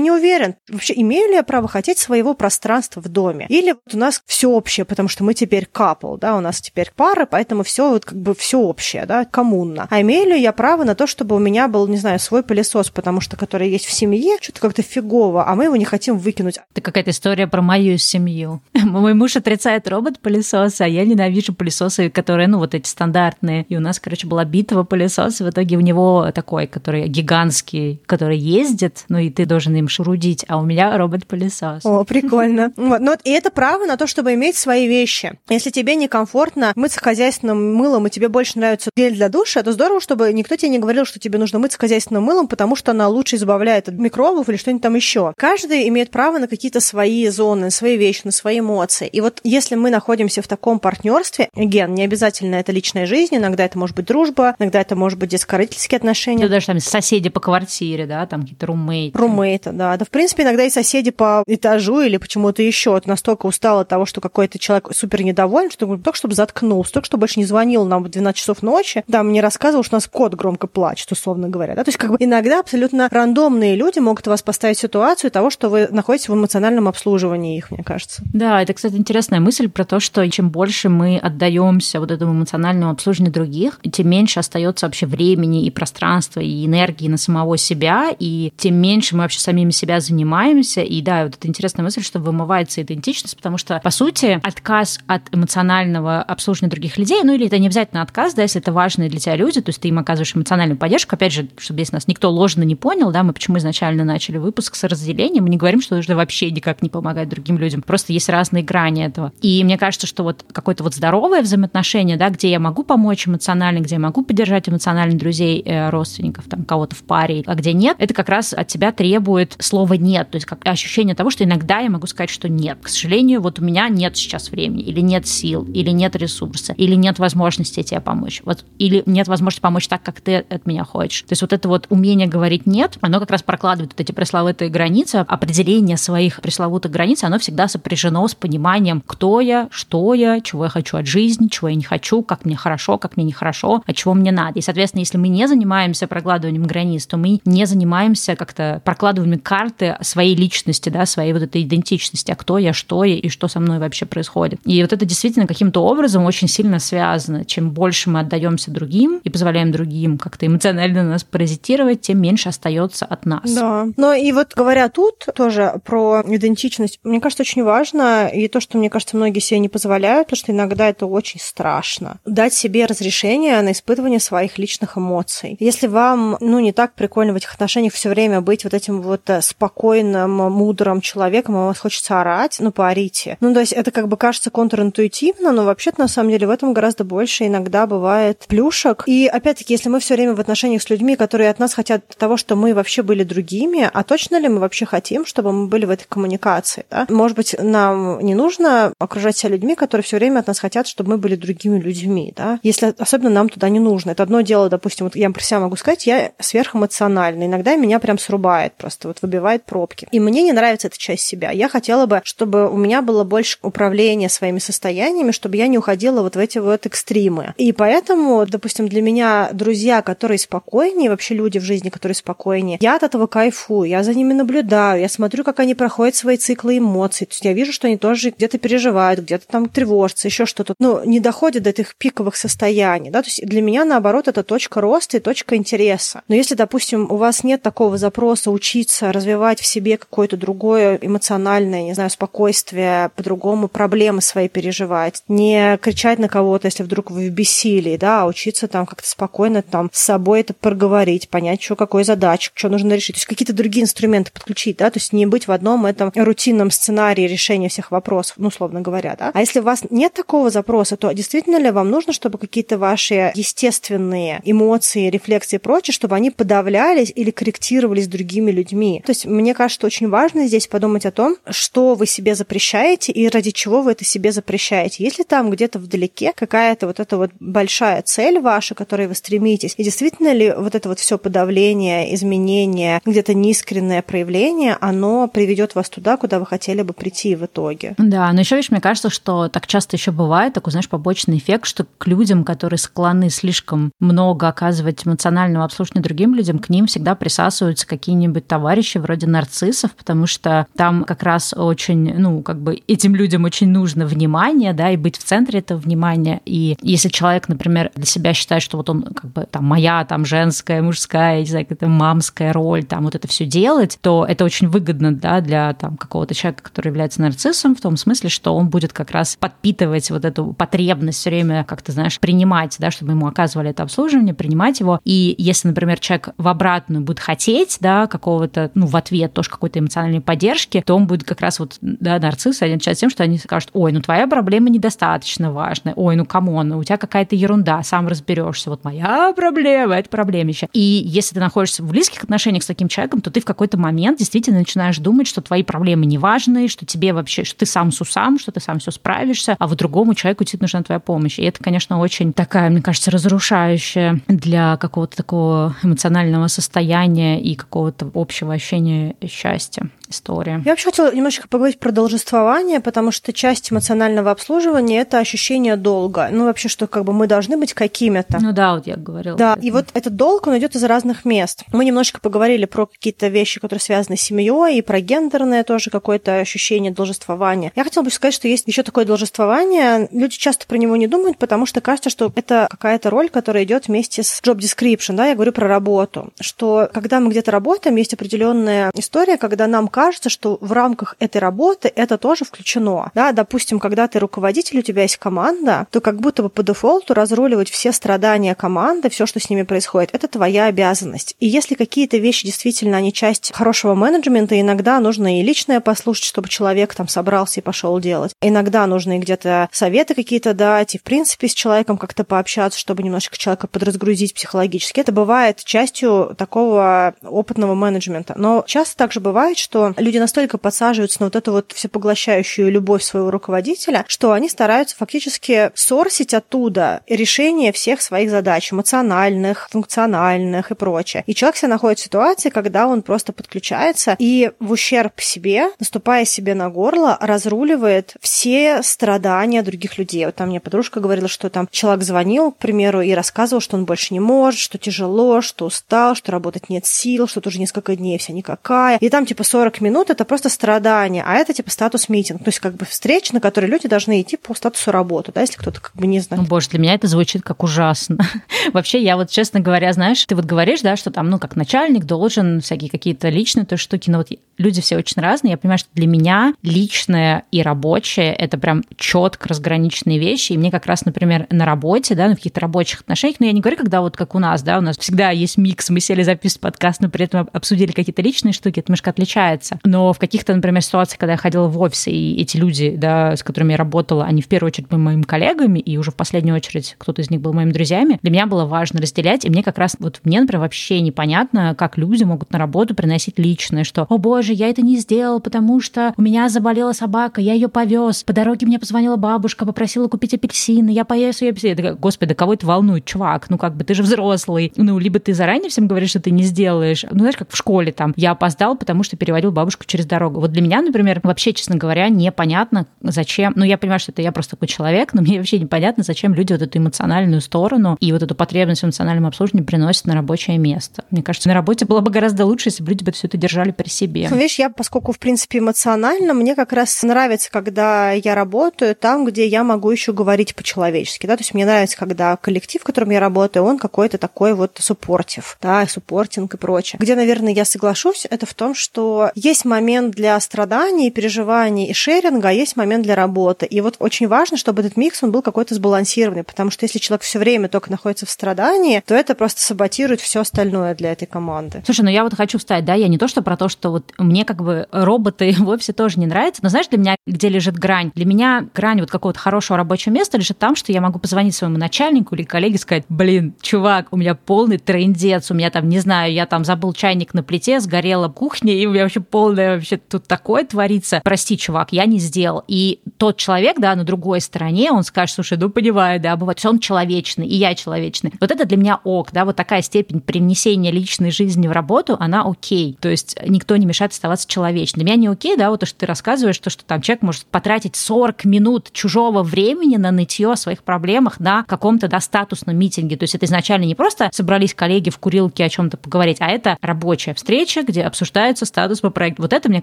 не 0.00 0.10
уверен, 0.10 0.54
вообще 0.68 0.92
имею 0.96 1.28
ли 1.28 1.34
я 1.36 1.42
право 1.42 1.66
хотеть 1.66 1.98
своего 1.98 2.34
пространства 2.34 3.00
в 3.00 3.08
доме. 3.08 3.46
Или 3.48 3.72
вот 3.72 3.94
у 3.94 3.96
нас 3.96 4.22
все 4.26 4.50
общее, 4.50 4.84
потому 4.84 5.08
что 5.08 5.24
мы 5.24 5.32
теперь 5.32 5.64
капл, 5.64 6.16
да, 6.16 6.36
у 6.36 6.40
нас 6.40 6.60
теперь 6.60 6.92
пара, 6.94 7.24
поэтому 7.24 7.62
все 7.62 7.88
вот 7.88 8.04
как 8.04 8.20
бы 8.20 8.34
все 8.34 8.58
общее, 8.58 9.06
да, 9.06 9.24
коммунно. 9.24 9.86
А 9.88 10.00
имею 10.02 10.28
ли 10.28 10.40
я 10.40 10.52
право 10.52 10.84
на 10.84 10.94
то, 10.94 11.06
чтобы 11.06 11.36
у 11.36 11.38
меня 11.38 11.68
был, 11.68 11.86
не 11.88 11.96
знаю, 11.96 12.18
свой 12.18 12.42
пылесос, 12.42 12.90
потому 12.90 13.22
что 13.22 13.38
который 13.38 13.70
есть 13.70 13.86
в 13.86 13.92
семье, 13.92 14.36
что-то 14.42 14.60
как-то 14.60 14.82
фигово, 14.82 15.46
а 15.48 15.54
мы 15.54 15.64
его 15.64 15.76
не 15.76 15.86
хотим 15.86 16.18
выкинуть. 16.18 16.58
Это 16.72 16.82
какая-то 16.82 17.10
история 17.10 17.46
про 17.46 17.62
мою 17.62 17.96
семью. 17.96 18.60
Мой 18.74 19.14
муж 19.14 19.36
отрицает 19.36 19.88
робот-пылесос, 19.88 20.82
а 20.82 20.86
я 20.86 21.06
ненавижу 21.06 21.54
пылесосы, 21.54 22.10
которые, 22.10 22.48
ну, 22.48 22.58
вот 22.58 22.74
эти 22.74 22.88
стандартные. 22.88 23.64
И 23.70 23.76
у 23.76 23.80
нас, 23.80 23.98
короче, 24.00 24.26
была 24.26 24.44
битва 24.44 24.82
пылесос, 24.82 25.40
в 25.40 25.48
итоге 25.48 25.76
у 25.76 25.80
него 25.80 26.30
такой, 26.34 26.66
который 26.66 27.08
гигантский, 27.08 28.02
который 28.04 28.36
ездит, 28.36 29.04
ну, 29.08 29.18
и 29.18 29.30
ты 29.30 29.46
должен 29.46 29.77
им 29.78 29.88
шурудить, 29.88 30.44
а 30.48 30.58
у 30.58 30.64
меня 30.64 30.96
робот-пылесос. 30.96 31.84
О, 31.84 32.04
прикольно. 32.04 32.72
Вот. 32.76 33.00
Ну, 33.00 33.16
и 33.24 33.30
это 33.30 33.50
право 33.50 33.86
на 33.86 33.96
то, 33.96 34.06
чтобы 34.06 34.34
иметь 34.34 34.56
свои 34.56 34.86
вещи. 34.86 35.38
Если 35.48 35.70
тебе 35.70 35.94
некомфортно 35.94 36.72
мыться 36.74 37.00
хозяйственным 37.00 37.74
мылом, 37.74 38.06
и 38.06 38.10
тебе 38.10 38.28
больше 38.28 38.58
нравится 38.58 38.90
гель 38.96 39.14
для 39.14 39.28
душа, 39.28 39.62
то 39.62 39.72
здорово, 39.72 40.00
чтобы 40.00 40.32
никто 40.32 40.56
тебе 40.56 40.70
не 40.70 40.78
говорил, 40.78 41.04
что 41.04 41.18
тебе 41.18 41.38
нужно 41.38 41.58
мыться 41.58 41.78
хозяйственным 41.78 42.24
мылом, 42.24 42.48
потому 42.48 42.76
что 42.76 42.92
она 42.92 43.08
лучше 43.08 43.36
избавляет 43.36 43.88
от 43.88 43.94
микробов 43.94 44.48
или 44.48 44.56
что-нибудь 44.56 44.82
там 44.82 44.94
еще. 44.94 45.32
Каждый 45.36 45.88
имеет 45.88 46.10
право 46.10 46.38
на 46.38 46.48
какие-то 46.48 46.80
свои 46.80 47.28
зоны, 47.28 47.66
на 47.66 47.70
свои 47.70 47.96
вещи, 47.96 48.22
на 48.24 48.32
свои 48.32 48.60
эмоции. 48.60 49.06
И 49.06 49.20
вот 49.20 49.40
если 49.44 49.74
мы 49.74 49.90
находимся 49.90 50.42
в 50.42 50.48
таком 50.48 50.80
партнерстве, 50.80 51.48
ген, 51.54 51.94
не 51.94 52.04
обязательно 52.04 52.56
это 52.56 52.72
личная 52.72 53.06
жизнь, 53.06 53.36
иногда 53.36 53.64
это 53.64 53.78
может 53.78 53.96
быть 53.96 54.06
дружба, 54.06 54.56
иногда 54.58 54.80
это 54.80 54.96
может 54.96 55.18
быть 55.18 55.30
детско-родительские 55.30 55.96
отношения. 55.96 56.42
Да, 56.42 56.48
даже 56.48 56.66
там 56.66 56.80
соседи 56.80 57.28
по 57.28 57.40
квартире, 57.40 58.06
да, 58.06 58.26
там 58.26 58.42
какие-то 58.42 58.66
румейты. 58.66 59.18
Румейты, 59.18 59.67
да. 59.72 59.96
Да, 59.96 60.04
в 60.04 60.10
принципе, 60.10 60.42
иногда 60.42 60.64
и 60.64 60.70
соседи 60.70 61.10
по 61.10 61.42
этажу 61.46 62.00
или 62.00 62.16
почему-то 62.16 62.62
еще 62.62 63.00
настолько 63.04 63.46
устал 63.46 63.80
от 63.80 63.88
того, 63.88 64.06
что 64.06 64.20
какой-то 64.20 64.58
человек 64.58 64.88
супер 64.92 65.22
недоволен, 65.22 65.70
что 65.70 65.86
только 65.86 66.16
чтобы 66.16 66.34
заткнулся, 66.34 66.92
только 66.92 67.06
чтобы 67.06 67.20
больше 67.20 67.40
не 67.40 67.46
звонил 67.46 67.84
нам 67.84 68.04
в 68.04 68.08
12 68.08 68.38
часов 68.38 68.62
ночи, 68.62 69.04
да, 69.08 69.22
мне 69.22 69.40
рассказывал, 69.40 69.82
что 69.82 69.96
у 69.96 69.98
нас 69.98 70.06
кот 70.06 70.34
громко 70.34 70.66
плачет, 70.66 71.10
условно 71.12 71.48
говоря. 71.48 71.74
Да? 71.74 71.84
То 71.84 71.88
есть 71.88 71.98
как 71.98 72.10
бы 72.10 72.16
иногда 72.18 72.60
абсолютно 72.60 73.08
рандомные 73.10 73.76
люди 73.76 73.98
могут 73.98 74.26
вас 74.26 74.42
поставить 74.42 74.78
в 74.78 74.80
ситуацию 74.80 75.30
того, 75.30 75.50
что 75.50 75.68
вы 75.68 75.88
находитесь 75.90 76.28
в 76.28 76.34
эмоциональном 76.34 76.88
обслуживании 76.88 77.56
их, 77.56 77.70
мне 77.70 77.82
кажется. 77.82 78.22
Да, 78.32 78.62
это, 78.62 78.74
кстати, 78.74 78.94
интересная 78.94 79.40
мысль 79.40 79.68
про 79.68 79.84
то, 79.84 80.00
что 80.00 80.28
чем 80.30 80.50
больше 80.50 80.88
мы 80.88 81.18
отдаемся 81.18 82.00
вот 82.00 82.10
этому 82.10 82.32
эмоциональному 82.32 82.92
обслуживанию 82.92 83.32
других, 83.32 83.80
тем 83.90 84.08
меньше 84.08 84.40
остается 84.40 84.86
вообще 84.86 85.06
времени 85.06 85.64
и 85.64 85.70
пространства, 85.70 86.40
и 86.40 86.66
энергии 86.66 87.08
на 87.08 87.16
самого 87.16 87.56
себя, 87.56 88.14
и 88.18 88.52
тем 88.56 88.74
меньше 88.76 89.16
мы 89.16 89.22
вообще 89.22 89.40
самими 89.58 89.70
себя 89.70 90.00
занимаемся. 90.00 90.82
И 90.82 91.02
да, 91.02 91.24
вот 91.24 91.34
это 91.34 91.48
интересная 91.48 91.82
мысль, 91.82 92.02
что 92.02 92.20
вымывается 92.20 92.80
идентичность, 92.82 93.36
потому 93.36 93.58
что, 93.58 93.80
по 93.82 93.90
сути, 93.90 94.40
отказ 94.42 95.00
от 95.08 95.22
эмоционального 95.34 96.22
обслуживания 96.22 96.70
других 96.70 96.96
людей, 96.96 97.22
ну 97.24 97.34
или 97.34 97.46
это 97.46 97.58
не 97.58 97.66
обязательно 97.66 98.02
отказ, 98.02 98.34
да, 98.34 98.42
если 98.42 98.60
это 98.60 98.72
важные 98.72 99.08
для 99.08 99.18
тебя 99.18 99.34
люди, 99.34 99.60
то 99.60 99.70
есть 99.70 99.80
ты 99.80 99.88
им 99.88 99.98
оказываешь 99.98 100.34
эмоциональную 100.36 100.78
поддержку. 100.78 101.16
Опять 101.16 101.32
же, 101.32 101.48
чтобы 101.58 101.78
здесь 101.78 101.92
нас 101.92 102.06
никто 102.06 102.30
ложно 102.30 102.62
не 102.62 102.76
понял, 102.76 103.10
да, 103.10 103.24
мы 103.24 103.32
почему 103.32 103.58
изначально 103.58 104.04
начали 104.04 104.38
выпуск 104.38 104.76
с 104.76 104.84
разделением, 104.84 105.44
мы 105.44 105.50
не 105.50 105.56
говорим, 105.56 105.80
что 105.80 105.96
нужно 105.96 106.14
вообще 106.14 106.50
никак 106.50 106.80
не 106.82 106.88
помогать 106.88 107.28
другим 107.28 107.58
людям, 107.58 107.82
просто 107.82 108.12
есть 108.12 108.28
разные 108.28 108.62
грани 108.62 109.04
этого. 109.04 109.32
И 109.42 109.64
мне 109.64 109.76
кажется, 109.76 110.06
что 110.06 110.22
вот 110.22 110.44
какое-то 110.52 110.84
вот 110.84 110.94
здоровое 110.94 111.42
взаимоотношение, 111.42 112.16
да, 112.16 112.30
где 112.30 112.48
я 112.50 112.60
могу 112.60 112.84
помочь 112.84 113.26
эмоционально, 113.26 113.80
где 113.80 113.96
я 113.96 114.00
могу 114.00 114.22
поддержать 114.22 114.68
эмоционально 114.68 115.18
друзей, 115.18 115.62
э, 115.64 115.90
родственников, 115.90 116.44
там, 116.48 116.64
кого-то 116.64 116.94
в 116.94 117.02
паре, 117.02 117.42
а 117.46 117.54
где 117.56 117.72
нет, 117.72 117.96
это 117.98 118.14
как 118.14 118.28
раз 118.28 118.52
от 118.52 118.68
тебя 118.68 118.92
требует 118.92 119.37
слова 119.58 119.94
«нет», 119.94 120.30
то 120.30 120.36
есть 120.36 120.46
как 120.46 120.66
ощущение 120.66 121.14
того, 121.14 121.30
что 121.30 121.44
иногда 121.44 121.80
я 121.80 121.90
могу 121.90 122.06
сказать, 122.06 122.30
что 122.30 122.48
нет. 122.48 122.78
К 122.82 122.88
сожалению, 122.88 123.40
вот 123.40 123.58
у 123.58 123.64
меня 123.64 123.88
нет 123.88 124.16
сейчас 124.16 124.50
времени, 124.50 124.82
или 124.82 125.00
нет 125.00 125.26
сил, 125.26 125.64
или 125.64 125.90
нет 125.90 126.16
ресурса, 126.16 126.72
или 126.74 126.94
нет 126.94 127.18
возможности 127.18 127.82
тебе 127.82 128.00
помочь, 128.00 128.42
вот, 128.44 128.64
или 128.78 129.02
нет 129.06 129.28
возможности 129.28 129.60
помочь 129.60 129.88
так, 129.88 130.02
как 130.02 130.20
ты 130.20 130.36
от 130.36 130.66
меня 130.66 130.84
хочешь. 130.84 131.22
То 131.22 131.32
есть 131.32 131.42
вот 131.42 131.52
это 131.52 131.68
вот 131.68 131.86
умение 131.90 132.26
говорить 132.26 132.66
«нет», 132.66 132.98
оно 133.00 133.20
как 133.20 133.30
раз 133.30 133.42
прокладывает 133.42 133.92
вот 133.92 134.00
эти 134.00 134.12
пресловутые 134.12 134.70
границы, 134.70 135.16
определение 135.16 135.96
своих 135.96 136.40
пресловутых 136.40 136.90
границ, 136.90 137.24
оно 137.24 137.38
всегда 137.38 137.68
сопряжено 137.68 138.26
с 138.26 138.34
пониманием, 138.34 139.02
кто 139.06 139.40
я, 139.40 139.68
что 139.70 140.14
я, 140.14 140.40
чего 140.40 140.64
я 140.64 140.70
хочу 140.70 140.96
от 140.96 141.06
жизни, 141.06 141.48
чего 141.48 141.68
я 141.68 141.74
не 141.74 141.82
хочу, 141.82 142.22
как 142.22 142.44
мне 142.44 142.56
хорошо, 142.56 142.98
как 142.98 143.16
мне 143.16 143.26
нехорошо, 143.26 143.82
а 143.86 143.92
чего 143.92 144.14
мне 144.14 144.32
надо. 144.32 144.58
И, 144.58 144.62
соответственно, 144.62 145.00
если 145.00 145.18
мы 145.18 145.28
не 145.28 145.46
занимаемся 145.46 146.06
прокладыванием 146.06 146.64
границ, 146.64 147.06
то 147.06 147.16
мы 147.16 147.40
не 147.44 147.66
занимаемся 147.66 148.36
как-то 148.36 148.80
прокладыванием 148.84 149.27
карты 149.36 149.96
своей 150.00 150.34
личности, 150.34 150.88
да, 150.88 151.06
своей 151.06 151.32
вот 151.32 151.42
этой 151.42 151.62
идентичности, 151.62 152.30
а 152.30 152.36
кто 152.36 152.58
я, 152.58 152.72
что 152.72 153.04
я 153.04 153.16
и 153.16 153.28
что 153.28 153.48
со 153.48 153.60
мной 153.60 153.78
вообще 153.78 154.06
происходит. 154.06 154.60
И 154.64 154.80
вот 154.82 154.92
это 154.92 155.04
действительно 155.04 155.46
каким-то 155.46 155.82
образом 155.84 156.24
очень 156.24 156.48
сильно 156.48 156.78
связано. 156.78 157.44
Чем 157.44 157.70
больше 157.70 158.10
мы 158.10 158.20
отдаемся 158.20 158.70
другим 158.70 159.20
и 159.24 159.30
позволяем 159.30 159.72
другим 159.72 160.18
как-то 160.18 160.46
эмоционально 160.46 161.02
нас 161.04 161.24
паразитировать, 161.24 162.00
тем 162.00 162.20
меньше 162.20 162.48
остается 162.48 163.04
от 163.04 163.26
нас. 163.26 163.52
Да. 163.52 163.86
Но 163.96 164.12
и 164.12 164.32
вот 164.32 164.54
говоря 164.54 164.88
тут 164.88 165.26
тоже 165.34 165.80
про 165.84 166.22
идентичность, 166.26 167.00
мне 167.02 167.20
кажется, 167.20 167.42
очень 167.42 167.62
важно, 167.62 168.28
и 168.28 168.48
то, 168.48 168.60
что, 168.60 168.78
мне 168.78 168.90
кажется, 168.90 169.16
многие 169.16 169.40
себе 169.40 169.60
не 169.60 169.68
позволяют, 169.68 170.28
потому 170.28 170.38
что 170.38 170.52
иногда 170.52 170.88
это 170.88 171.06
очень 171.06 171.40
страшно, 171.40 172.18
дать 172.24 172.54
себе 172.54 172.86
разрешение 172.86 173.60
на 173.62 173.72
испытывание 173.72 174.20
своих 174.20 174.58
личных 174.58 174.96
эмоций. 174.96 175.56
Если 175.60 175.86
вам, 175.86 176.36
ну, 176.40 176.58
не 176.60 176.72
так 176.72 176.94
прикольно 176.94 177.32
в 177.32 177.36
этих 177.36 177.54
отношениях 177.54 177.92
все 177.92 178.08
время 178.08 178.40
быть 178.40 178.64
вот 178.64 178.74
этим 178.74 179.02
вот 179.02 179.17
э, 179.26 179.40
спокойным, 179.42 180.30
мудрым 180.52 181.00
человеком, 181.00 181.56
а 181.56 181.64
вам 181.66 181.74
хочется 181.74 182.20
орать, 182.20 182.56
ну, 182.60 182.72
поорите. 182.72 183.36
Ну, 183.40 183.54
то 183.54 183.60
есть 183.60 183.72
это 183.72 183.90
как 183.90 184.08
бы 184.08 184.16
кажется 184.16 184.50
контринтуитивно, 184.50 185.52
но 185.52 185.64
вообще-то 185.64 186.00
на 186.00 186.08
самом 186.08 186.30
деле 186.30 186.46
в 186.46 186.50
этом 186.50 186.72
гораздо 186.72 187.04
больше 187.04 187.46
иногда 187.46 187.86
бывает 187.86 188.44
плюшек. 188.48 189.04
И 189.06 189.26
опять-таки, 189.26 189.74
если 189.74 189.88
мы 189.88 190.00
все 190.00 190.14
время 190.14 190.34
в 190.34 190.40
отношениях 190.40 190.82
с 190.82 190.90
людьми, 190.90 191.16
которые 191.16 191.50
от 191.50 191.58
нас 191.58 191.74
хотят 191.74 192.06
того, 192.16 192.36
что 192.36 192.56
мы 192.56 192.74
вообще 192.74 193.02
были 193.02 193.24
другими, 193.24 193.90
а 193.92 194.02
точно 194.02 194.38
ли 194.38 194.48
мы 194.48 194.60
вообще 194.60 194.86
хотим, 194.86 195.26
чтобы 195.26 195.52
мы 195.52 195.66
были 195.66 195.84
в 195.84 195.90
этой 195.90 196.06
коммуникации? 196.06 196.84
Да? 196.90 197.06
Может 197.08 197.36
быть, 197.36 197.56
нам 197.58 198.20
не 198.20 198.34
нужно 198.34 198.92
окружать 198.98 199.36
себя 199.36 199.50
людьми, 199.50 199.74
которые 199.74 200.04
все 200.04 200.16
время 200.16 200.40
от 200.40 200.46
нас 200.46 200.58
хотят, 200.58 200.86
чтобы 200.86 201.10
мы 201.10 201.18
были 201.18 201.36
другими 201.36 201.78
людьми, 201.78 202.32
да? 202.36 202.58
Если 202.62 202.94
особенно 202.98 203.30
нам 203.30 203.48
туда 203.48 203.68
не 203.68 203.80
нужно. 203.80 204.10
Это 204.10 204.22
одно 204.22 204.40
дело, 204.40 204.68
допустим, 204.68 205.06
вот 205.06 205.16
я 205.16 205.30
про 205.30 205.42
себя 205.42 205.60
могу 205.60 205.76
сказать, 205.76 206.06
я 206.06 206.32
сверхэмоциональна. 206.38 207.44
Иногда 207.44 207.76
меня 207.76 207.98
прям 207.98 208.18
срубает 208.18 208.74
просто 208.74 209.07
вот 209.08 209.18
выбивает 209.22 209.64
пробки. 209.64 210.08
И 210.12 210.20
мне 210.20 210.42
не 210.42 210.52
нравится 210.52 210.86
эта 210.86 210.98
часть 210.98 211.24
себя. 211.24 211.50
Я 211.50 211.68
хотела 211.68 212.06
бы, 212.06 212.20
чтобы 212.24 212.70
у 212.70 212.76
меня 212.76 213.02
было 213.02 213.24
больше 213.24 213.58
управления 213.62 214.28
своими 214.28 214.58
состояниями, 214.58 215.32
чтобы 215.32 215.56
я 215.56 215.66
не 215.66 215.78
уходила 215.78 216.22
вот 216.22 216.36
в 216.36 216.38
эти 216.38 216.58
вот 216.58 216.86
экстримы. 216.86 217.54
И 217.56 217.72
поэтому, 217.72 218.46
допустим, 218.46 218.88
для 218.88 219.02
меня 219.02 219.50
друзья, 219.52 220.02
которые 220.02 220.38
спокойнее, 220.38 221.10
вообще 221.10 221.34
люди 221.34 221.58
в 221.58 221.62
жизни, 221.62 221.88
которые 221.88 222.14
спокойнее, 222.14 222.78
я 222.80 222.96
от 222.96 223.02
этого 223.02 223.26
кайфую, 223.26 223.88
я 223.88 224.02
за 224.02 224.14
ними 224.14 224.32
наблюдаю, 224.32 225.00
я 225.00 225.08
смотрю, 225.08 225.44
как 225.44 225.60
они 225.60 225.74
проходят 225.74 226.14
свои 226.14 226.36
циклы 226.36 226.78
эмоций. 226.78 227.26
То 227.26 227.32
есть 227.32 227.44
я 227.44 227.52
вижу, 227.52 227.72
что 227.72 227.86
они 227.86 227.96
тоже 227.96 228.30
где-то 228.30 228.58
переживают, 228.58 229.20
где-то 229.20 229.46
там 229.46 229.68
тревожатся, 229.68 230.28
еще 230.28 230.46
что-то. 230.46 230.74
Ну, 230.78 231.04
не 231.04 231.20
доходят 231.20 231.62
до 231.62 231.70
этих 231.70 231.96
пиковых 231.96 232.36
состояний. 232.36 233.10
Да? 233.10 233.22
То 233.22 233.28
есть 233.28 233.44
для 233.44 233.62
меня, 233.62 233.84
наоборот, 233.84 234.28
это 234.28 234.42
точка 234.42 234.80
роста 234.80 235.16
и 235.16 235.20
точка 235.20 235.56
интереса. 235.56 236.22
Но 236.28 236.34
если, 236.34 236.54
допустим, 236.54 237.10
у 237.10 237.16
вас 237.16 237.44
нет 237.44 237.62
такого 237.62 237.96
запроса 237.98 238.50
учиться 238.50 238.97
развивать 239.02 239.60
в 239.60 239.66
себе 239.66 239.96
какое-то 239.96 240.36
другое 240.36 240.98
эмоциональное, 241.00 241.82
не 241.82 241.94
знаю, 241.94 242.10
спокойствие, 242.10 243.10
по-другому 243.16 243.68
проблемы 243.68 244.22
свои 244.22 244.48
переживать, 244.48 245.22
не 245.28 245.78
кричать 245.78 246.18
на 246.18 246.28
кого-то, 246.28 246.66
если 246.66 246.82
вдруг 246.82 247.10
вы 247.10 247.28
в 247.28 247.32
бессилии, 247.32 247.96
да, 247.96 248.22
а 248.22 248.26
учиться 248.26 248.68
там 248.68 248.86
как-то 248.86 249.08
спокойно 249.08 249.62
там 249.62 249.90
с 249.92 250.02
собой 250.02 250.40
это 250.40 250.54
проговорить, 250.54 251.28
понять, 251.28 251.62
что 251.62 251.76
какой 251.76 252.04
задача, 252.04 252.50
что 252.54 252.68
нужно 252.68 252.94
решить. 252.94 253.16
То 253.16 253.18
есть 253.18 253.26
какие-то 253.26 253.52
другие 253.52 253.84
инструменты 253.84 254.32
подключить, 254.32 254.78
да, 254.78 254.90
то 254.90 254.98
есть 254.98 255.12
не 255.12 255.26
быть 255.26 255.48
в 255.48 255.52
одном 255.52 255.86
этом 255.86 256.12
рутинном 256.14 256.70
сценарии 256.70 257.22
решения 257.22 257.68
всех 257.68 257.90
вопросов, 257.90 258.36
ну, 258.38 258.48
условно 258.48 258.80
говоря, 258.80 259.16
да. 259.18 259.30
А 259.34 259.40
если 259.40 259.60
у 259.60 259.62
вас 259.62 259.82
нет 259.90 260.12
такого 260.14 260.50
запроса, 260.50 260.96
то 260.96 261.12
действительно 261.12 261.58
ли 261.58 261.70
вам 261.70 261.90
нужно, 261.90 262.12
чтобы 262.12 262.38
какие-то 262.38 262.78
ваши 262.78 263.32
естественные 263.34 264.40
эмоции, 264.44 265.10
рефлексы 265.10 265.56
и 265.56 265.58
прочее, 265.58 265.92
чтобы 265.92 266.16
они 266.16 266.30
подавлялись 266.30 267.12
или 267.14 267.30
корректировались 267.30 268.08
другими 268.08 268.50
людьми? 268.50 268.87
То 269.04 269.10
есть 269.10 269.26
мне 269.26 269.54
кажется, 269.54 269.86
очень 269.86 270.08
важно 270.08 270.46
здесь 270.46 270.66
подумать 270.66 271.06
о 271.06 271.10
том, 271.10 271.36
что 271.48 271.94
вы 271.94 272.06
себе 272.06 272.34
запрещаете 272.34 273.12
и 273.12 273.28
ради 273.28 273.50
чего 273.50 273.82
вы 273.82 273.92
это 273.92 274.04
себе 274.04 274.32
запрещаете. 274.32 275.04
Если 275.04 275.22
там 275.22 275.50
где-то 275.50 275.78
вдалеке 275.78 276.32
какая-то 276.34 276.86
вот 276.86 277.00
эта 277.00 277.16
вот 277.16 277.30
большая 277.40 278.02
цель 278.02 278.40
ваша, 278.40 278.74
к 278.74 278.78
которой 278.78 279.06
вы 279.06 279.14
стремитесь, 279.14 279.74
и 279.76 279.84
действительно 279.84 280.32
ли 280.32 280.52
вот 280.56 280.74
это 280.74 280.88
вот 280.88 280.98
все 280.98 281.18
подавление, 281.18 282.14
изменение, 282.14 283.00
где-то 283.04 283.34
неискреннее 283.34 284.02
проявление, 284.02 284.76
оно 284.80 285.28
приведет 285.28 285.74
вас 285.74 285.88
туда, 285.88 286.16
куда 286.16 286.38
вы 286.38 286.46
хотели 286.46 286.82
бы 286.82 286.92
прийти 286.92 287.34
в 287.36 287.44
итоге. 287.44 287.94
Да, 287.98 288.32
но 288.32 288.40
еще, 288.40 288.56
видишь, 288.56 288.70
мне 288.70 288.80
кажется, 288.80 289.10
что 289.10 289.48
так 289.48 289.66
часто 289.66 289.96
еще 289.96 290.10
бывает 290.10 290.54
такой, 290.54 290.70
знаешь, 290.70 290.88
побочный 290.88 291.38
эффект, 291.38 291.66
что 291.66 291.86
к 291.98 292.06
людям, 292.06 292.44
которые 292.44 292.78
склонны 292.78 293.30
слишком 293.30 293.92
много 294.00 294.48
оказывать 294.48 295.06
эмоционального 295.06 295.64
обслуживания 295.64 296.02
другим 296.02 296.34
людям, 296.34 296.58
к 296.58 296.68
ним 296.68 296.86
всегда 296.86 297.14
присасываются 297.14 297.86
какие-нибудь 297.86 298.46
товарищи 298.46 298.77
вроде 298.98 299.26
нарциссов, 299.26 299.94
потому 299.94 300.26
что 300.26 300.66
там 300.76 301.04
как 301.04 301.22
раз 301.22 301.54
очень, 301.56 302.14
ну, 302.14 302.42
как 302.42 302.60
бы 302.60 302.82
этим 302.86 303.14
людям 303.14 303.44
очень 303.44 303.68
нужно 303.68 304.06
внимание, 304.06 304.72
да, 304.72 304.90
и 304.90 304.96
быть 304.96 305.16
в 305.16 305.24
центре 305.24 305.60
этого 305.60 305.78
внимания. 305.78 306.40
И 306.44 306.76
если 306.82 307.08
человек, 307.08 307.48
например, 307.48 307.90
для 307.94 308.06
себя 308.06 308.32
считает, 308.34 308.62
что 308.62 308.76
вот 308.76 308.88
он 308.90 309.02
как 309.02 309.32
бы 309.32 309.46
там 309.50 309.64
моя 309.64 310.04
там 310.04 310.24
женская, 310.24 310.82
мужская, 310.82 311.40
не 311.40 311.46
знаю, 311.46 311.66
какая-то 311.66 311.88
мамская 311.88 312.52
роль, 312.52 312.84
там 312.84 313.04
вот 313.04 313.14
это 313.14 313.28
все 313.28 313.44
делать, 313.44 313.98
то 314.00 314.24
это 314.28 314.44
очень 314.44 314.68
выгодно, 314.68 315.12
да, 315.12 315.40
для 315.40 315.72
там 315.74 315.96
какого-то 315.96 316.34
человека, 316.34 316.62
который 316.62 316.88
является 316.88 317.20
нарциссом, 317.20 317.74
в 317.74 317.80
том 317.80 317.96
смысле, 317.96 318.30
что 318.30 318.54
он 318.54 318.68
будет 318.68 318.92
как 318.92 319.10
раз 319.10 319.36
подпитывать 319.36 320.10
вот 320.10 320.24
эту 320.24 320.52
потребность 320.52 321.18
все 321.18 321.30
время, 321.30 321.64
как 321.64 321.82
ты 321.82 321.92
знаешь, 321.92 322.18
принимать, 322.20 322.76
да, 322.78 322.90
чтобы 322.90 323.12
ему 323.12 323.26
оказывали 323.26 323.70
это 323.70 323.82
обслуживание, 323.82 324.34
принимать 324.34 324.80
его. 324.80 325.00
И 325.04 325.34
если, 325.38 325.68
например, 325.68 325.98
человек 325.98 326.30
в 326.36 326.48
обратную 326.48 327.02
будет 327.02 327.20
хотеть, 327.20 327.78
да, 327.80 328.06
какого-то, 328.06 328.67
ну, 328.74 328.86
в 328.86 328.96
ответ 328.96 329.32
тоже 329.32 329.50
какой-то 329.50 329.78
эмоциональной 329.78 330.20
поддержки, 330.20 330.82
то 330.84 330.94
он 330.94 331.06
будет 331.06 331.24
как 331.24 331.40
раз 331.40 331.58
вот, 331.58 331.76
да, 331.80 332.18
нарцисс 332.18 332.62
один 332.62 332.80
с 332.80 332.96
тем, 332.96 333.10
что 333.10 333.22
они 333.22 333.38
скажут, 333.38 333.70
ой, 333.72 333.92
ну 333.92 334.00
твоя 334.00 334.26
проблема 334.26 334.70
недостаточно 334.70 335.52
важная, 335.52 335.94
ой, 335.94 336.16
ну 336.16 336.24
come 336.24 336.51
on, 336.51 336.72
у 336.72 336.84
тебя 336.84 336.96
какая-то 336.96 337.36
ерунда, 337.36 337.82
сам 337.82 338.08
разберешься, 338.08 338.70
вот 338.70 338.84
моя 338.84 339.32
проблема, 339.34 339.94
это 339.94 340.08
проблемища. 340.08 340.68
И 340.72 340.80
если 340.80 341.34
ты 341.34 341.40
находишься 341.40 341.82
в 341.82 341.90
близких 341.90 342.24
отношениях 342.24 342.62
с 342.62 342.66
таким 342.66 342.88
человеком, 342.88 343.20
то 343.20 343.30
ты 343.30 343.40
в 343.40 343.44
какой-то 343.44 343.78
момент 343.78 344.18
действительно 344.18 344.58
начинаешь 344.58 344.98
думать, 344.98 345.26
что 345.26 345.40
твои 345.40 345.62
проблемы 345.62 346.06
не 346.06 346.18
важны, 346.18 346.68
что 346.68 346.86
тебе 346.86 347.12
вообще, 347.12 347.44
что 347.44 347.58
ты 347.60 347.66
сам 347.66 347.92
с 347.92 348.00
усам, 348.00 348.38
что 348.38 348.52
ты 348.52 348.60
сам 348.60 348.78
все 348.78 348.90
справишься, 348.90 349.56
а 349.58 349.66
вот 349.66 349.78
другому 349.78 350.14
человеку 350.14 350.44
тебе 350.44 350.60
нужна 350.62 350.82
твоя 350.82 351.00
помощь. 351.00 351.38
И 351.38 351.42
это, 351.42 351.62
конечно, 351.62 351.98
очень 352.00 352.32
такая, 352.32 352.70
мне 352.70 352.82
кажется, 352.82 353.10
разрушающая 353.10 354.20
для 354.28 354.76
какого-то 354.76 355.16
такого 355.16 355.76
эмоционального 355.82 356.48
состояния 356.48 357.40
и 357.40 357.54
какого-то 357.54 358.10
общего 358.14 358.57
ощущения 358.58 359.16
счастья 359.26 359.90
история. 360.08 360.62
Я 360.64 360.72
вообще 360.72 360.86
хотела 360.86 361.14
немножечко 361.14 361.48
поговорить 361.48 361.78
про 361.78 361.92
должествование, 361.92 362.80
потому 362.80 363.10
что 363.10 363.32
часть 363.32 363.72
эмоционального 363.72 364.30
обслуживания– 364.30 365.00
это 365.02 365.18
ощущение 365.18 365.76
долга. 365.76 366.28
Ну, 366.30 366.44
вообще, 366.44 366.68
что 366.68 366.86
как 366.86 367.04
бы 367.04 367.12
мы 367.12 367.26
должны 367.26 367.56
быть 367.56 367.74
какими-то. 367.74 368.38
Ну 368.40 368.52
да, 368.52 368.74
вот 368.74 368.86
я 368.86 368.96
говорила. 368.96 369.36
Да, 369.36 369.58
и 369.60 369.70
вот 369.70 369.86
этот 369.94 370.16
долг, 370.16 370.46
он 370.46 370.58
идет 370.58 370.74
из 370.74 370.84
разных 370.84 371.24
мест. 371.24 371.64
Мы 371.72 371.84
немножечко 371.84 372.20
поговорили 372.20 372.64
про 372.64 372.86
какие-то 372.86 373.28
вещи, 373.28 373.60
которые 373.60 373.80
связаны 373.80 374.16
с 374.16 374.22
семьей, 374.22 374.78
и 374.78 374.82
про 374.82 375.00
гендерное 375.00 375.64
тоже 375.64 375.90
какое-то 375.90 376.38
ощущение 376.38 376.92
должествования. 376.92 377.72
Я 377.76 377.84
хотела 377.84 378.04
бы 378.04 378.10
сказать, 378.10 378.34
что 378.34 378.48
есть 378.48 378.66
еще 378.66 378.82
такое 378.82 379.04
должествование. 379.04 380.08
Люди 380.12 380.36
часто 380.36 380.66
про 380.66 380.76
него 380.76 380.96
не 380.96 381.06
думают, 381.06 381.38
потому 381.38 381.66
что 381.66 381.80
кажется, 381.80 382.10
что 382.10 382.32
это 382.34 382.66
какая-то 382.70 383.10
роль, 383.10 383.28
которая 383.28 383.64
идет 383.64 383.88
вместе 383.88 384.22
с 384.22 384.40
job 384.42 384.56
description, 384.56 385.14
да, 385.14 385.26
я 385.26 385.34
говорю 385.34 385.52
про 385.52 385.68
работу, 385.68 386.32
что 386.40 386.88
когда 386.92 387.20
мы 387.20 387.30
где-то 387.30 387.50
работаем, 387.50 387.96
есть 387.96 388.14
определенная 388.14 388.90
история, 388.94 389.36
когда 389.36 389.66
нам 389.66 389.88
кажется, 389.98 390.30
что 390.30 390.58
в 390.60 390.70
рамках 390.70 391.16
этой 391.18 391.38
работы 391.38 391.92
это 391.92 392.18
тоже 392.18 392.44
включено. 392.44 393.10
Да, 393.16 393.32
допустим, 393.32 393.80
когда 393.80 394.06
ты 394.06 394.20
руководитель, 394.20 394.78
у 394.78 394.82
тебя 394.82 395.02
есть 395.02 395.16
команда, 395.16 395.88
то 395.90 396.00
как 396.00 396.20
будто 396.20 396.44
бы 396.44 396.50
по 396.50 396.62
дефолту 396.62 397.14
разруливать 397.14 397.68
все 397.68 397.90
страдания 397.90 398.54
команды, 398.54 399.10
все, 399.10 399.26
что 399.26 399.40
с 399.40 399.50
ними 399.50 399.62
происходит, 399.62 400.10
это 400.12 400.28
твоя 400.28 400.66
обязанность. 400.66 401.34
И 401.40 401.48
если 401.48 401.74
какие-то 401.74 402.16
вещи 402.18 402.46
действительно, 402.46 402.98
они 402.98 403.12
часть 403.12 403.50
хорошего 403.52 403.96
менеджмента, 403.96 404.60
иногда 404.60 405.00
нужно 405.00 405.40
и 405.40 405.42
личное 405.42 405.80
послушать, 405.80 406.26
чтобы 406.26 406.48
человек 406.48 406.94
там 406.94 407.08
собрался 407.08 407.58
и 407.58 407.62
пошел 407.64 407.98
делать. 407.98 408.30
Иногда 408.40 408.86
нужно 408.86 409.16
и 409.16 409.18
где-то 409.18 409.68
советы 409.72 410.14
какие-то 410.14 410.54
дать, 410.54 410.94
и 410.94 410.98
в 410.98 411.02
принципе 411.02 411.48
с 411.48 411.54
человеком 411.54 411.98
как-то 411.98 412.22
пообщаться, 412.22 412.78
чтобы 412.78 413.02
немножечко 413.02 413.36
человека 413.36 413.66
подразгрузить 413.66 414.32
психологически. 414.32 415.00
Это 415.00 415.10
бывает 415.10 415.64
частью 415.64 416.36
такого 416.38 417.14
опытного 417.20 417.74
менеджмента. 417.74 418.34
Но 418.36 418.62
часто 418.64 418.96
также 418.96 419.18
бывает, 419.18 419.58
что 419.58 419.87
люди 419.96 420.18
настолько 420.18 420.58
подсаживаются 420.58 421.20
на 421.20 421.26
вот 421.26 421.36
эту 421.36 421.52
вот 421.52 421.72
всепоглощающую 421.72 422.70
любовь 422.70 423.02
своего 423.02 423.30
руководителя, 423.30 424.04
что 424.08 424.32
они 424.32 424.48
стараются 424.48 424.96
фактически 424.96 425.70
сорсить 425.74 426.34
оттуда 426.34 427.02
решение 427.08 427.72
всех 427.72 428.00
своих 428.00 428.30
задач, 428.30 428.72
эмоциональных, 428.72 429.68
функциональных 429.70 430.70
и 430.70 430.74
прочее. 430.74 431.24
И 431.26 431.34
человек 431.34 431.56
себя 431.56 431.68
находит 431.68 431.98
в 431.98 432.02
ситуации, 432.02 432.50
когда 432.50 432.86
он 432.86 433.02
просто 433.02 433.32
подключается 433.32 434.16
и 434.18 434.50
в 434.58 434.72
ущерб 434.72 435.20
себе, 435.20 435.68
наступая 435.78 436.24
себе 436.24 436.54
на 436.54 436.70
горло, 436.70 437.16
разруливает 437.20 438.16
все 438.20 438.82
страдания 438.82 439.62
других 439.62 439.98
людей. 439.98 440.26
Вот 440.26 440.34
там 440.34 440.48
мне 440.48 440.60
подружка 440.60 441.00
говорила, 441.00 441.28
что 441.28 441.50
там 441.50 441.68
человек 441.70 442.04
звонил, 442.04 442.52
к 442.52 442.56
примеру, 442.58 443.00
и 443.00 443.12
рассказывал, 443.12 443.60
что 443.60 443.76
он 443.76 443.84
больше 443.84 444.14
не 444.14 444.20
может, 444.20 444.60
что 444.60 444.78
тяжело, 444.78 445.40
что 445.40 445.66
устал, 445.66 446.14
что 446.14 446.32
работать 446.32 446.68
нет 446.68 446.86
сил, 446.86 447.26
что 447.28 447.40
тоже 447.40 447.58
несколько 447.58 447.96
дней 447.96 448.18
вся 448.18 448.32
никакая. 448.32 448.98
И 448.98 449.08
там 449.08 449.26
типа 449.26 449.44
40 449.44 449.77
минут 449.80 450.10
это 450.10 450.24
просто 450.24 450.48
страдание, 450.48 451.22
а 451.26 451.34
это 451.34 451.52
типа 451.52 451.70
статус 451.70 452.08
митинг. 452.08 452.42
То 452.42 452.48
есть 452.48 452.58
как 452.58 452.74
бы 452.74 452.84
встреча, 452.84 453.34
на 453.34 453.40
которой 453.40 453.66
люди 453.66 453.88
должны 453.88 454.20
идти 454.20 454.36
по 454.36 454.54
статусу 454.54 454.90
работы, 454.90 455.32
да, 455.32 455.40
если 455.40 455.56
кто-то 455.56 455.80
как 455.80 455.94
бы 455.94 456.06
не 456.06 456.20
знает. 456.20 456.42
Ну, 456.42 456.48
боже, 456.48 456.68
для 456.70 456.78
меня 456.78 456.94
это 456.94 457.06
звучит 457.06 457.42
как 457.42 457.62
ужасно. 457.62 458.18
Вообще, 458.72 459.02
я 459.02 459.16
вот, 459.16 459.30
честно 459.30 459.60
говоря, 459.60 459.92
знаешь, 459.92 460.24
ты 460.24 460.34
вот 460.34 460.44
говоришь, 460.44 460.80
да, 460.80 460.96
что 460.96 461.10
там, 461.10 461.30
ну, 461.30 461.38
как 461.38 461.56
начальник 461.56 462.04
должен 462.04 462.60
всякие 462.60 462.90
какие-то 462.90 463.28
личные 463.28 463.66
то 463.66 463.76
штуки, 463.76 464.10
но 464.10 464.18
вот 464.18 464.28
люди 464.58 464.80
все 464.80 464.96
очень 464.96 465.22
разные. 465.22 465.52
Я 465.52 465.58
понимаю, 465.58 465.78
что 465.78 465.88
для 465.94 466.06
меня 466.06 466.54
личное 466.62 467.44
и 467.50 467.62
рабочее– 467.62 468.34
это 468.38 468.58
прям 468.58 468.84
четко 468.96 469.48
разграниченные 469.48 470.18
вещи. 470.18 470.52
И 470.52 470.58
мне 470.58 470.70
как 470.70 470.86
раз, 470.86 471.04
например, 471.04 471.46
на 471.50 471.64
работе, 471.64 472.14
да, 472.14 472.28
на 472.28 472.36
каких-то 472.36 472.60
рабочих 472.60 473.00
отношениях, 473.00 473.40
но 473.40 473.46
я 473.46 473.52
не 473.52 473.60
говорю, 473.60 473.76
когда 473.76 474.00
вот 474.00 474.16
как 474.16 474.34
у 474.34 474.38
нас, 474.38 474.62
да, 474.62 474.78
у 474.78 474.80
нас 474.80 474.98
всегда 474.98 475.30
есть 475.30 475.56
микс, 475.56 475.90
мы 475.90 476.00
сели 476.00 476.22
записывать 476.22 476.60
подкаст, 476.60 477.00
но 477.00 477.08
при 477.08 477.24
этом 477.24 477.48
обсудили 477.52 477.92
какие-то 477.92 478.22
личные 478.22 478.52
штуки, 478.52 478.80
это 478.80 478.90
немножко 478.90 479.10
отличается 479.10 479.67
нравится. 479.70 479.80
Но 479.84 480.12
в 480.12 480.18
каких-то, 480.18 480.54
например, 480.54 480.82
ситуациях, 480.82 481.18
когда 481.18 481.32
я 481.32 481.38
ходила 481.38 481.68
в 481.68 481.78
офис, 481.80 482.06
и 482.06 482.36
эти 482.40 482.56
люди, 482.56 482.94
да, 482.96 483.36
с 483.36 483.42
которыми 483.42 483.72
я 483.72 483.76
работала, 483.76 484.24
они 484.24 484.42
в 484.42 484.48
первую 484.48 484.68
очередь 484.68 484.88
были 484.88 485.00
моими 485.00 485.22
коллегами, 485.22 485.78
и 485.78 485.96
уже 485.96 486.10
в 486.10 486.16
последнюю 486.16 486.56
очередь 486.56 486.96
кто-то 486.98 487.22
из 487.22 487.30
них 487.30 487.40
был 487.40 487.52
моими 487.52 487.72
друзьями, 487.72 488.18
для 488.22 488.30
меня 488.30 488.46
было 488.46 488.64
важно 488.64 489.00
разделять, 489.00 489.44
и 489.44 489.50
мне 489.50 489.62
как 489.62 489.78
раз, 489.78 489.96
вот 489.98 490.20
мне, 490.24 490.40
например, 490.40 490.62
вообще 490.62 491.00
непонятно, 491.00 491.74
как 491.76 491.98
люди 491.98 492.24
могут 492.24 492.52
на 492.52 492.58
работу 492.58 492.94
приносить 492.94 493.38
личное, 493.38 493.84
что, 493.84 494.06
о 494.08 494.18
боже, 494.18 494.52
я 494.52 494.68
это 494.68 494.82
не 494.82 494.96
сделал, 494.96 495.40
потому 495.40 495.80
что 495.80 496.14
у 496.16 496.22
меня 496.22 496.48
заболела 496.48 496.92
собака, 496.92 497.40
я 497.40 497.54
ее 497.54 497.68
повез, 497.68 498.22
по 498.22 498.32
дороге 498.32 498.66
мне 498.66 498.78
позвонила 498.78 499.16
бабушка, 499.16 499.66
попросила 499.66 500.08
купить 500.08 500.34
апельсины, 500.34 500.90
я 500.90 501.04
поесть 501.04 501.40
ее 501.40 501.50
апельсины. 501.50 501.70
Я 501.70 501.76
такая, 501.76 501.94
господи, 501.94 502.30
да 502.30 502.34
кого 502.34 502.54
это 502.54 502.66
волнует, 502.66 503.04
чувак, 503.04 503.50
ну 503.50 503.58
как 503.58 503.76
бы 503.76 503.84
ты 503.84 503.94
же 503.94 504.02
взрослый, 504.02 504.72
ну 504.76 504.98
либо 504.98 505.18
ты 505.18 505.34
заранее 505.34 505.70
всем 505.70 505.86
говоришь, 505.86 506.10
что 506.10 506.20
ты 506.20 506.30
не 506.30 506.42
сделаешь, 506.42 507.04
ну 507.10 507.20
знаешь, 507.20 507.36
как 507.36 507.50
в 507.50 507.56
школе 507.56 507.92
там, 507.92 508.12
я 508.16 508.32
опоздал, 508.32 508.76
потому 508.76 509.02
что 509.02 509.16
переводил 509.16 509.50
бабушку 509.58 509.84
через 509.86 510.06
дорогу. 510.06 510.40
Вот 510.40 510.52
для 510.52 510.62
меня, 510.62 510.80
например, 510.80 511.20
вообще, 511.24 511.52
честно 511.52 511.76
говоря, 511.76 512.08
непонятно, 512.08 512.86
зачем, 513.02 513.52
ну 513.56 513.64
я 513.64 513.76
понимаю, 513.76 513.98
что 513.98 514.12
это 514.12 514.22
я 514.22 514.30
просто 514.30 514.52
такой 514.52 514.68
человек, 514.68 515.14
но 515.14 515.22
мне 515.28 515.38
вообще 515.38 515.58
непонятно, 515.58 516.04
зачем 516.04 516.34
люди 516.34 516.52
вот 516.52 516.62
эту 516.62 516.78
эмоциональную 516.78 517.40
сторону 517.40 517.96
и 518.00 518.12
вот 518.12 518.22
эту 518.22 518.34
потребность 518.34 518.82
в 518.82 518.84
эмоциональном 518.84 519.26
обслуживании 519.26 519.64
приносят 519.64 520.06
на 520.06 520.14
рабочее 520.14 520.58
место. 520.58 521.04
Мне 521.10 521.22
кажется, 521.22 521.48
на 521.48 521.54
работе 521.54 521.84
было 521.84 522.00
бы 522.00 522.10
гораздо 522.10 522.46
лучше, 522.46 522.68
если 522.68 522.82
бы 522.82 522.90
люди 522.90 523.02
бы 523.02 523.12
все 523.12 523.26
это 523.26 523.36
держали 523.36 523.72
при 523.72 523.88
себе. 523.88 524.28
Ну, 524.30 524.36
видишь, 524.36 524.58
я, 524.58 524.70
поскольку, 524.70 525.12
в 525.12 525.18
принципе, 525.18 525.58
эмоционально, 525.58 526.34
мне 526.34 526.54
как 526.54 526.72
раз 526.72 527.02
нравится, 527.02 527.50
когда 527.50 528.12
я 528.12 528.34
работаю 528.34 528.94
там, 528.94 529.24
где 529.24 529.46
я 529.46 529.64
могу 529.64 529.90
еще 529.90 530.12
говорить 530.12 530.54
по-человечески, 530.54 531.26
да, 531.26 531.36
то 531.36 531.40
есть 531.40 531.54
мне 531.54 531.66
нравится, 531.66 531.96
когда 531.96 532.36
коллектив, 532.36 532.80
в 532.80 532.84
котором 532.84 533.10
я 533.10 533.20
работаю, 533.20 533.64
он 533.64 533.78
какой-то 533.78 534.18
такой 534.18 534.54
вот 534.54 534.78
суппортив, 534.80 535.58
да, 535.60 535.86
суппортинг 535.86 536.54
и 536.54 536.56
прочее. 536.56 536.98
Где, 537.00 537.16
наверное, 537.16 537.52
я 537.52 537.64
соглашусь, 537.64 538.26
это 538.30 538.46
в 538.46 538.54
том, 538.54 538.74
что 538.74 539.30
есть 539.38 539.64
момент 539.64 540.14
для 540.14 540.38
страданий, 540.40 541.10
переживаний 541.10 541.86
и 541.86 541.92
шеринга, 541.92 542.48
а 542.48 542.52
есть 542.52 542.76
момент 542.76 543.04
для 543.04 543.14
работы. 543.14 543.66
И 543.66 543.80
вот 543.80 543.96
очень 543.98 544.28
важно, 544.28 544.56
чтобы 544.56 544.82
этот 544.82 544.96
микс, 544.96 545.22
он 545.22 545.32
был 545.32 545.42
какой-то 545.42 545.74
сбалансированный, 545.74 546.44
потому 546.44 546.70
что 546.70 546.84
если 546.84 546.98
человек 546.98 547.22
все 547.22 547.38
время 547.38 547.68
только 547.68 547.90
находится 547.90 548.26
в 548.26 548.30
страдании, 548.30 549.02
то 549.06 549.14
это 549.14 549.34
просто 549.34 549.60
саботирует 549.60 550.20
все 550.20 550.40
остальное 550.40 550.94
для 550.94 551.12
этой 551.12 551.26
команды. 551.26 551.82
Слушай, 551.84 552.02
ну 552.02 552.10
я 552.10 552.24
вот 552.24 552.34
хочу 552.34 552.58
встать, 552.58 552.84
да, 552.84 552.94
я 552.94 553.08
не 553.08 553.18
то, 553.18 553.28
что 553.28 553.42
про 553.42 553.56
то, 553.56 553.68
что 553.68 553.90
вот 553.90 554.12
мне 554.18 554.44
как 554.44 554.62
бы 554.62 554.86
роботы 554.92 555.54
в 555.58 555.68
офисе 555.68 555.92
тоже 555.92 556.18
не 556.18 556.26
нравятся, 556.26 556.62
но 556.62 556.68
знаешь, 556.68 556.88
для 556.88 556.98
меня 556.98 557.16
где 557.26 557.48
лежит 557.48 557.76
грань? 557.76 558.10
Для 558.14 558.24
меня 558.24 558.66
грань 558.74 559.00
вот 559.00 559.10
какого-то 559.10 559.38
хорошего 559.38 559.76
рабочего 559.76 560.12
места 560.12 560.38
лежит 560.38 560.58
там, 560.58 560.74
что 560.74 560.92
я 560.92 561.00
могу 561.00 561.18
позвонить 561.18 561.54
своему 561.54 561.78
начальнику 561.78 562.34
или 562.34 562.42
коллеге 562.42 562.76
и 562.76 562.78
сказать, 562.78 563.04
блин, 563.08 563.54
чувак, 563.60 564.08
у 564.10 564.16
меня 564.16 564.34
полный 564.34 564.78
трендец, 564.78 565.50
у 565.50 565.54
меня 565.54 565.70
там, 565.70 565.88
не 565.88 565.98
знаю, 565.98 566.32
я 566.32 566.46
там 566.46 566.64
забыл 566.64 566.92
чайник 566.92 567.34
на 567.34 567.42
плите, 567.42 567.80
сгорела 567.80 568.28
кухня, 568.28 568.74
и 568.74 568.86
у 568.86 568.90
меня 568.90 569.02
вообще 569.02 569.20
полное 569.30 569.76
вообще 569.76 569.96
тут 569.96 570.26
такое 570.26 570.64
творится. 570.64 571.20
Прости, 571.24 571.56
чувак, 571.56 571.92
я 571.92 572.06
не 572.06 572.18
сделал. 572.18 572.64
И 572.66 573.00
тот 573.16 573.36
человек, 573.36 573.78
да, 573.78 573.94
на 573.94 574.04
другой 574.04 574.40
стороне, 574.40 574.92
он 574.92 575.02
скажет, 575.04 575.34
слушай, 575.34 575.58
ну 575.58 575.70
понимаю, 575.70 576.20
да, 576.20 576.36
бывает, 576.36 576.64
он 576.64 576.78
человечный, 576.78 577.46
и 577.46 577.56
я 577.56 577.74
человечный. 577.74 578.32
Вот 578.40 578.50
это 578.50 578.64
для 578.64 578.76
меня 578.76 579.00
ок, 579.04 579.30
да, 579.32 579.44
вот 579.44 579.56
такая 579.56 579.82
степень 579.82 580.20
привнесения 580.20 580.90
личной 580.90 581.30
жизни 581.30 581.68
в 581.68 581.72
работу, 581.72 582.16
она 582.18 582.42
окей. 582.42 582.96
То 583.00 583.08
есть 583.08 583.36
никто 583.46 583.76
не 583.76 583.86
мешает 583.86 584.12
оставаться 584.12 584.48
человечным. 584.48 585.04
Для 585.04 585.12
меня 585.12 585.16
не 585.16 585.28
окей, 585.28 585.56
да, 585.56 585.70
вот 585.70 585.80
то, 585.80 585.86
что 585.86 586.00
ты 586.00 586.06
рассказываешь, 586.06 586.58
то, 586.58 586.70
что 586.70 586.84
там 586.84 587.00
человек 587.00 587.22
может 587.22 587.44
потратить 587.44 587.96
40 587.96 588.44
минут 588.44 588.90
чужого 588.92 589.42
времени 589.42 589.96
на 589.96 590.10
нытье 590.10 590.52
о 590.52 590.56
своих 590.56 590.82
проблемах 590.82 591.40
на 591.40 591.64
каком-то 591.64 592.08
да, 592.08 592.20
статусном 592.20 592.76
митинге. 592.76 593.16
То 593.16 593.24
есть 593.24 593.34
это 593.34 593.46
изначально 593.46 593.84
не 593.84 593.94
просто 593.94 594.30
собрались 594.32 594.74
коллеги 594.74 595.10
в 595.10 595.18
курилке 595.18 595.64
о 595.64 595.68
чем-то 595.68 595.96
поговорить, 595.96 596.38
а 596.40 596.48
это 596.48 596.76
рабочая 596.80 597.34
встреча, 597.34 597.82
где 597.82 598.02
обсуждается 598.02 598.64
статус 598.64 599.00
по 599.00 599.10
проекту. 599.18 599.42
Вот 599.42 599.52
это, 599.52 599.68
мне 599.68 599.82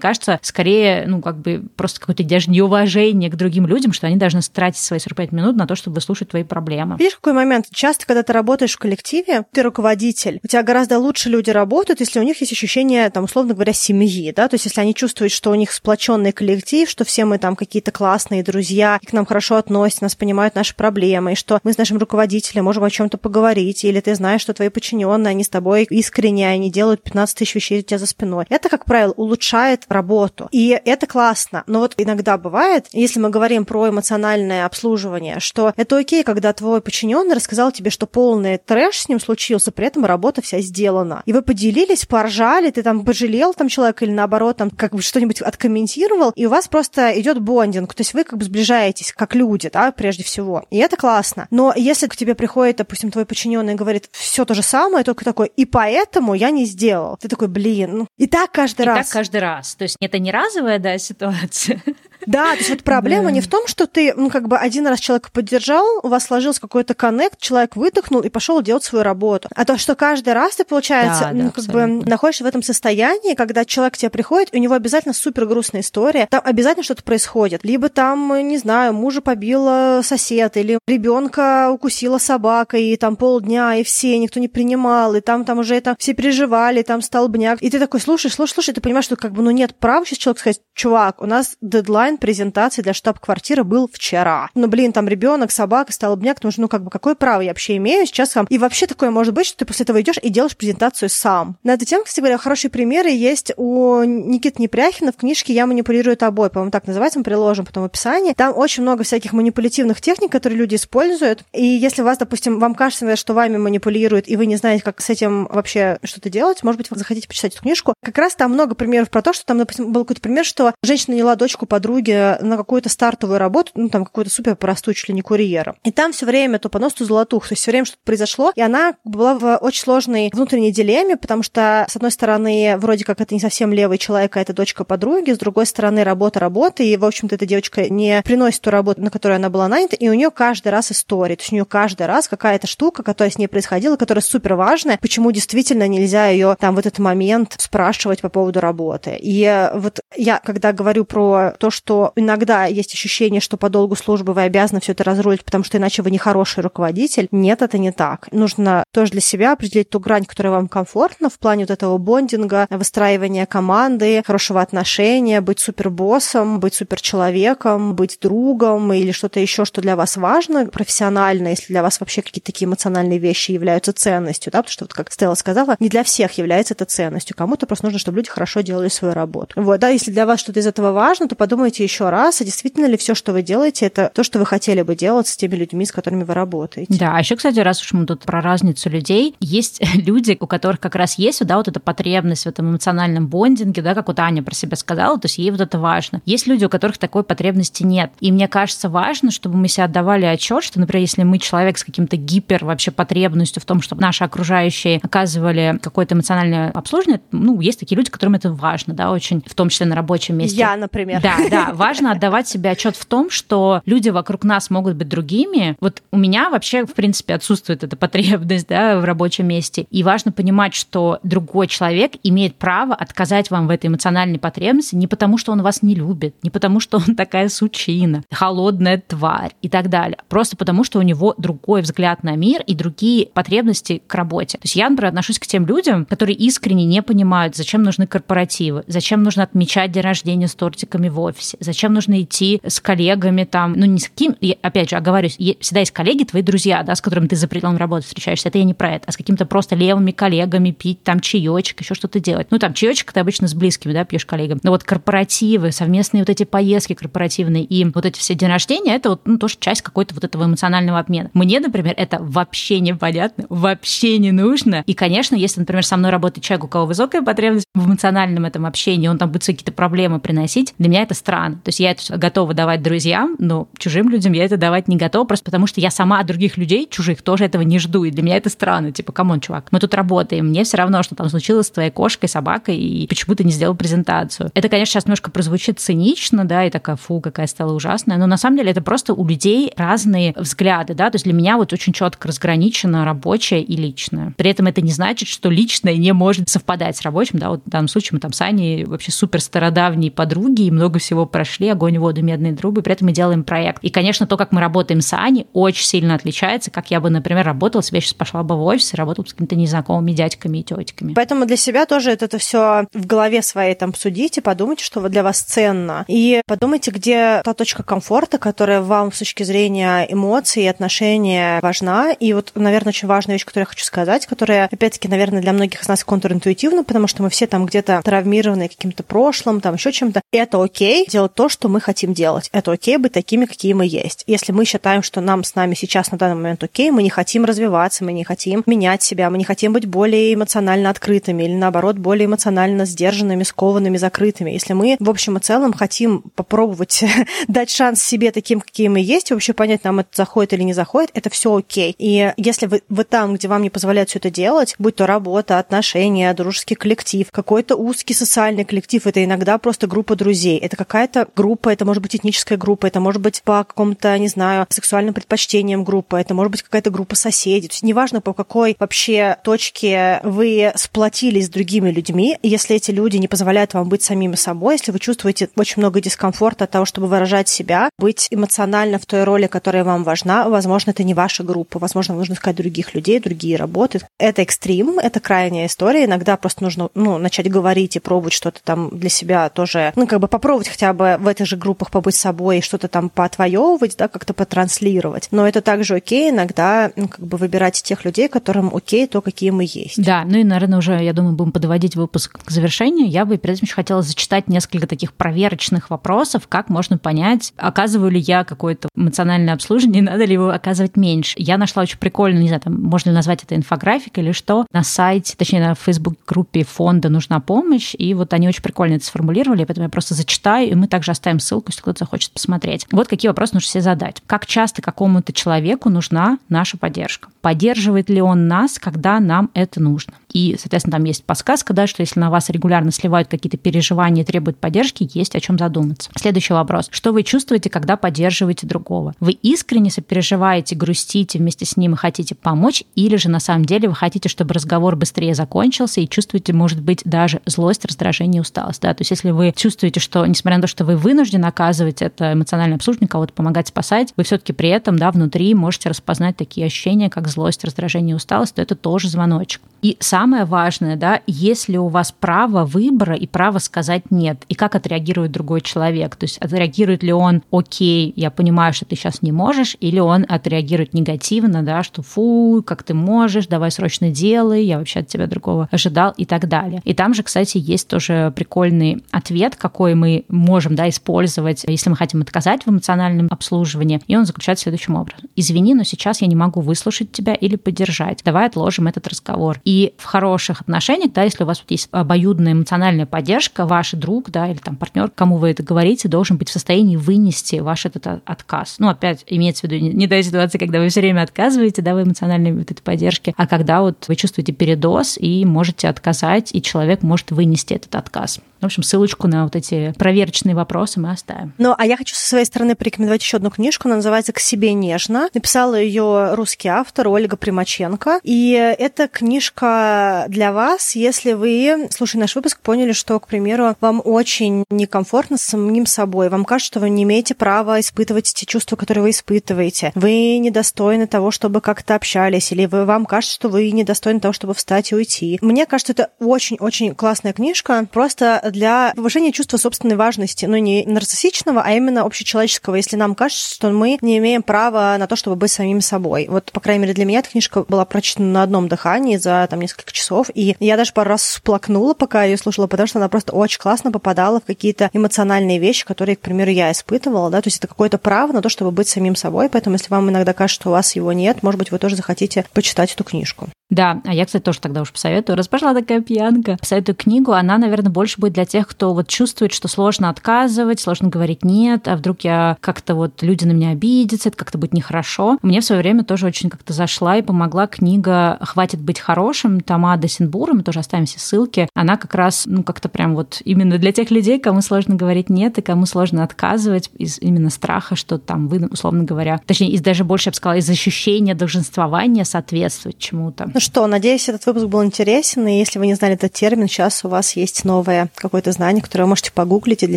кажется, 0.00 0.40
скорее, 0.40 1.04
ну, 1.06 1.20
как 1.20 1.36
бы 1.36 1.62
просто 1.76 2.00
какое-то 2.00 2.24
даже 2.24 2.50
неуважение 2.50 3.30
к 3.30 3.36
другим 3.36 3.66
людям, 3.66 3.92
что 3.92 4.06
они 4.06 4.16
должны 4.16 4.40
тратить 4.40 4.80
свои 4.80 4.98
45 4.98 5.32
минут 5.32 5.56
на 5.56 5.66
то, 5.66 5.74
чтобы 5.74 5.96
выслушать 5.96 6.30
твои 6.30 6.42
проблемы. 6.42 6.96
Видишь, 6.96 7.16
какой 7.16 7.34
момент? 7.34 7.66
Часто, 7.70 8.06
когда 8.06 8.22
ты 8.22 8.32
работаешь 8.32 8.72
в 8.72 8.78
коллективе, 8.78 9.44
ты 9.52 9.62
руководитель, 9.62 10.40
у 10.42 10.46
тебя 10.46 10.62
гораздо 10.62 10.98
лучше 10.98 11.28
люди 11.28 11.50
работают, 11.50 12.00
если 12.00 12.18
у 12.18 12.22
них 12.22 12.40
есть 12.40 12.52
ощущение, 12.52 13.10
там, 13.10 13.24
условно 13.24 13.52
говоря, 13.52 13.74
семьи, 13.74 14.32
да, 14.34 14.48
то 14.48 14.54
есть 14.54 14.64
если 14.64 14.80
они 14.80 14.94
чувствуют, 14.94 15.34
что 15.34 15.50
у 15.50 15.54
них 15.54 15.70
сплоченный 15.70 16.32
коллектив, 16.32 16.88
что 16.88 17.04
все 17.04 17.26
мы 17.26 17.36
там 17.36 17.56
какие-то 17.56 17.90
классные 17.90 18.42
друзья, 18.42 18.98
и 19.02 19.06
к 19.06 19.12
нам 19.12 19.26
хорошо 19.26 19.56
относятся, 19.56 20.04
нас 20.04 20.14
понимают 20.14 20.54
наши 20.54 20.74
проблемы, 20.74 21.32
и 21.32 21.36
что 21.36 21.58
мы 21.62 21.74
с 21.74 21.76
нашим 21.78 21.98
руководителем 21.98 22.64
можем 22.64 22.84
о 22.84 22.90
чем-то 22.90 23.18
поговорить, 23.18 23.84
или 23.84 24.00
ты 24.00 24.14
знаешь, 24.14 24.40
что 24.40 24.54
твои 24.54 24.70
подчиненные, 24.70 25.32
они 25.32 25.44
с 25.44 25.50
тобой 25.50 25.86
искренне, 25.90 26.48
они 26.48 26.70
делают 26.70 27.02
15 27.02 27.36
тысяч 27.36 27.54
вещей 27.54 27.80
у 27.80 27.82
тебя 27.82 27.98
за 27.98 28.06
спиной. 28.06 28.46
Это, 28.48 28.70
как 28.70 28.86
правило, 28.86 29.12
улучшает 29.26 29.84
работу. 29.88 30.48
И 30.50 30.80
это 30.84 31.06
классно. 31.06 31.64
Но 31.66 31.80
вот 31.80 31.94
иногда 31.96 32.38
бывает, 32.38 32.86
если 32.92 33.20
мы 33.20 33.30
говорим 33.30 33.64
про 33.64 33.88
эмоциональное 33.88 34.64
обслуживание, 34.64 35.40
что 35.40 35.74
это 35.76 35.98
окей, 35.98 36.22
когда 36.22 36.52
твой 36.52 36.80
подчиненный 36.80 37.34
рассказал 37.34 37.72
тебе, 37.72 37.90
что 37.90 38.06
полный 38.06 38.58
трэш 38.58 39.02
с 39.02 39.08
ним 39.08 39.20
случился, 39.20 39.72
при 39.72 39.86
этом 39.86 40.04
работа 40.04 40.42
вся 40.42 40.60
сделана. 40.60 41.22
И 41.26 41.32
вы 41.32 41.42
поделились, 41.42 42.06
поржали, 42.06 42.70
ты 42.70 42.82
там 42.82 43.04
пожалел 43.04 43.52
там 43.54 43.68
человека 43.68 44.04
или 44.04 44.12
наоборот 44.12 44.56
там 44.56 44.70
как 44.70 44.94
бы 44.94 45.02
что-нибудь 45.02 45.42
откомментировал, 45.42 46.32
и 46.34 46.46
у 46.46 46.50
вас 46.50 46.68
просто 46.68 47.18
идет 47.20 47.40
бондинг, 47.40 47.94
то 47.94 48.00
есть 48.00 48.14
вы 48.14 48.24
как 48.24 48.38
бы 48.38 48.44
сближаетесь 48.44 49.12
как 49.12 49.34
люди, 49.34 49.70
да, 49.72 49.92
прежде 49.92 50.24
всего. 50.24 50.64
И 50.70 50.78
это 50.78 50.96
классно. 50.96 51.46
Но 51.50 51.72
если 51.76 52.06
к 52.06 52.16
тебе 52.16 52.34
приходит, 52.34 52.76
допустим, 52.76 53.10
твой 53.10 53.26
подчиненный 53.26 53.74
и 53.74 53.76
говорит 53.76 54.08
все 54.12 54.44
то 54.44 54.54
же 54.54 54.62
самое, 54.62 55.04
только 55.04 55.24
такой, 55.24 55.50
и 55.56 55.64
поэтому 55.64 56.34
я 56.34 56.50
не 56.50 56.64
сделал. 56.64 57.16
Ты 57.20 57.28
такой, 57.28 57.48
блин, 57.48 57.98
ну 57.98 58.06
и 58.16 58.26
так 58.26 58.52
каждый 58.52 58.82
и 58.82 58.86
раз. 58.86 58.98
Так 58.98 59.08
каждый 59.16 59.40
раз. 59.40 59.74
То 59.74 59.84
есть 59.84 59.96
это 59.98 60.18
не 60.18 60.30
разовая, 60.30 60.78
да, 60.78 60.98
ситуация. 60.98 61.82
Да, 62.26 62.52
то 62.52 62.58
есть 62.58 62.70
вот 62.70 62.82
проблема 62.82 63.30
не 63.30 63.40
в 63.40 63.48
том, 63.48 63.66
что 63.66 63.86
ты, 63.86 64.12
ну, 64.14 64.30
как 64.30 64.48
бы 64.48 64.56
один 64.56 64.86
раз 64.86 65.00
человека 65.00 65.30
поддержал, 65.32 65.86
у 66.02 66.08
вас 66.08 66.24
сложился 66.24 66.60
какой-то 66.60 66.94
коннект, 66.94 67.40
человек 67.40 67.76
выдохнул 67.76 68.20
и 68.20 68.28
пошел 68.28 68.60
делать 68.62 68.84
свою 68.84 69.04
работу. 69.04 69.48
А 69.54 69.64
то, 69.64 69.78
что 69.78 69.94
каждый 69.94 70.32
раз 70.32 70.56
ты, 70.56 70.64
получается, 70.64 71.30
ну, 71.32 71.50
как 71.50 71.64
бы 71.66 71.86
находишься 71.86 72.44
в 72.44 72.46
этом 72.46 72.62
состоянии, 72.62 73.34
когда 73.34 73.64
человек 73.64 73.94
к 73.94 73.96
тебе 73.96 74.10
приходит, 74.10 74.50
у 74.52 74.58
него 74.58 74.74
обязательно 74.74 75.14
супер 75.14 75.46
грустная 75.46 75.80
история, 75.80 76.26
там 76.30 76.42
обязательно 76.44 76.82
что-то 76.82 77.02
происходит. 77.02 77.64
Либо 77.64 77.88
там, 77.88 78.48
не 78.48 78.58
знаю, 78.58 78.92
мужа 78.92 79.20
побила 79.20 80.00
сосед, 80.02 80.56
или 80.56 80.78
ребенка 80.86 81.70
укусила 81.70 82.18
собака, 82.18 82.76
и 82.76 82.96
там 82.96 83.16
полдня, 83.16 83.76
и 83.76 83.84
все, 83.84 84.18
никто 84.18 84.40
не 84.40 84.48
принимал, 84.48 85.14
и 85.14 85.20
там, 85.20 85.44
там 85.44 85.58
уже 85.58 85.76
это 85.76 85.94
все 85.98 86.14
переживали, 86.14 86.82
там 86.82 87.02
столбняк. 87.02 87.62
И 87.62 87.70
ты 87.70 87.78
такой 87.78 88.00
слушаешь, 88.00 88.34
слушаешь, 88.34 88.54
слушаешь, 88.54 88.68
и 88.68 88.72
ты 88.72 88.80
понимаешь, 88.80 89.04
что 89.04 89.16
как 89.16 89.32
бы, 89.32 89.42
ну, 89.42 89.50
нет 89.50 89.74
права 89.76 90.04
сейчас 90.04 90.18
человек 90.18 90.40
сказать, 90.40 90.60
чувак, 90.74 91.22
у 91.22 91.26
нас 91.26 91.56
дедлайн 91.60 92.15
презентации 92.16 92.82
для 92.82 92.92
штаб-квартиры 92.92 93.64
был 93.64 93.88
вчера. 93.92 94.50
Ну, 94.54 94.68
блин, 94.68 94.92
там 94.92 95.08
ребенок, 95.08 95.50
собака, 95.50 95.92
столбняк, 95.92 96.36
потому 96.36 96.52
что, 96.52 96.60
ну, 96.62 96.68
как 96.68 96.84
бы, 96.84 96.90
какое 96.90 97.14
право 97.14 97.40
я 97.40 97.50
вообще 97.50 97.76
имею 97.76 98.06
сейчас 98.06 98.30
там? 98.30 98.46
И 98.48 98.58
вообще 98.58 98.86
такое 98.86 99.10
может 99.10 99.34
быть, 99.34 99.46
что 99.46 99.58
ты 99.58 99.64
после 99.64 99.84
этого 99.84 100.00
идешь 100.00 100.18
и 100.22 100.28
делаешь 100.28 100.56
презентацию 100.56 101.08
сам. 101.08 101.56
На 101.62 101.74
эту 101.74 101.84
тему, 101.84 102.04
кстати 102.04 102.20
говоря, 102.20 102.38
хорошие 102.38 102.70
примеры 102.70 103.10
есть 103.10 103.52
у 103.56 104.02
Никиты 104.02 104.62
Непряхина 104.62 105.12
в 105.12 105.16
книжке 105.16 105.52
«Я 105.52 105.66
манипулирую 105.66 106.16
тобой», 106.16 106.50
по-моему, 106.50 106.70
так 106.70 106.86
называется, 106.86 107.18
мы 107.18 107.24
приложим 107.24 107.64
потом 107.64 107.82
в 107.82 107.86
описании. 107.86 108.32
Там 108.34 108.56
очень 108.56 108.82
много 108.82 109.04
всяких 109.04 109.32
манипулятивных 109.32 110.00
техник, 110.00 110.30
которые 110.32 110.58
люди 110.58 110.76
используют. 110.76 111.44
И 111.52 111.64
если 111.64 112.02
вас, 112.02 112.18
допустим, 112.18 112.58
вам 112.58 112.74
кажется, 112.74 113.16
что 113.16 113.34
вами 113.34 113.56
манипулируют, 113.56 114.28
и 114.28 114.36
вы 114.36 114.46
не 114.46 114.56
знаете, 114.56 114.82
как 114.82 115.00
с 115.00 115.10
этим 115.10 115.46
вообще 115.46 115.98
что-то 116.04 116.30
делать, 116.30 116.62
может 116.62 116.78
быть, 116.78 116.90
вы 116.90 116.96
захотите 116.96 117.28
почитать 117.28 117.54
эту 117.54 117.62
книжку. 117.62 117.94
Как 118.04 118.18
раз 118.18 118.34
там 118.34 118.52
много 118.52 118.74
примеров 118.74 119.10
про 119.10 119.22
то, 119.22 119.32
что 119.32 119.44
там, 119.44 119.58
допустим, 119.58 119.92
был 119.92 120.02
какой-то 120.02 120.20
пример, 120.20 120.44
что 120.44 120.74
женщина 120.82 121.14
наняла 121.14 121.36
дочку 121.36 121.66
подруги 121.66 121.95
на 122.02 122.56
какую-то 122.56 122.88
стартовую 122.88 123.38
работу, 123.38 123.72
ну, 123.74 123.88
там, 123.88 124.04
какую-то 124.04 124.30
супер 124.30 124.56
простую, 124.56 124.94
чуть 124.94 125.08
ли 125.08 125.14
не 125.14 125.22
курьера. 125.22 125.76
И 125.84 125.90
там 125.90 126.12
все 126.12 126.26
время 126.26 126.58
то 126.58 126.68
по 126.68 126.78
носу 126.78 127.04
золотух, 127.04 127.48
то 127.48 127.52
есть 127.52 127.62
все 127.62 127.70
время 127.70 127.84
что-то 127.84 128.02
произошло, 128.04 128.52
и 128.54 128.60
она 128.60 128.94
была 129.04 129.34
в 129.34 129.56
очень 129.58 129.82
сложной 129.82 130.30
внутренней 130.32 130.72
дилемме, 130.72 131.16
потому 131.16 131.42
что, 131.42 131.86
с 131.88 131.96
одной 131.96 132.10
стороны, 132.10 132.76
вроде 132.78 133.04
как 133.04 133.20
это 133.20 133.34
не 133.34 133.40
совсем 133.40 133.72
левый 133.72 133.98
человек, 133.98 134.36
а 134.36 134.40
это 134.40 134.52
дочка 134.52 134.84
подруги, 134.84 135.32
с 135.32 135.38
другой 135.38 135.66
стороны, 135.66 136.04
работа 136.04 136.40
работы, 136.40 136.86
и, 136.86 136.96
в 136.96 137.04
общем-то, 137.04 137.34
эта 137.34 137.46
девочка 137.46 137.88
не 137.88 138.22
приносит 138.22 138.62
ту 138.62 138.70
работу, 138.70 139.00
на 139.00 139.10
которую 139.10 139.36
она 139.36 139.50
была 139.50 139.68
нанята, 139.68 139.96
и 139.96 140.08
у 140.08 140.14
нее 140.14 140.30
каждый 140.30 140.68
раз 140.68 140.92
история, 140.92 141.36
то 141.36 141.42
есть 141.42 141.52
у 141.52 141.54
нее 141.54 141.64
каждый 141.64 142.06
раз 142.06 142.28
какая-то 142.28 142.66
штука, 142.66 143.02
которая 143.02 143.30
с 143.30 143.38
ней 143.38 143.48
происходила, 143.48 143.96
которая 143.96 144.22
супер 144.22 144.54
важная, 144.54 144.98
почему 145.00 145.30
действительно 145.32 145.86
нельзя 145.88 146.26
ее 146.28 146.56
там 146.58 146.74
в 146.74 146.78
этот 146.78 146.98
момент 146.98 147.54
спрашивать 147.58 148.20
по 148.20 148.28
поводу 148.28 148.60
работы. 148.60 149.16
И 149.20 149.70
вот 149.74 150.00
я, 150.16 150.38
когда 150.38 150.72
говорю 150.72 151.04
про 151.04 151.52
то, 151.58 151.70
что 151.70 151.85
что 151.86 152.10
иногда 152.16 152.64
есть 152.64 152.94
ощущение, 152.94 153.40
что 153.40 153.56
по 153.56 153.68
долгу 153.68 153.94
службы 153.94 154.32
вы 154.32 154.42
обязаны 154.42 154.80
все 154.80 154.90
это 154.90 155.04
разрулить, 155.04 155.44
потому 155.44 155.62
что 155.62 155.78
иначе 155.78 156.02
вы 156.02 156.10
не 156.10 156.18
хороший 156.18 156.64
руководитель. 156.64 157.28
Нет, 157.30 157.62
это 157.62 157.78
не 157.78 157.92
так. 157.92 158.26
Нужно 158.32 158.82
тоже 158.92 159.12
для 159.12 159.20
себя 159.20 159.52
определить 159.52 159.88
ту 159.88 160.00
грань, 160.00 160.24
которая 160.24 160.52
вам 160.52 160.66
комфортна 160.66 161.30
в 161.30 161.38
плане 161.38 161.62
вот 161.62 161.70
этого 161.70 161.96
бондинга, 161.98 162.66
выстраивания 162.70 163.46
команды, 163.46 164.20
хорошего 164.26 164.62
отношения, 164.62 165.40
быть 165.40 165.60
супербоссом, 165.60 166.58
быть 166.58 166.74
суперчеловеком, 166.74 167.94
быть 167.94 168.18
другом 168.20 168.92
или 168.92 169.12
что-то 169.12 169.38
еще, 169.38 169.64
что 169.64 169.80
для 169.80 169.94
вас 169.94 170.16
важно 170.16 170.66
профессионально, 170.66 171.48
если 171.48 171.68
для 171.68 171.84
вас 171.84 172.00
вообще 172.00 172.20
какие-то 172.20 172.46
такие 172.46 172.66
эмоциональные 172.66 173.20
вещи 173.20 173.52
являются 173.52 173.92
ценностью, 173.92 174.50
да, 174.50 174.58
потому 174.58 174.72
что, 174.72 174.84
вот, 174.86 174.92
как 174.92 175.12
Стелла 175.12 175.36
сказала, 175.36 175.76
не 175.78 175.88
для 175.88 176.02
всех 176.02 176.32
является 176.32 176.74
это 176.74 176.84
ценностью. 176.84 177.36
Кому-то 177.36 177.66
просто 177.66 177.86
нужно, 177.86 178.00
чтобы 178.00 178.16
люди 178.16 178.28
хорошо 178.28 178.62
делали 178.62 178.88
свою 178.88 179.14
работу. 179.14 179.52
Вот, 179.54 179.78
да, 179.78 179.90
если 179.90 180.10
для 180.10 180.26
вас 180.26 180.40
что-то 180.40 180.58
из 180.58 180.66
этого 180.66 180.90
важно, 180.90 181.28
то 181.28 181.36
подумайте 181.36 181.75
еще 181.84 182.10
раз, 182.10 182.40
а 182.40 182.44
действительно 182.44 182.86
ли 182.86 182.96
все, 182.96 183.14
что 183.14 183.32
вы 183.32 183.42
делаете, 183.42 183.86
это 183.86 184.10
то, 184.14 184.22
что 184.22 184.38
вы 184.38 184.46
хотели 184.46 184.82
бы 184.82 184.94
делать 184.94 185.28
с 185.28 185.36
теми 185.36 185.56
людьми, 185.56 185.84
с 185.84 185.92
которыми 185.92 186.24
вы 186.24 186.34
работаете. 186.34 186.96
Да, 186.98 187.16
а 187.16 187.20
еще, 187.20 187.36
кстати, 187.36 187.58
раз 187.60 187.82
уж 187.82 187.92
мы 187.92 188.06
тут 188.06 188.24
про 188.24 188.40
разницу 188.40 188.88
людей, 188.90 189.34
есть 189.40 189.82
люди, 189.94 190.36
у 190.38 190.46
которых 190.46 190.80
как 190.80 190.94
раз 190.94 191.18
есть 191.18 191.44
да, 191.44 191.56
вот 191.56 191.68
эта 191.68 191.80
потребность 191.80 192.44
в 192.44 192.48
этом 192.48 192.70
эмоциональном 192.70 193.26
бондинге, 193.26 193.82
да, 193.82 193.94
как 193.94 194.08
вот 194.08 194.18
Аня 194.18 194.42
про 194.42 194.54
себя 194.54 194.76
сказала, 194.76 195.18
то 195.18 195.26
есть 195.26 195.38
ей 195.38 195.50
вот 195.50 195.60
это 195.60 195.78
важно. 195.78 196.20
Есть 196.24 196.46
люди, 196.46 196.64
у 196.64 196.68
которых 196.68 196.98
такой 196.98 197.22
потребности 197.22 197.82
нет. 197.82 198.12
И 198.20 198.32
мне 198.32 198.48
кажется 198.48 198.88
важно, 198.88 199.30
чтобы 199.30 199.56
мы 199.56 199.68
себе 199.68 199.84
отдавали 199.84 200.24
отчет, 200.24 200.62
что, 200.64 200.80
например, 200.80 201.02
если 201.02 201.22
мы 201.22 201.38
человек 201.38 201.78
с 201.78 201.84
каким-то 201.84 202.16
гипер 202.16 202.64
вообще 202.64 202.90
потребностью 202.90 203.62
в 203.62 203.64
том, 203.64 203.82
чтобы 203.82 204.02
наши 204.02 204.24
окружающие 204.24 205.00
оказывали 205.02 205.78
какое-то 205.82 206.14
эмоциональное 206.14 206.70
обслуживание, 206.70 207.20
ну, 207.32 207.60
есть 207.60 207.80
такие 207.80 207.96
люди, 207.96 208.10
которым 208.10 208.34
это 208.34 208.52
важно, 208.52 208.94
да, 208.94 209.10
очень, 209.10 209.42
в 209.46 209.54
том 209.54 209.68
числе 209.68 209.86
на 209.86 209.94
рабочем 209.94 210.36
месте. 210.36 210.56
Я, 210.56 210.76
например. 210.76 211.20
Да, 211.20 211.36
да, 211.50 211.65
важно 211.72 212.12
отдавать 212.12 212.48
себе 212.48 212.70
отчет 212.70 212.96
в 212.96 213.06
том, 213.06 213.30
что 213.30 213.82
люди 213.86 214.08
вокруг 214.08 214.44
нас 214.44 214.70
могут 214.70 214.96
быть 214.96 215.08
другими. 215.08 215.76
Вот 215.80 216.02
у 216.10 216.18
меня 216.18 216.50
вообще, 216.50 216.84
в 216.84 216.94
принципе, 216.94 217.34
отсутствует 217.34 217.84
эта 217.84 217.96
потребность, 217.96 218.68
да, 218.68 218.98
в 218.98 219.04
рабочем 219.04 219.46
месте. 219.48 219.86
И 219.90 220.02
важно 220.02 220.32
понимать, 220.32 220.74
что 220.74 221.18
другой 221.22 221.66
человек 221.68 222.12
имеет 222.22 222.56
право 222.56 222.94
отказать 222.94 223.50
вам 223.50 223.66
в 223.66 223.70
этой 223.70 223.86
эмоциональной 223.86 224.38
потребности 224.38 224.94
не 224.94 225.06
потому, 225.06 225.38
что 225.38 225.52
он 225.52 225.62
вас 225.62 225.82
не 225.82 225.94
любит, 225.94 226.34
не 226.42 226.50
потому, 226.50 226.80
что 226.80 226.98
он 226.98 227.16
такая 227.16 227.48
сучина, 227.48 228.22
холодная 228.30 229.02
тварь 229.06 229.52
и 229.62 229.68
так 229.68 229.88
далее. 229.88 230.18
Просто 230.28 230.56
потому, 230.56 230.84
что 230.84 230.98
у 230.98 231.02
него 231.02 231.34
другой 231.38 231.82
взгляд 231.82 232.22
на 232.22 232.36
мир 232.36 232.62
и 232.62 232.74
другие 232.74 233.26
потребности 233.26 234.02
к 234.06 234.14
работе. 234.14 234.58
То 234.58 234.64
есть 234.64 234.76
я, 234.76 234.88
например, 234.88 235.10
отношусь 235.10 235.38
к 235.38 235.46
тем 235.46 235.66
людям, 235.66 236.04
которые 236.04 236.36
искренне 236.36 236.84
не 236.84 237.02
понимают, 237.02 237.56
зачем 237.56 237.82
нужны 237.82 238.06
корпоративы, 238.06 238.84
зачем 238.86 239.22
нужно 239.22 239.42
отмечать 239.42 239.92
день 239.92 240.02
рождения 240.02 240.48
с 240.48 240.54
тортиками 240.54 241.08
в 241.08 241.20
офисе, 241.20 241.55
зачем 241.60 241.92
нужно 241.94 242.22
идти 242.22 242.60
с 242.64 242.80
коллегами 242.80 243.44
там, 243.44 243.72
ну 243.74 243.86
не 243.86 243.98
с 243.98 244.08
кем, 244.08 244.36
я, 244.40 244.54
опять 244.62 244.90
же, 244.90 244.96
оговорюсь, 244.96 245.36
всегда 245.60 245.80
есть 245.80 245.92
коллеги, 245.92 246.24
твои 246.24 246.42
друзья, 246.42 246.82
да, 246.82 246.94
с 246.94 247.00
которыми 247.00 247.26
ты 247.26 247.36
за 247.36 247.48
пределом 247.48 247.76
работы 247.76 248.06
встречаешься, 248.06 248.48
это 248.48 248.58
я 248.58 248.64
не 248.64 248.74
про 248.74 248.94
это, 248.94 249.04
а 249.08 249.12
с 249.12 249.16
какими-то 249.16 249.46
просто 249.46 249.74
левыми 249.74 250.10
коллегами 250.10 250.70
пить 250.70 251.02
там 251.02 251.20
чаечек, 251.20 251.80
еще 251.80 251.94
что-то 251.94 252.20
делать. 252.20 252.48
Ну 252.50 252.58
там 252.58 252.74
чаечек 252.74 253.12
ты 253.12 253.20
обычно 253.20 253.48
с 253.48 253.54
близкими, 253.54 253.92
да, 253.92 254.04
пьешь 254.04 254.26
коллегам. 254.26 254.60
Но 254.62 254.70
вот 254.70 254.84
корпоративы, 254.84 255.72
совместные 255.72 256.22
вот 256.22 256.30
эти 256.30 256.44
поездки 256.44 256.94
корпоративные 256.94 257.64
и 257.64 257.84
вот 257.84 258.04
эти 258.04 258.18
все 258.18 258.34
день 258.34 258.48
рождения, 258.48 258.94
это 258.94 259.10
вот 259.10 259.22
ну, 259.24 259.38
тоже 259.38 259.56
часть 259.58 259.82
какой-то 259.82 260.14
вот 260.14 260.24
этого 260.24 260.44
эмоционального 260.44 260.98
обмена. 260.98 261.30
Мне, 261.34 261.60
например, 261.60 261.94
это 261.96 262.18
вообще 262.20 262.80
непонятно, 262.80 263.46
вообще 263.48 264.18
не 264.18 264.32
нужно. 264.32 264.82
И, 264.86 264.94
конечно, 264.94 265.34
если, 265.34 265.60
например, 265.60 265.84
со 265.84 265.96
мной 265.96 266.10
работает 266.10 266.44
человек, 266.44 266.64
у 266.64 266.68
кого 266.68 266.86
высокая 266.86 267.22
потребность 267.22 267.66
в 267.74 267.86
эмоциональном 267.86 268.44
этом 268.44 268.66
общении, 268.66 269.08
он 269.08 269.18
там 269.18 269.30
будет 269.30 269.46
какие-то 269.46 269.72
проблемы 269.72 270.20
приносить, 270.20 270.74
для 270.78 270.88
меня 270.88 271.02
это 271.02 271.14
странно. 271.14 271.45
То 271.52 271.68
есть 271.68 271.80
я 271.80 271.92
это 271.92 272.16
готова 272.18 272.54
давать 272.54 272.82
друзьям, 272.82 273.36
но 273.38 273.68
чужим 273.78 274.08
людям 274.08 274.32
я 274.32 274.44
это 274.44 274.56
давать 274.56 274.88
не 274.88 274.96
готова, 274.96 275.24
просто 275.24 275.44
потому 275.44 275.66
что 275.66 275.80
я 275.80 275.90
сама 275.90 276.20
от 276.20 276.26
других 276.26 276.56
людей, 276.56 276.88
чужих, 276.90 277.22
тоже 277.22 277.44
этого 277.44 277.62
не 277.62 277.78
жду. 277.78 278.04
И 278.04 278.10
для 278.10 278.22
меня 278.22 278.36
это 278.36 278.50
странно. 278.50 278.92
Типа, 278.92 279.12
come 279.12 279.28
on, 279.28 279.40
чувак, 279.40 279.68
мы 279.70 279.80
тут 279.80 279.94
работаем, 279.94 280.48
мне 280.48 280.64
все 280.64 280.76
равно, 280.76 281.02
что 281.02 281.14
там 281.14 281.28
случилось 281.28 281.66
с 281.66 281.70
твоей 281.70 281.90
кошкой, 281.90 282.28
собакой, 282.28 282.76
и 282.76 283.06
почему 283.06 283.34
ты 283.34 283.44
не 283.44 283.52
сделал 283.52 283.74
презентацию. 283.74 284.50
Это, 284.54 284.68
конечно, 284.68 284.92
сейчас 284.92 285.06
немножко 285.06 285.30
прозвучит 285.30 285.80
цинично, 285.80 286.44
да, 286.44 286.64
и 286.64 286.70
такая, 286.70 286.96
фу, 286.96 287.20
какая 287.20 287.46
стала 287.46 287.72
ужасная, 287.72 288.16
но 288.16 288.26
на 288.26 288.36
самом 288.36 288.56
деле 288.58 288.70
это 288.70 288.82
просто 288.82 289.14
у 289.14 289.26
людей 289.26 289.72
разные 289.76 290.32
взгляды, 290.36 290.94
да, 290.94 291.10
то 291.10 291.16
есть 291.16 291.24
для 291.24 291.34
меня 291.34 291.56
вот 291.56 291.72
очень 291.72 291.92
четко 291.92 292.28
разграничено 292.28 293.04
рабочее 293.04 293.62
и 293.62 293.76
личное. 293.76 294.34
При 294.36 294.50
этом 294.50 294.66
это 294.66 294.80
не 294.80 294.90
значит, 294.90 295.28
что 295.28 295.50
личное 295.50 295.96
не 295.96 296.12
может 296.12 296.48
совпадать 296.48 296.96
с 296.96 297.02
рабочим, 297.02 297.38
да, 297.38 297.50
вот 297.50 297.62
в 297.64 297.70
данном 297.70 297.88
случае 297.88 298.10
мы 298.12 298.20
там 298.20 298.32
с 298.32 298.40
Аней 298.40 298.84
вообще 298.84 299.12
супер 299.12 299.40
стародавние 299.40 300.10
подруги 300.10 300.62
и 300.62 300.70
много 300.70 300.98
всего 300.98 301.26
прошли, 301.36 301.68
огонь, 301.68 301.98
воду, 301.98 302.22
медные 302.22 302.54
трубы, 302.54 302.80
при 302.80 302.94
этом 302.94 303.08
мы 303.08 303.12
делаем 303.12 303.44
проект. 303.44 303.84
И, 303.84 303.90
конечно, 303.90 304.26
то, 304.26 304.38
как 304.38 304.52
мы 304.52 304.60
работаем 304.62 305.02
с 305.02 305.12
Аней, 305.12 305.46
очень 305.52 305.84
сильно 305.84 306.14
отличается, 306.14 306.70
как 306.70 306.90
я 306.90 306.98
бы, 306.98 307.10
например, 307.10 307.44
работала, 307.44 307.82
себе 307.82 308.00
сейчас 308.00 308.14
пошла 308.14 308.42
бы 308.42 308.56
в 308.56 308.62
офис 308.62 308.94
и 308.94 308.96
работала 308.96 309.26
с 309.26 309.34
какими-то 309.34 309.54
незнакомыми 309.54 310.12
дядьками 310.12 310.58
и 310.58 310.62
тетками. 310.62 311.12
Поэтому 311.12 311.44
для 311.44 311.58
себя 311.58 311.84
тоже 311.84 312.12
это, 312.12 312.24
это 312.24 312.38
все 312.38 312.86
в 312.94 313.06
голове 313.06 313.42
своей 313.42 313.74
там 313.74 313.94
судите, 313.94 314.40
подумайте, 314.40 314.82
что 314.82 315.06
для 315.10 315.22
вас 315.22 315.42
ценно. 315.42 316.06
И 316.08 316.40
подумайте, 316.46 316.90
где 316.90 317.42
та 317.44 317.52
точка 317.52 317.82
комфорта, 317.82 318.38
которая 318.38 318.80
вам 318.80 319.12
с 319.12 319.18
точки 319.18 319.42
зрения 319.42 320.06
эмоций 320.10 320.62
и 320.62 320.66
отношения 320.66 321.60
важна. 321.60 322.12
И 322.12 322.32
вот, 322.32 322.52
наверное, 322.54 322.92
очень 322.92 323.08
важная 323.08 323.34
вещь, 323.34 323.44
которую 323.44 323.64
я 323.64 323.66
хочу 323.66 323.84
сказать, 323.84 324.24
которая, 324.24 324.70
опять-таки, 324.72 325.08
наверное, 325.08 325.42
для 325.42 325.52
многих 325.52 325.82
из 325.82 325.88
нас 325.88 326.02
контринтуитивна, 326.02 326.82
потому 326.82 327.06
что 327.08 327.22
мы 327.22 327.28
все 327.28 327.46
там 327.46 327.66
где-то 327.66 328.00
травмированы 328.02 328.68
каким-то 328.68 329.02
прошлым, 329.02 329.60
там 329.60 329.74
еще 329.74 329.92
чем-то. 329.92 330.22
Это 330.32 330.62
окей 330.62 331.06
делать 331.06 331.25
то, 331.28 331.48
что 331.48 331.68
мы 331.68 331.80
хотим 331.80 332.14
делать. 332.14 332.48
Это 332.52 332.72
окей 332.72 332.96
быть 332.96 333.12
такими, 333.12 333.46
какие 333.46 333.72
мы 333.72 333.86
есть. 333.86 334.24
Если 334.26 334.52
мы 334.52 334.64
считаем, 334.64 335.02
что 335.02 335.20
нам 335.20 335.44
с 335.44 335.54
нами 335.54 335.74
сейчас 335.74 336.10
на 336.10 336.18
данный 336.18 336.36
момент 336.36 336.62
окей, 336.62 336.90
мы 336.90 337.02
не 337.02 337.10
хотим 337.10 337.44
развиваться, 337.44 338.04
мы 338.04 338.12
не 338.12 338.24
хотим 338.24 338.62
менять 338.66 339.02
себя, 339.02 339.30
мы 339.30 339.38
не 339.38 339.44
хотим 339.44 339.72
быть 339.72 339.86
более 339.86 340.34
эмоционально 340.34 340.90
открытыми 340.90 341.44
или, 341.44 341.54
наоборот, 341.54 341.96
более 341.96 342.26
эмоционально 342.26 342.84
сдержанными, 342.84 343.42
скованными, 343.42 343.96
закрытыми. 343.96 344.50
Если 344.50 344.72
мы, 344.72 344.96
в 344.98 345.10
общем 345.10 345.36
и 345.36 345.40
целом, 345.40 345.72
хотим 345.72 346.22
попробовать 346.34 347.04
дать 347.48 347.70
шанс 347.70 348.02
себе 348.02 348.32
таким, 348.32 348.60
какие 348.60 348.88
мы 348.88 349.00
есть, 349.00 349.30
и 349.30 349.34
вообще 349.34 349.52
понять, 349.52 349.84
нам 349.84 350.00
это 350.00 350.10
заходит 350.12 350.52
или 350.52 350.62
не 350.62 350.72
заходит, 350.72 351.10
это 351.14 351.30
все 351.30 351.54
окей. 351.54 351.94
И 351.98 352.32
если 352.36 352.66
вы, 352.66 352.82
вы 352.88 353.04
там, 353.04 353.34
где 353.34 353.48
вам 353.48 353.62
не 353.62 353.70
позволяют 353.70 354.10
все 354.10 354.18
это 354.18 354.30
делать, 354.30 354.74
будь 354.78 354.96
то 354.96 355.06
работа, 355.06 355.58
отношения, 355.58 356.32
дружеский 356.34 356.74
коллектив, 356.74 357.30
какой-то 357.30 357.76
узкий 357.76 358.14
социальный 358.14 358.64
коллектив, 358.64 359.06
это 359.06 359.24
иногда 359.24 359.58
просто 359.58 359.86
группа 359.86 360.16
друзей, 360.16 360.58
это 360.58 360.76
какая-то 360.76 361.15
группа, 361.34 361.70
это 361.70 361.84
может 361.84 362.02
быть 362.02 362.16
этническая 362.16 362.58
группа, 362.58 362.86
это 362.86 363.00
может 363.00 363.22
быть 363.22 363.42
по 363.42 363.64
какому-то, 363.64 364.18
не 364.18 364.28
знаю, 364.28 364.66
сексуальным 364.68 365.14
предпочтениям 365.14 365.84
группа, 365.84 366.16
это 366.16 366.34
может 366.34 366.50
быть 366.50 366.62
какая-то 366.62 366.90
группа 366.90 367.16
соседей. 367.16 367.68
То 367.68 367.72
есть 367.74 367.82
неважно, 367.82 368.20
по 368.20 368.32
какой 368.32 368.76
вообще 368.78 369.36
точке 369.42 370.20
вы 370.22 370.72
сплотились 370.76 371.46
с 371.46 371.50
другими 371.50 371.90
людьми, 371.90 372.38
если 372.42 372.76
эти 372.76 372.90
люди 372.90 373.16
не 373.16 373.28
позволяют 373.28 373.74
вам 373.74 373.88
быть 373.88 374.02
самими 374.02 374.34
собой, 374.34 374.74
если 374.74 374.92
вы 374.92 374.98
чувствуете 374.98 375.48
очень 375.56 375.80
много 375.80 376.00
дискомфорта 376.00 376.64
от 376.64 376.70
того, 376.70 376.84
чтобы 376.84 377.06
выражать 377.06 377.48
себя, 377.48 377.90
быть 377.98 378.28
эмоционально 378.30 378.98
в 378.98 379.06
той 379.06 379.24
роли, 379.24 379.46
которая 379.46 379.84
вам 379.84 380.04
важна, 380.04 380.48
возможно, 380.48 380.90
это 380.90 381.04
не 381.04 381.14
ваша 381.14 381.42
группа, 381.42 381.78
возможно, 381.78 382.14
нужно 382.14 382.34
искать 382.34 382.56
других 382.56 382.94
людей, 382.94 383.20
другие 383.20 383.56
работы. 383.56 384.00
Это 384.18 384.42
экстрим, 384.42 384.98
это 384.98 385.20
крайняя 385.20 385.66
история. 385.66 386.04
Иногда 386.04 386.36
просто 386.36 386.62
нужно 386.62 386.88
ну, 386.94 387.18
начать 387.18 387.50
говорить 387.50 387.96
и 387.96 388.00
пробовать 388.00 388.32
что-то 388.32 388.60
там 388.62 388.90
для 388.92 389.08
себя 389.08 389.48
тоже, 389.48 389.92
ну, 389.96 390.06
как 390.06 390.20
бы 390.20 390.28
попробовать 390.28 390.68
хотя 390.68 390.92
в 390.96 391.26
этих 391.26 391.46
же 391.46 391.56
группах 391.56 391.90
побыть 391.90 392.14
собой 392.14 392.58
и 392.58 392.60
что-то 392.62 392.88
там 392.88 393.08
поотвоевывать, 393.08 393.96
да, 393.96 394.08
как-то 394.08 394.34
потранслировать. 394.34 395.28
Но 395.30 395.46
это 395.46 395.60
также 395.60 395.96
окей 395.96 396.30
иногда 396.30 396.90
ну, 396.96 397.08
как 397.08 397.26
бы 397.26 397.36
выбирать 397.36 397.82
тех 397.82 398.04
людей, 398.04 398.28
которым 398.28 398.74
окей 398.74 399.06
то, 399.06 399.20
какие 399.20 399.50
мы 399.50 399.64
есть. 399.64 400.02
Да, 400.02 400.24
ну 400.24 400.38
и, 400.38 400.44
наверное, 400.44 400.78
уже, 400.78 401.02
я 401.02 401.12
думаю, 401.12 401.34
будем 401.34 401.52
подводить 401.52 401.96
выпуск 401.96 402.38
к 402.44 402.50
завершению. 402.50 403.08
Я 403.08 403.24
бы 403.24 403.36
перед 403.36 403.56
этим 403.56 403.66
еще 403.66 403.74
хотела 403.74 404.02
зачитать 404.02 404.48
несколько 404.48 404.86
таких 404.86 405.12
проверочных 405.12 405.90
вопросов, 405.90 406.48
как 406.48 406.68
можно 406.68 406.98
понять, 406.98 407.52
оказываю 407.56 408.10
ли 408.10 408.20
я 408.20 408.44
какое-то 408.44 408.88
эмоциональное 408.96 409.54
обслуживание, 409.54 410.02
надо 410.02 410.24
ли 410.24 410.32
его 410.32 410.50
оказывать 410.50 410.96
меньше. 410.96 411.34
Я 411.38 411.58
нашла 411.58 411.82
очень 411.82 411.98
прикольно, 411.98 412.38
не 412.38 412.48
знаю, 412.48 412.62
там, 412.62 412.80
можно 412.82 413.10
ли 413.10 413.16
назвать 413.16 413.42
это 413.42 413.54
инфографикой 413.56 414.24
или 414.24 414.32
что, 414.32 414.66
на 414.72 414.82
сайте, 414.82 415.34
точнее, 415.36 415.60
на 415.60 415.74
фейсбук-группе 415.74 416.64
фонда 416.64 417.08
«Нужна 417.08 417.40
помощь», 417.40 417.94
и 417.96 418.14
вот 418.14 418.32
они 418.32 418.48
очень 418.48 418.62
прикольно 418.62 418.94
это 418.94 419.06
сформулировали, 419.06 419.64
поэтому 419.64 419.84
я 419.84 419.90
просто 419.90 420.14
зачитаю, 420.14 420.70
и 420.70 420.74
мы 420.74 420.85
также 420.86 421.12
оставим 421.12 421.40
ссылку, 421.40 421.68
если 421.68 421.80
кто-то 421.82 422.00
захочет 422.00 422.32
посмотреть. 422.32 422.86
Вот 422.90 423.08
какие 423.08 423.28
вопросы 423.28 423.54
нужно 423.54 423.68
себе 423.68 423.82
задать. 423.82 424.22
Как 424.26 424.46
часто 424.46 424.82
какому-то 424.82 425.32
человеку 425.32 425.88
нужна 425.88 426.38
наша 426.48 426.76
поддержка? 426.76 427.28
Поддерживает 427.40 428.08
ли 428.10 428.20
он 428.20 428.48
нас, 428.48 428.78
когда 428.78 429.20
нам 429.20 429.50
это 429.54 429.80
нужно? 429.80 430.14
И, 430.36 430.54
соответственно, 430.58 430.98
там 430.98 431.04
есть 431.04 431.24
подсказка, 431.24 431.72
да, 431.72 431.86
что 431.86 432.02
если 432.02 432.20
на 432.20 432.28
вас 432.28 432.50
регулярно 432.50 432.92
сливают 432.92 433.26
какие-то 433.26 433.56
переживания 433.56 434.22
и 434.22 434.26
требуют 434.26 434.58
поддержки, 434.58 435.08
есть 435.14 435.34
о 435.34 435.40
чем 435.40 435.56
задуматься. 435.56 436.10
Следующий 436.14 436.52
вопрос. 436.52 436.88
Что 436.90 437.12
вы 437.12 437.22
чувствуете, 437.22 437.70
когда 437.70 437.96
поддерживаете 437.96 438.66
другого? 438.66 439.14
Вы 439.18 439.32
искренне 439.32 439.90
сопереживаете, 439.90 440.76
грустите 440.76 441.38
вместе 441.38 441.64
с 441.64 441.78
ним 441.78 441.94
и 441.94 441.96
хотите 441.96 442.34
помочь, 442.34 442.84
или 442.96 443.16
же 443.16 443.30
на 443.30 443.40
самом 443.40 443.64
деле 443.64 443.88
вы 443.88 443.94
хотите, 443.94 444.28
чтобы 444.28 444.52
разговор 444.52 444.94
быстрее 444.94 445.34
закончился 445.34 446.02
и 446.02 446.06
чувствуете, 446.06 446.52
может 446.52 446.82
быть, 446.82 447.00
даже 447.06 447.40
злость, 447.46 447.86
раздражение, 447.86 448.42
усталость. 448.42 448.82
Да? 448.82 448.92
То 448.92 449.00
есть 449.00 449.12
если 449.12 449.30
вы 449.30 449.54
чувствуете, 449.56 450.00
что, 450.00 450.26
несмотря 450.26 450.58
на 450.58 450.62
то, 450.62 450.68
что 450.68 450.84
вы 450.84 450.96
вынуждены 450.96 451.46
оказывать 451.46 452.02
это 452.02 452.34
эмоциональное 452.34 452.76
обслуживание, 452.76 453.08
кого-то 453.08 453.32
помогать 453.32 453.68
спасать, 453.68 454.12
вы 454.18 454.24
все-таки 454.24 454.52
при 454.52 454.68
этом, 454.68 454.98
да, 454.98 455.10
внутри 455.10 455.54
можете 455.54 455.88
распознать 455.88 456.36
такие 456.36 456.66
ощущения, 456.66 457.08
как 457.08 457.26
злость, 457.26 457.64
раздражение, 457.64 458.14
усталость, 458.14 458.56
то 458.56 458.60
это 458.60 458.74
тоже 458.74 459.08
звоночек. 459.08 459.62
И 459.80 459.96
самое 460.26 460.44
важное, 460.44 460.96
да, 460.96 461.20
если 461.28 461.76
у 461.76 461.86
вас 461.86 462.10
право 462.10 462.64
выбора 462.64 463.14
и 463.14 463.28
право 463.28 463.60
сказать 463.60 464.10
нет, 464.10 464.42
и 464.48 464.56
как 464.56 464.74
отреагирует 464.74 465.30
другой 465.30 465.60
человек, 465.60 466.16
то 466.16 466.24
есть 466.24 466.38
отреагирует 466.38 467.04
ли 467.04 467.12
он, 467.12 467.44
окей, 467.52 468.12
я 468.16 468.32
понимаю, 468.32 468.72
что 468.72 468.84
ты 468.86 468.96
сейчас 468.96 469.22
не 469.22 469.30
можешь, 469.30 469.76
или 469.78 470.00
он 470.00 470.26
отреагирует 470.28 470.94
негативно, 470.94 471.62
да, 471.62 471.84
что 471.84 472.02
фу, 472.02 472.60
как 472.66 472.82
ты 472.82 472.92
можешь, 472.92 473.46
давай 473.46 473.70
срочно 473.70 474.10
делай, 474.10 474.64
я 474.64 474.78
вообще 474.78 474.98
от 474.98 475.06
тебя 475.06 475.28
другого 475.28 475.68
ожидал 475.70 476.12
и 476.16 476.24
так 476.24 476.48
далее. 476.48 476.82
И 476.84 476.92
там 476.92 477.14
же, 477.14 477.22
кстати, 477.22 477.58
есть 477.58 477.86
тоже 477.86 478.32
прикольный 478.34 479.04
ответ, 479.12 479.54
какой 479.54 479.94
мы 479.94 480.24
можем, 480.28 480.74
да, 480.74 480.88
использовать, 480.88 481.62
если 481.68 481.88
мы 481.88 481.94
хотим 481.94 482.22
отказать 482.22 482.66
в 482.66 482.70
эмоциональном 482.70 483.28
обслуживании, 483.30 484.00
и 484.08 484.16
он 484.16 484.26
заключается 484.26 484.64
следующим 484.64 484.96
образом. 484.96 485.30
Извини, 485.36 485.74
но 485.74 485.84
сейчас 485.84 486.20
я 486.20 486.26
не 486.26 486.34
могу 486.36 486.60
выслушать 486.60 487.12
тебя 487.12 487.34
или 487.34 487.54
поддержать. 487.54 488.22
Давай 488.24 488.46
отложим 488.46 488.88
этот 488.88 489.06
разговор. 489.06 489.60
И 489.64 489.94
хороших 490.06 490.62
отношениях, 490.62 491.12
да, 491.12 491.22
если 491.24 491.44
у 491.44 491.46
вас 491.46 491.62
есть 491.68 491.88
обоюдная 491.90 492.52
эмоциональная 492.52 493.06
поддержка, 493.06 493.66
ваш 493.66 493.92
друг, 493.92 494.30
да, 494.30 494.48
или 494.48 494.58
там 494.58 494.76
партнер, 494.76 495.10
кому 495.14 495.36
вы 495.36 495.50
это 495.50 495.62
говорите, 495.62 496.08
должен 496.08 496.36
быть 496.36 496.48
в 496.48 496.52
состоянии 496.52 496.96
вынести 496.96 497.56
ваш 497.56 497.86
этот 497.86 498.22
отказ. 498.24 498.76
Ну, 498.78 498.88
опять 498.88 499.24
имеется 499.26 499.66
в 499.66 499.70
виду 499.70 499.84
не 499.84 500.06
та 500.06 500.22
ситуация, 500.22 500.58
когда 500.58 500.80
вы 500.80 500.88
все 500.88 501.00
время 501.00 501.22
отказываете, 501.22 501.82
да, 501.82 501.94
в 501.94 502.02
эмоциональной 502.02 502.52
вот 502.52 502.70
этой 502.70 502.82
поддержке, 502.82 503.34
а 503.36 503.46
когда 503.46 503.82
вот 503.82 504.06
вы 504.08 504.16
чувствуете 504.16 504.52
передоз 504.52 505.16
и 505.18 505.44
можете 505.44 505.88
отказать, 505.88 506.54
и 506.54 506.62
человек 506.62 507.02
может 507.02 507.30
вынести 507.30 507.74
этот 507.74 507.94
отказ. 507.94 508.40
В 508.60 508.64
общем, 508.64 508.82
ссылочку 508.82 509.28
на 509.28 509.44
вот 509.44 509.54
эти 509.56 509.92
проверочные 509.98 510.54
вопросы 510.54 510.98
мы 510.98 511.10
оставим. 511.10 511.52
Ну, 511.58 511.74
а 511.76 511.86
я 511.86 511.96
хочу 511.96 512.14
со 512.14 512.28
своей 512.28 512.44
стороны 512.44 512.74
порекомендовать 512.74 513.22
еще 513.22 513.36
одну 513.36 513.50
книжку. 513.50 513.88
Она 513.88 513.96
называется 513.96 514.32
«К 514.32 514.40
себе 514.40 514.72
нежно». 514.72 515.28
Написала 515.34 515.74
ее 515.74 516.34
русский 516.34 516.68
автор 516.68 517.08
Ольга 517.08 517.36
Примаченко. 517.36 518.20
И 518.22 518.52
эта 518.52 519.08
книжка 519.08 520.24
для 520.28 520.52
вас, 520.52 520.96
если 520.96 521.34
вы, 521.34 521.88
слушая 521.90 522.20
наш 522.20 522.34
выпуск, 522.34 522.60
поняли, 522.60 522.92
что, 522.92 523.20
к 523.20 523.26
примеру, 523.26 523.76
вам 523.80 524.00
очень 524.04 524.64
некомфортно 524.70 525.36
с 525.36 525.42
самим 525.42 525.86
собой. 525.86 526.28
Вам 526.28 526.44
кажется, 526.44 526.66
что 526.66 526.80
вы 526.80 526.90
не 526.90 527.02
имеете 527.02 527.34
права 527.34 527.78
испытывать 527.80 528.32
те 528.32 528.46
чувства, 528.46 528.76
которые 528.76 529.02
вы 529.02 529.10
испытываете. 529.10 529.92
Вы 529.94 530.38
недостойны 530.38 531.06
того, 531.06 531.30
чтобы 531.30 531.60
как-то 531.60 531.94
общались. 531.94 532.52
Или 532.52 532.66
вы, 532.66 532.84
вам 532.84 533.06
кажется, 533.06 533.34
что 533.34 533.48
вы 533.48 533.70
недостойны 533.70 534.20
того, 534.20 534.32
чтобы 534.32 534.54
встать 534.54 534.92
и 534.92 534.94
уйти. 534.94 535.38
Мне 535.42 535.66
кажется, 535.66 535.92
это 535.92 536.10
очень-очень 536.18 536.94
классная 536.94 537.32
книжка. 537.32 537.86
Просто 537.92 538.45
для 538.50 538.92
повышения 538.94 539.32
чувства 539.32 539.56
собственной 539.56 539.96
важности, 539.96 540.46
ну, 540.46 540.56
не 540.56 540.84
нарциссичного, 540.86 541.62
а 541.62 541.72
именно 541.72 542.02
общечеловеческого, 542.02 542.76
если 542.76 542.96
нам 542.96 543.14
кажется, 543.14 543.54
что 543.54 543.70
мы 543.70 543.98
не 544.00 544.18
имеем 544.18 544.42
права 544.42 544.96
на 544.98 545.06
то, 545.06 545.16
чтобы 545.16 545.36
быть 545.36 545.50
самим 545.50 545.80
собой. 545.80 546.26
Вот, 546.28 546.52
по 546.52 546.60
крайней 546.60 546.82
мере, 546.82 546.94
для 546.94 547.04
меня 547.04 547.20
эта 547.20 547.30
книжка 547.30 547.64
была 547.68 547.84
прочитана 547.84 548.30
на 548.30 548.42
одном 548.42 548.68
дыхании 548.68 549.16
за 549.16 549.46
там 549.50 549.60
несколько 549.60 549.92
часов, 549.92 550.30
и 550.34 550.56
я 550.60 550.76
даже 550.76 550.92
пару 550.92 551.10
раз 551.10 551.22
всплакнула, 551.22 551.94
пока 551.94 552.24
ее 552.24 552.36
слушала, 552.36 552.66
потому 552.66 552.86
что 552.86 552.98
она 552.98 553.08
просто 553.08 553.32
очень 553.32 553.60
классно 553.60 553.92
попадала 553.92 554.40
в 554.40 554.44
какие-то 554.44 554.90
эмоциональные 554.92 555.58
вещи, 555.58 555.84
которые, 555.84 556.16
к 556.16 556.20
примеру, 556.20 556.50
я 556.50 556.72
испытывала, 556.72 557.30
да, 557.30 557.40
то 557.42 557.48
есть 557.48 557.58
это 557.58 557.68
какое-то 557.68 557.98
право 557.98 558.32
на 558.32 558.42
то, 558.42 558.48
чтобы 558.48 558.70
быть 558.70 558.88
самим 558.88 559.16
собой, 559.16 559.48
поэтому 559.48 559.76
если 559.76 559.88
вам 559.90 560.10
иногда 560.10 560.32
кажется, 560.32 560.60
что 560.60 560.70
у 560.70 560.72
вас 560.72 560.94
его 560.96 561.12
нет, 561.12 561.42
может 561.42 561.58
быть, 561.58 561.70
вы 561.70 561.78
тоже 561.78 561.96
захотите 561.96 562.44
почитать 562.52 562.92
эту 562.92 563.04
книжку. 563.04 563.48
Да, 563.68 564.00
а 564.04 564.14
я, 564.14 564.24
кстати, 564.24 564.42
тоже 564.42 564.60
тогда 564.60 564.82
уж 564.82 564.92
посоветую. 564.92 565.36
Раз 565.36 565.48
пошла 565.48 565.74
такая 565.74 566.00
пьянка. 566.00 566.56
Посоветую 566.60 566.94
книгу. 566.94 567.32
Она, 567.32 567.58
наверное, 567.58 567.90
больше 567.90 568.20
будет 568.20 568.34
для 568.34 568.44
тех, 568.44 568.68
кто 568.68 568.94
вот 568.94 569.08
чувствует, 569.08 569.52
что 569.52 569.66
сложно 569.66 570.08
отказывать, 570.08 570.80
сложно 570.80 571.08
говорить 571.08 571.44
нет, 571.44 571.88
а 571.88 571.96
вдруг 571.96 572.20
я 572.20 572.56
как-то 572.60 572.94
вот 572.94 573.22
люди 573.22 573.44
на 573.44 573.52
меня 573.52 573.70
обидятся, 573.70 574.28
это 574.28 574.38
как-то 574.38 574.58
будет 574.58 574.72
нехорошо. 574.72 575.38
Мне 575.42 575.60
в 575.60 575.64
свое 575.64 575.82
время 575.82 576.04
тоже 576.04 576.26
очень 576.26 576.48
как-то 576.48 576.72
зашла 576.72 577.16
и 577.16 577.22
помогла 577.22 577.66
книга 577.66 578.38
«Хватит 578.40 578.80
быть 578.80 579.00
хорошим» 579.00 579.60
Тамада 579.60 580.06
Синбура, 580.06 580.52
мы 580.52 580.62
тоже 580.62 580.80
оставим 580.80 581.06
все 581.06 581.18
ссылки. 581.18 581.68
Она 581.74 581.96
как 581.96 582.14
раз, 582.14 582.44
ну, 582.46 582.62
как-то 582.62 582.88
прям 582.88 583.14
вот 583.14 583.42
именно 583.44 583.78
для 583.78 583.90
тех 583.90 584.10
людей, 584.12 584.38
кому 584.38 584.60
сложно 584.62 584.94
говорить 584.94 585.28
нет 585.28 585.58
и 585.58 585.62
кому 585.62 585.86
сложно 585.86 586.22
отказывать 586.22 586.90
из 586.96 587.18
именно 587.18 587.50
страха, 587.50 587.96
что 587.96 588.18
там 588.18 588.46
вы, 588.46 588.68
условно 588.70 589.02
говоря, 589.02 589.40
точнее, 589.44 589.70
из 589.70 589.80
даже 589.80 590.04
больше, 590.04 590.28
я 590.28 590.30
бы 590.30 590.36
сказала, 590.36 590.58
из 590.58 590.70
ощущения 590.70 591.34
долженствования 591.34 592.24
соответствовать 592.24 592.98
чему-то. 592.98 593.50
Ну 593.56 593.60
что, 593.60 593.86
надеюсь, 593.86 594.28
этот 594.28 594.44
выпуск 594.44 594.66
был 594.66 594.84
интересен, 594.84 595.46
и 595.48 595.58
если 595.58 595.78
вы 595.78 595.86
не 595.86 595.94
знали 595.94 596.12
этот 596.12 596.30
термин, 596.30 596.68
сейчас 596.68 597.06
у 597.06 597.08
вас 597.08 597.36
есть 597.36 597.64
новое 597.64 598.10
какое-то 598.14 598.52
знание, 598.52 598.82
которое 598.82 599.04
вы 599.04 599.08
можете 599.08 599.32
погуглить 599.32 599.82
и 599.82 599.86
для 599.86 599.96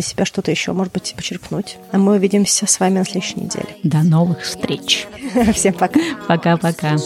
себя 0.00 0.24
что-то 0.24 0.50
еще, 0.50 0.72
может 0.72 0.94
быть, 0.94 1.12
почерпнуть. 1.14 1.76
А 1.92 1.98
мы 1.98 2.14
увидимся 2.14 2.66
с 2.66 2.80
вами 2.80 3.00
на 3.00 3.04
следующей 3.04 3.38
неделе. 3.38 3.66
До 3.82 3.98
новых 3.98 4.44
встреч. 4.44 5.06
Всем 5.52 5.74
пока. 5.74 6.00
Пока-пока. 6.26 6.96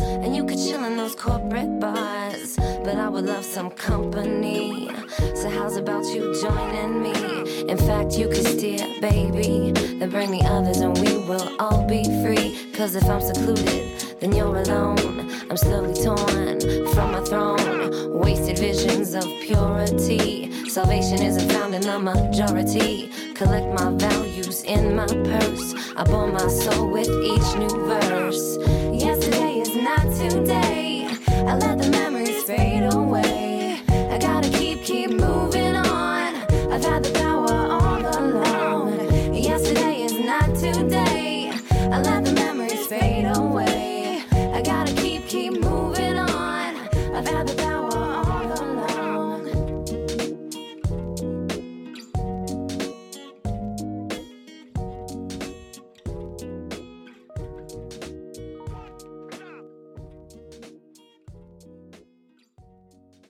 And 0.00 0.34
you 0.34 0.44
could 0.44 0.58
chill 0.58 0.84
in 0.84 0.96
those 0.96 1.14
corporate 1.14 1.80
bars. 1.80 2.56
But 2.56 2.96
I 2.96 3.08
would 3.08 3.26
love 3.26 3.44
some 3.44 3.70
company. 3.70 4.90
So, 5.34 5.48
how's 5.48 5.76
about 5.76 6.04
you 6.06 6.34
joining 6.40 7.02
me? 7.02 7.68
In 7.68 7.78
fact, 7.78 8.18
you 8.18 8.28
could 8.28 8.46
steer, 8.46 8.86
baby. 9.00 9.72
Then 9.72 10.10
bring 10.10 10.30
the 10.30 10.42
others 10.44 10.78
and 10.78 10.96
we 10.98 11.18
will 11.28 11.56
all 11.60 11.86
be 11.86 12.04
free. 12.22 12.72
Cause 12.72 12.94
if 12.94 13.04
I'm 13.04 13.20
secluded, 13.20 14.09
then 14.20 14.32
you're 14.32 14.54
alone. 14.54 15.30
I'm 15.50 15.56
slowly 15.56 15.94
torn 15.94 16.60
from 16.92 17.12
my 17.12 17.22
throne. 17.24 18.18
Wasted 18.20 18.58
visions 18.58 19.14
of 19.14 19.24
purity. 19.40 20.68
Salvation 20.68 21.22
isn't 21.22 21.50
found 21.50 21.74
in 21.74 21.82
the 21.82 21.98
majority. 21.98 23.10
Collect 23.34 23.66
my 23.72 23.90
values 23.92 24.62
in 24.64 24.94
my 24.94 25.06
purse. 25.06 25.74
I 25.96 26.04
bore 26.04 26.30
my 26.30 26.46
soul 26.48 26.90
with 26.90 27.08
each 27.08 27.58
new 27.58 27.86
verse. 27.86 28.58
Yesterday 28.92 29.60
is 29.60 29.74
not 29.74 30.02
today. 30.16 31.08
I 31.28 31.56
let 31.56 31.78
the 31.78 31.88
memories 31.90 32.44
fade 32.44 32.82